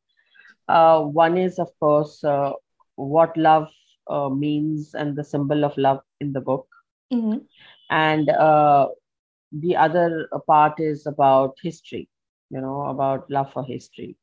Uh, 0.68 1.02
one 1.02 1.38
is 1.38 1.58
of 1.58 1.70
course 1.80 2.24
uh, 2.24 2.52
what 2.96 3.36
love 3.36 3.68
uh, 4.08 4.28
means 4.28 4.94
and 4.94 5.16
the 5.16 5.24
symbol 5.24 5.64
of 5.64 5.76
love 5.76 6.00
in 6.20 6.32
the 6.32 6.40
book, 6.40 6.66
mm-hmm. 7.12 7.38
and 7.90 8.30
uh, 8.30 8.88
the 9.52 9.76
other 9.76 10.28
part 10.46 10.80
is 10.80 11.06
about 11.06 11.56
history. 11.62 12.08
You 12.50 12.60
know 12.60 12.82
about 12.86 13.30
love 13.30 13.52
for 13.52 13.64
history. 13.64 14.16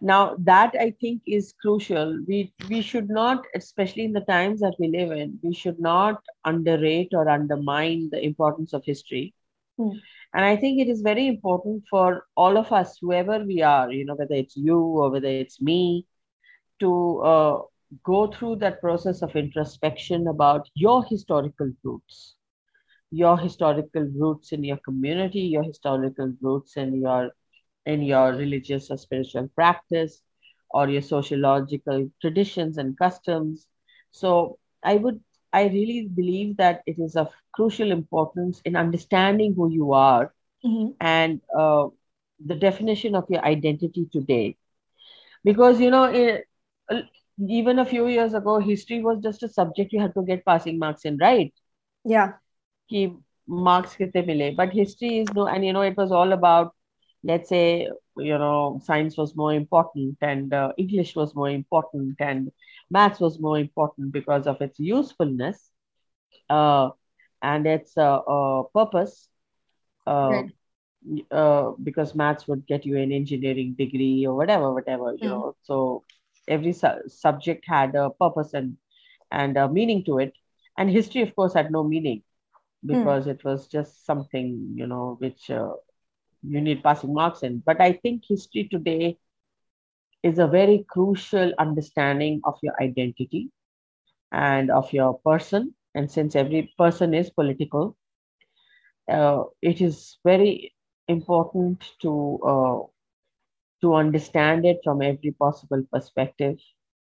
Now 0.00 0.36
that 0.38 0.74
I 0.80 0.92
think 1.00 1.22
is 1.26 1.54
crucial. 1.60 2.18
We 2.26 2.52
we 2.70 2.80
should 2.82 3.10
not, 3.10 3.44
especially 3.54 4.04
in 4.04 4.12
the 4.12 4.26
times 4.32 4.60
that 4.60 4.76
we 4.78 4.88
live 4.88 5.12
in, 5.12 5.38
we 5.42 5.52
should 5.54 5.78
not 5.80 6.22
underrate 6.44 7.12
or 7.14 7.28
undermine 7.28 8.08
the 8.10 8.24
importance 8.24 8.72
of 8.72 8.84
history 8.84 9.34
Hmm. 9.78 9.90
And 10.34 10.44
I 10.44 10.56
think 10.56 10.80
it 10.80 10.88
is 10.88 11.02
very 11.02 11.26
important 11.26 11.84
for 11.90 12.26
all 12.36 12.56
of 12.56 12.72
us, 12.72 12.98
whoever 13.00 13.44
we 13.44 13.62
are, 13.62 13.90
you 13.92 14.04
know, 14.04 14.14
whether 14.14 14.34
it's 14.34 14.56
you 14.56 14.78
or 14.78 15.10
whether 15.10 15.28
it's 15.28 15.60
me, 15.60 16.06
to 16.80 17.20
uh, 17.22 17.60
go 18.04 18.26
through 18.28 18.56
that 18.56 18.80
process 18.80 19.22
of 19.22 19.36
introspection 19.36 20.26
about 20.28 20.68
your 20.74 21.04
historical 21.04 21.72
roots, 21.84 22.36
your 23.10 23.38
historical 23.38 24.04
roots 24.18 24.52
in 24.52 24.64
your 24.64 24.78
community, 24.78 25.40
your 25.40 25.62
historical 25.62 26.32
roots 26.40 26.76
in 26.76 27.00
your 27.00 27.30
in 27.86 28.02
your 28.02 28.32
religious 28.32 28.90
or 28.90 28.96
spiritual 28.98 29.48
practice, 29.54 30.22
or 30.70 30.88
your 30.88 31.02
sociological 31.02 32.08
traditions 32.20 32.78
and 32.78 32.98
customs. 32.98 33.66
So 34.10 34.58
I 34.82 34.96
would 34.96 35.20
I 35.52 35.64
really 35.64 36.08
believe 36.08 36.56
that 36.56 36.82
it 36.86 36.98
is 36.98 37.16
of 37.16 37.32
crucial 37.52 37.92
importance 37.92 38.60
in 38.64 38.76
understanding 38.76 39.54
who 39.54 39.70
you 39.70 39.92
are 39.92 40.32
mm-hmm. 40.64 40.92
and 41.00 41.40
uh, 41.56 41.88
the 42.44 42.54
definition 42.54 43.14
of 43.14 43.26
your 43.28 43.44
identity 43.44 44.08
today. 44.10 44.56
Because, 45.44 45.80
you 45.80 45.90
know, 45.90 46.04
it, 46.04 46.46
even 47.48 47.78
a 47.78 47.84
few 47.84 48.06
years 48.06 48.34
ago, 48.34 48.58
history 48.58 49.02
was 49.02 49.18
just 49.22 49.42
a 49.42 49.48
subject 49.48 49.92
you 49.92 50.00
had 50.00 50.14
to 50.14 50.22
get 50.22 50.44
passing 50.44 50.78
marks 50.78 51.04
in, 51.04 51.18
right? 51.18 51.52
Yeah. 52.04 52.32
Ki 52.88 53.14
marks 53.46 53.96
kite 53.96 54.26
mile. 54.26 54.54
But 54.54 54.72
history 54.72 55.18
is 55.18 55.28
no, 55.34 55.46
and 55.46 55.64
you 55.64 55.72
know, 55.72 55.82
it 55.82 55.96
was 55.96 56.12
all 56.12 56.32
about, 56.32 56.74
let's 57.24 57.48
say, 57.48 57.88
you 58.16 58.38
know, 58.38 58.80
science 58.84 59.16
was 59.16 59.36
more 59.36 59.52
important 59.52 60.16
and 60.20 60.52
uh, 60.52 60.72
English 60.76 61.16
was 61.16 61.34
more 61.34 61.50
important 61.50 62.16
and 62.20 62.50
maths 62.92 63.20
was 63.20 63.40
more 63.40 63.58
important 63.58 64.12
because 64.12 64.46
of 64.46 64.60
its 64.60 64.78
usefulness 64.78 65.70
uh, 66.50 66.90
and 67.40 67.66
its 67.66 67.96
uh, 67.96 68.18
uh, 68.18 68.62
purpose. 68.74 69.28
Uh, 70.06 70.30
right. 70.30 70.50
Uh, 71.32 71.72
because 71.82 72.14
maths 72.14 72.46
would 72.46 72.64
get 72.66 72.86
you 72.86 72.96
an 72.96 73.10
engineering 73.10 73.74
degree 73.76 74.24
or 74.24 74.36
whatever, 74.36 74.72
whatever, 74.72 75.14
you 75.14 75.28
mm. 75.28 75.30
know. 75.30 75.56
So 75.62 76.04
every 76.46 76.72
su- 76.72 77.08
subject 77.08 77.64
had 77.66 77.96
a 77.96 78.10
purpose 78.10 78.54
and 78.54 78.76
and 79.32 79.56
a 79.56 79.68
meaning 79.68 80.04
to 80.04 80.18
it. 80.18 80.32
And 80.78 80.88
history, 80.88 81.22
of 81.22 81.34
course, 81.34 81.54
had 81.54 81.72
no 81.72 81.82
meaning 81.82 82.22
hmm. 82.86 82.92
because 82.92 83.26
mm. 83.26 83.32
it 83.32 83.44
was 83.44 83.66
just 83.66 84.06
something, 84.06 84.74
you 84.76 84.86
know, 84.86 85.16
which 85.18 85.50
uh, 85.50 85.72
you 86.42 86.60
need 86.60 86.82
passing 86.82 87.12
marks 87.14 87.42
in. 87.42 87.58
But 87.66 87.80
I 87.80 87.92
think 87.94 88.22
history 88.28 88.68
today 88.70 89.18
is 90.22 90.38
a 90.38 90.46
very 90.46 90.84
crucial 90.88 91.52
understanding 91.58 92.40
of 92.44 92.58
your 92.62 92.74
identity 92.80 93.50
and 94.32 94.70
of 94.70 94.92
your 94.92 95.18
person. 95.24 95.74
And 95.94 96.10
since 96.10 96.36
every 96.36 96.72
person 96.78 97.14
is 97.14 97.30
political, 97.30 97.96
uh, 99.10 99.44
it 99.62 99.80
is 99.80 100.18
very 100.24 100.72
important 101.08 101.82
to 102.02 102.40
uh, 102.46 102.78
to 103.82 103.94
understand 103.94 104.64
it 104.64 104.78
from 104.84 105.02
every 105.02 105.32
possible 105.32 105.82
perspective 105.92 106.56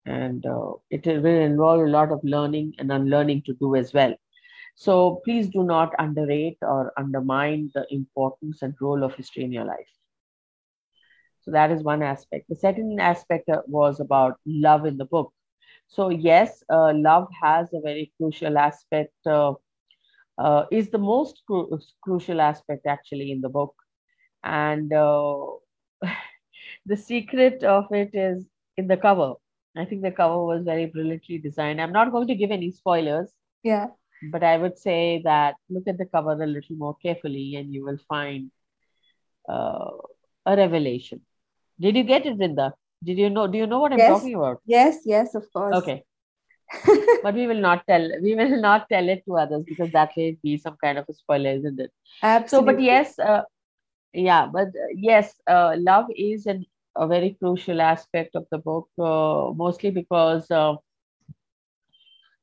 and 0.05 0.45
uh, 0.45 0.71
it 0.89 1.05
will 1.05 1.41
involve 1.49 1.81
a 1.81 1.89
lot 1.97 2.11
of 2.11 2.19
learning 2.23 2.73
and 2.79 2.91
unlearning 2.91 3.41
to 3.45 3.53
do 3.53 3.75
as 3.75 3.93
well. 3.93 4.13
So 4.75 5.21
please 5.25 5.49
do 5.49 5.63
not 5.63 5.93
underrate 5.99 6.57
or 6.61 6.91
undermine 6.97 7.71
the 7.73 7.85
importance 7.91 8.61
and 8.61 8.73
role 8.81 9.03
of 9.03 9.15
history 9.15 9.43
in 9.43 9.51
your 9.51 9.65
life. 9.65 10.00
So 11.41 11.51
that 11.51 11.71
is 11.71 11.83
one 11.83 12.03
aspect. 12.03 12.45
The 12.49 12.55
second 12.55 12.99
aspect 13.01 13.49
uh, 13.49 13.61
was 13.67 13.99
about 13.99 14.39
love 14.45 14.85
in 14.85 14.97
the 14.97 15.05
book. 15.05 15.33
So 15.87 16.09
yes, 16.09 16.63
uh, 16.69 16.93
love 16.95 17.27
has 17.41 17.73
a 17.73 17.81
very 17.81 18.11
crucial 18.17 18.57
aspect. 18.57 19.13
Uh, 19.25 19.53
uh, 20.37 20.65
is 20.71 20.89
the 20.89 20.97
most 20.97 21.41
cru- 21.47 21.79
crucial 22.01 22.41
aspect 22.41 22.85
actually 22.87 23.31
in 23.31 23.41
the 23.41 23.49
book, 23.49 23.73
and 24.43 24.91
uh, 24.93 25.35
the 26.85 26.97
secret 26.97 27.63
of 27.63 27.85
it 27.91 28.11
is 28.13 28.45
in 28.77 28.87
the 28.87 28.97
cover. 28.97 29.33
I 29.77 29.85
think 29.85 30.01
the 30.01 30.11
cover 30.11 30.43
was 30.45 30.63
very 30.63 30.85
brilliantly 30.85 31.37
designed. 31.39 31.81
I'm 31.81 31.91
not 31.93 32.11
going 32.11 32.27
to 32.27 32.35
give 32.35 32.51
any 32.51 32.71
spoilers. 32.71 33.31
Yeah. 33.63 33.87
But 34.23 34.43
I 34.43 34.57
would 34.57 34.77
say 34.77 35.21
that 35.23 35.55
look 35.69 35.87
at 35.87 35.97
the 35.97 36.05
cover 36.05 36.31
a 36.33 36.45
little 36.47 36.75
more 36.77 36.95
carefully, 37.01 37.55
and 37.55 37.73
you 37.73 37.83
will 37.85 37.97
find 38.09 38.51
uh, 39.49 39.91
a 40.45 40.55
revelation. 40.55 41.21
Did 41.81 41.97
you 41.97 42.03
get 42.03 42.25
it, 42.25 42.37
Vrinda? 42.37 42.71
Did 43.03 43.17
you 43.17 43.29
know? 43.29 43.47
Do 43.47 43.57
you 43.57 43.67
know 43.67 43.79
what 43.79 43.93
I'm 43.93 43.99
Yes. 43.99 44.11
talking 44.13 44.35
about? 44.35 44.61
Yes, 44.65 44.99
yes, 45.05 45.35
of 45.35 45.51
course. 45.53 45.77
Okay, 45.81 46.03
but 47.23 47.35
we 47.35 47.47
will 47.47 47.59
not 47.61 47.85
tell. 47.87 48.09
We 48.21 48.35
will 48.35 48.59
not 48.61 48.87
tell 48.89 49.09
it 49.09 49.23
to 49.25 49.37
others 49.37 49.63
because 49.67 49.91
that 49.91 50.11
may 50.17 50.37
be 50.43 50.57
some 50.57 50.77
kind 50.83 50.97
of 50.97 51.05
a 51.09 51.13
spoiler, 51.13 51.51
isn't 51.51 51.79
it? 51.79 51.91
absolutely 52.23 52.49
So, 52.49 52.61
but 52.61 52.81
yes, 52.81 53.19
uh, 53.19 53.43
yeah, 54.13 54.47
but 54.51 54.67
uh, 54.69 54.91
yes, 54.95 55.33
uh, 55.47 55.75
love 55.77 56.05
is 56.15 56.45
an, 56.47 56.65
a 56.95 57.07
very 57.07 57.35
crucial 57.39 57.81
aspect 57.81 58.35
of 58.35 58.45
the 58.51 58.59
book, 58.59 58.89
uh, 58.99 59.51
mostly 59.55 59.91
because, 59.91 60.49
uh, 60.51 60.75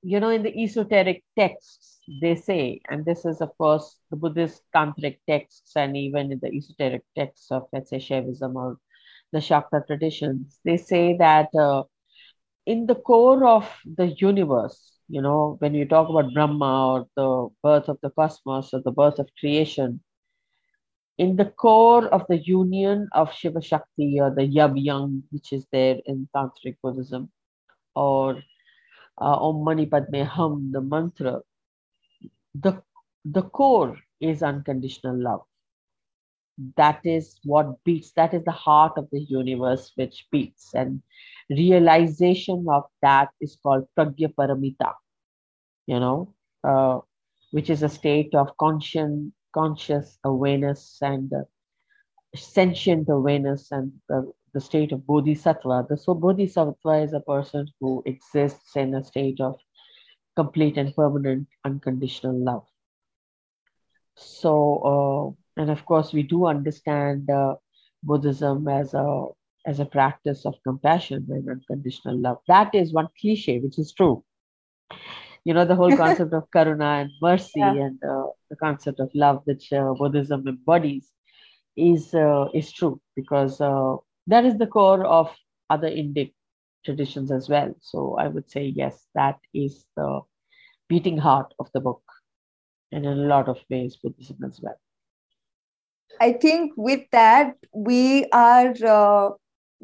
you 0.02 0.20
know, 0.20 0.30
in 0.30 0.42
the 0.42 0.54
esoteric 0.62 1.22
texts, 1.38 1.98
they 2.20 2.34
say, 2.36 2.80
and 2.88 3.04
this 3.04 3.24
is, 3.24 3.40
of 3.40 3.56
course, 3.58 3.96
the 4.10 4.16
Buddhist 4.16 4.62
tantric 4.74 5.18
texts, 5.28 5.72
and 5.76 5.96
even 5.96 6.32
in 6.32 6.38
the 6.40 6.48
esoteric 6.54 7.02
texts 7.16 7.50
of, 7.50 7.66
let's 7.72 7.90
say, 7.90 7.98
Shaivism 7.98 8.54
or 8.54 8.78
the 9.32 9.38
Shakta 9.38 9.86
traditions, 9.86 10.58
they 10.64 10.76
say 10.76 11.16
that 11.18 11.48
uh, 11.54 11.84
in 12.66 12.86
the 12.86 12.94
core 12.94 13.46
of 13.46 13.70
the 13.84 14.06
universe, 14.18 14.92
you 15.08 15.22
know, 15.22 15.56
when 15.60 15.74
you 15.74 15.86
talk 15.86 16.08
about 16.08 16.32
Brahma 16.34 16.92
or 16.92 17.06
the 17.16 17.48
birth 17.62 17.88
of 17.88 17.98
the 18.02 18.10
cosmos 18.10 18.72
or 18.72 18.82
the 18.82 18.92
birth 18.92 19.18
of 19.18 19.28
creation, 19.38 20.00
in 21.18 21.36
the 21.36 21.46
core 21.46 22.06
of 22.08 22.24
the 22.28 22.38
union 22.38 23.08
of 23.12 23.32
Shiva 23.32 23.60
Shakti 23.60 24.18
or 24.20 24.30
the 24.34 24.42
Yab 24.42 24.74
Yum, 24.76 25.24
which 25.30 25.52
is 25.52 25.66
there 25.72 25.98
in 26.06 26.28
Tantric 26.34 26.76
Buddhism, 26.82 27.30
or 27.94 28.36
uh, 29.20 29.36
Om 29.46 29.64
Mani 29.64 29.86
Padme 29.86 30.22
Hum, 30.22 30.70
the 30.72 30.80
mantra, 30.80 31.40
the, 32.54 32.82
the 33.24 33.42
core 33.42 33.98
is 34.20 34.42
unconditional 34.42 35.20
love. 35.20 35.42
That 36.76 37.00
is 37.04 37.38
what 37.44 37.84
beats, 37.84 38.12
that 38.12 38.34
is 38.34 38.44
the 38.44 38.50
heart 38.50 38.94
of 38.96 39.08
the 39.12 39.20
universe 39.20 39.92
which 39.94 40.26
beats. 40.32 40.74
And 40.74 41.02
realization 41.50 42.66
of 42.68 42.84
that 43.02 43.28
is 43.40 43.56
called 43.62 43.86
Pragya 43.96 44.34
Paramita, 44.34 44.94
you 45.86 46.00
know, 46.00 46.34
uh, 46.64 46.98
which 47.52 47.70
is 47.70 47.82
a 47.82 47.88
state 47.88 48.34
of 48.34 48.56
conscious, 48.58 49.10
conscious 49.54 50.18
awareness 50.24 50.98
and 51.00 51.32
uh, 51.32 51.44
sentient 52.34 53.08
awareness 53.08 53.70
and 53.70 53.92
the, 54.08 54.32
the 54.52 54.60
state 54.60 54.92
of 54.92 55.06
bodhisattva. 55.06 55.86
The, 55.88 55.96
so 55.96 56.14
bodhisattva 56.14 57.02
is 57.02 57.12
a 57.12 57.20
person 57.20 57.68
who 57.80 58.02
exists 58.04 58.74
in 58.76 58.94
a 58.94 59.04
state 59.04 59.40
of 59.40 59.56
complete 60.36 60.76
and 60.76 60.94
permanent 60.94 61.46
unconditional 61.64 62.36
love. 62.36 62.64
So, 64.16 65.34
uh, 65.34 65.42
and 65.58 65.70
of 65.70 65.84
course, 65.86 66.12
we 66.14 66.22
do 66.22 66.46
understand 66.46 67.30
uh, 67.30 67.56
Buddhism 68.02 68.68
as 68.68 68.94
a 68.94 69.26
as 69.66 69.80
a 69.80 69.86
practice 69.86 70.46
of 70.46 70.54
compassion 70.64 71.26
and 71.30 71.48
unconditional 71.48 72.18
love. 72.18 72.38
That 72.48 72.74
is 72.74 72.92
one 72.94 73.08
cliche, 73.20 73.60
which 73.60 73.78
is 73.78 73.92
true. 73.92 74.24
You 75.44 75.54
know, 75.54 75.64
the 75.64 75.76
whole 75.76 75.92
concept 75.94 76.32
of 76.34 76.50
karuna 76.50 77.02
and 77.02 77.10
mercy 77.20 77.78
Yeah. 77.78 77.78
and 77.78 77.98
uh, 78.04 78.26
the 78.50 78.56
concept 78.56 79.00
of 79.00 79.10
love, 79.14 79.42
which 79.44 79.72
uh, 79.72 79.94
Buddhism 79.94 80.46
embodies, 80.48 81.12
is 81.76 82.14
uh, 82.14 82.46
is 82.54 82.72
true 82.72 83.00
because 83.16 83.60
uh, 83.60 83.96
that 84.26 84.44
is 84.44 84.58
the 84.58 84.66
core 84.66 85.04
of 85.06 85.34
other 85.70 85.88
Indic 85.88 86.32
traditions 86.84 87.30
as 87.32 87.48
well. 87.48 87.74
So 87.80 88.16
I 88.18 88.28
would 88.28 88.50
say 88.50 88.64
yes, 88.76 89.08
that 89.14 89.38
is 89.54 89.86
the 89.96 90.20
beating 90.88 91.18
heart 91.18 91.54
of 91.58 91.68
the 91.72 91.80
book, 91.80 92.02
and 92.92 93.04
in 93.06 93.12
a 93.12 93.28
lot 93.34 93.48
of 93.48 93.58
ways, 93.70 93.96
Buddhism 93.96 94.38
as 94.44 94.60
well. 94.62 94.78
I 96.20 96.32
think 96.32 96.72
with 96.76 97.02
that, 97.12 97.54
we 97.72 98.26
are, 98.32 98.74
uh, 98.84 99.30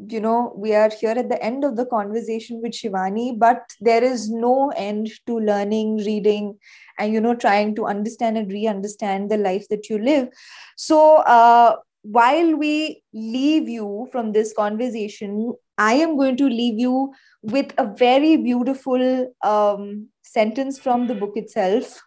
you 0.08 0.20
know, 0.20 0.52
we 0.56 0.74
are 0.74 0.90
here 0.90 1.12
at 1.12 1.28
the 1.28 1.42
end 1.42 1.64
of 1.64 1.76
the 1.76 1.86
conversation 1.86 2.60
with 2.60 2.72
Shivani, 2.72 3.38
but 3.38 3.62
there 3.80 4.02
is 4.02 4.30
no 4.30 4.72
end 4.76 5.10
to 5.26 5.38
learning, 5.38 5.98
reading, 5.98 6.58
and, 6.98 7.12
you 7.12 7.20
know, 7.20 7.34
trying 7.34 7.74
to 7.76 7.86
understand 7.86 8.36
and 8.36 8.50
re 8.52 8.66
understand 8.66 9.30
the 9.30 9.36
life 9.36 9.68
that 9.68 9.88
you 9.88 9.98
live. 9.98 10.28
So, 10.76 11.16
uh, 11.18 11.76
while 12.02 12.56
we 12.56 13.02
leave 13.14 13.68
you 13.68 14.08
from 14.12 14.32
this 14.32 14.52
conversation, 14.52 15.54
I 15.78 15.94
am 15.94 16.16
going 16.16 16.36
to 16.36 16.46
leave 16.46 16.78
you 16.78 17.14
with 17.42 17.72
a 17.78 17.86
very 17.86 18.36
beautiful 18.36 19.32
um, 19.42 20.08
sentence 20.22 20.78
from 20.78 21.06
the 21.06 21.14
book 21.14 21.32
itself. 21.36 22.02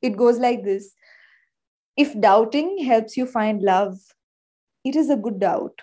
It 0.00 0.16
goes 0.16 0.38
like 0.38 0.64
this 0.64 0.94
if 1.96 2.18
doubting 2.20 2.84
helps 2.84 3.16
you 3.16 3.26
find 3.26 3.62
love, 3.62 3.98
it 4.84 4.96
is 4.96 5.10
a 5.10 5.16
good 5.16 5.38
doubt 5.38 5.80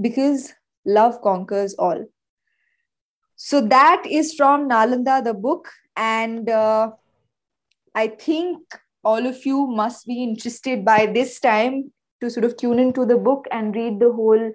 because 0.00 0.52
love 0.84 1.20
conquers 1.22 1.74
all. 1.78 2.06
So 3.36 3.60
that 3.60 4.02
is 4.06 4.34
from 4.34 4.68
Nalanda, 4.68 5.22
the 5.22 5.34
book. 5.34 5.68
And 5.96 6.48
uh, 6.48 6.90
I 7.94 8.08
think 8.08 8.58
all 9.04 9.26
of 9.26 9.44
you 9.46 9.66
must 9.66 10.06
be 10.06 10.22
interested 10.22 10.84
by 10.84 11.06
this 11.06 11.38
time 11.38 11.92
to 12.20 12.30
sort 12.30 12.44
of 12.44 12.56
tune 12.56 12.78
into 12.78 13.04
the 13.04 13.16
book 13.16 13.46
and 13.50 13.74
read 13.74 14.00
the 14.00 14.12
whole, 14.12 14.52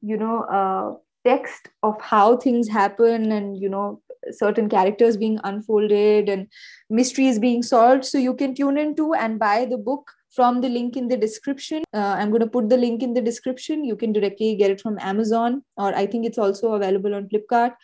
you 0.00 0.16
know, 0.16 0.42
uh, 0.44 0.94
text 1.24 1.68
of 1.82 2.00
how 2.00 2.36
things 2.36 2.68
happen 2.68 3.30
and, 3.30 3.58
you 3.58 3.68
know, 3.68 4.00
certain 4.30 4.68
characters 4.68 5.16
being 5.16 5.38
unfolded 5.44 6.28
and 6.28 6.48
mysteries 6.90 7.38
being 7.38 7.62
solved. 7.62 8.04
So 8.04 8.18
you 8.18 8.34
can 8.34 8.54
tune 8.54 8.78
into 8.78 9.14
and 9.14 9.38
buy 9.38 9.66
the 9.66 9.78
book 9.78 10.10
from 10.32 10.60
the 10.60 10.68
link 10.68 10.96
in 10.96 11.08
the 11.08 11.16
description. 11.16 11.82
Uh, 11.92 12.14
I'm 12.18 12.30
going 12.30 12.40
to 12.40 12.46
put 12.46 12.68
the 12.68 12.76
link 12.76 13.02
in 13.02 13.14
the 13.14 13.20
description. 13.20 13.84
You 13.84 13.96
can 13.96 14.12
directly 14.12 14.54
get 14.56 14.70
it 14.70 14.80
from 14.80 14.98
Amazon, 15.00 15.62
or 15.76 15.94
I 15.94 16.06
think 16.06 16.26
it's 16.26 16.38
also 16.38 16.72
available 16.72 17.14
on 17.14 17.28
Flipkart. 17.28 17.74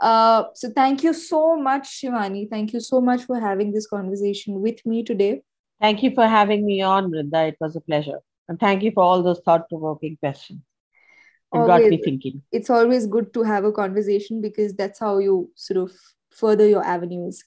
Uh, 0.00 0.44
so 0.54 0.70
thank 0.70 1.02
you 1.02 1.14
so 1.14 1.56
much, 1.56 1.88
Shivani. 1.88 2.48
Thank 2.50 2.72
you 2.74 2.80
so 2.80 3.00
much 3.00 3.24
for 3.24 3.40
having 3.40 3.72
this 3.72 3.86
conversation 3.86 4.60
with 4.60 4.84
me 4.84 5.02
today. 5.02 5.42
Thank 5.80 6.02
you 6.02 6.14
for 6.14 6.26
having 6.26 6.66
me 6.66 6.82
on, 6.82 7.10
Vrinda. 7.10 7.48
It 7.48 7.56
was 7.60 7.76
a 7.76 7.80
pleasure. 7.80 8.20
And 8.48 8.60
thank 8.60 8.82
you 8.82 8.92
for 8.92 9.02
all 9.02 9.22
those 9.22 9.40
thought 9.44 9.68
provoking 9.68 10.16
questions. 10.18 10.60
It 11.52 11.66
got 11.66 11.80
me 11.80 12.02
thinking. 12.02 12.42
It's 12.52 12.68
always 12.68 13.06
good 13.06 13.32
to 13.34 13.42
have 13.42 13.64
a 13.64 13.72
conversation 13.72 14.40
because 14.40 14.74
that's 14.74 14.98
how 14.98 15.18
you 15.18 15.50
sort 15.54 15.78
of 15.78 15.92
further 16.30 16.68
your 16.68 16.84
avenues. 16.84 17.42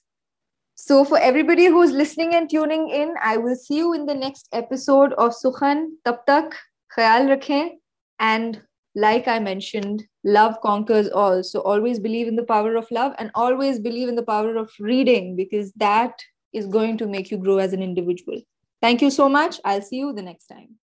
So, 0.82 1.04
for 1.04 1.18
everybody 1.18 1.66
who's 1.66 1.90
listening 1.92 2.34
and 2.34 2.48
tuning 2.48 2.88
in, 2.88 3.14
I 3.22 3.36
will 3.36 3.54
see 3.54 3.76
you 3.76 3.92
in 3.92 4.06
the 4.06 4.14
next 4.14 4.48
episode 4.50 5.12
of 5.12 5.32
Sukhan. 5.32 5.88
Tab 6.06 6.24
tak, 6.26 6.56
khayal 6.96 7.28
rakhein. 7.28 7.72
And 8.18 8.62
like 8.94 9.28
I 9.28 9.40
mentioned, 9.40 10.04
love 10.24 10.58
conquers 10.62 11.10
all. 11.10 11.42
So, 11.42 11.60
always 11.60 12.00
believe 12.00 12.28
in 12.28 12.36
the 12.36 12.44
power 12.44 12.76
of 12.76 12.90
love 12.90 13.12
and 13.18 13.30
always 13.34 13.78
believe 13.78 14.08
in 14.08 14.14
the 14.14 14.22
power 14.22 14.56
of 14.56 14.72
reading 14.80 15.36
because 15.36 15.70
that 15.72 16.18
is 16.54 16.66
going 16.66 16.96
to 16.96 17.06
make 17.06 17.30
you 17.30 17.36
grow 17.36 17.58
as 17.58 17.74
an 17.74 17.82
individual. 17.82 18.40
Thank 18.80 19.02
you 19.02 19.10
so 19.10 19.28
much. 19.28 19.60
I'll 19.66 19.82
see 19.82 19.98
you 19.98 20.14
the 20.14 20.22
next 20.22 20.46
time. 20.46 20.76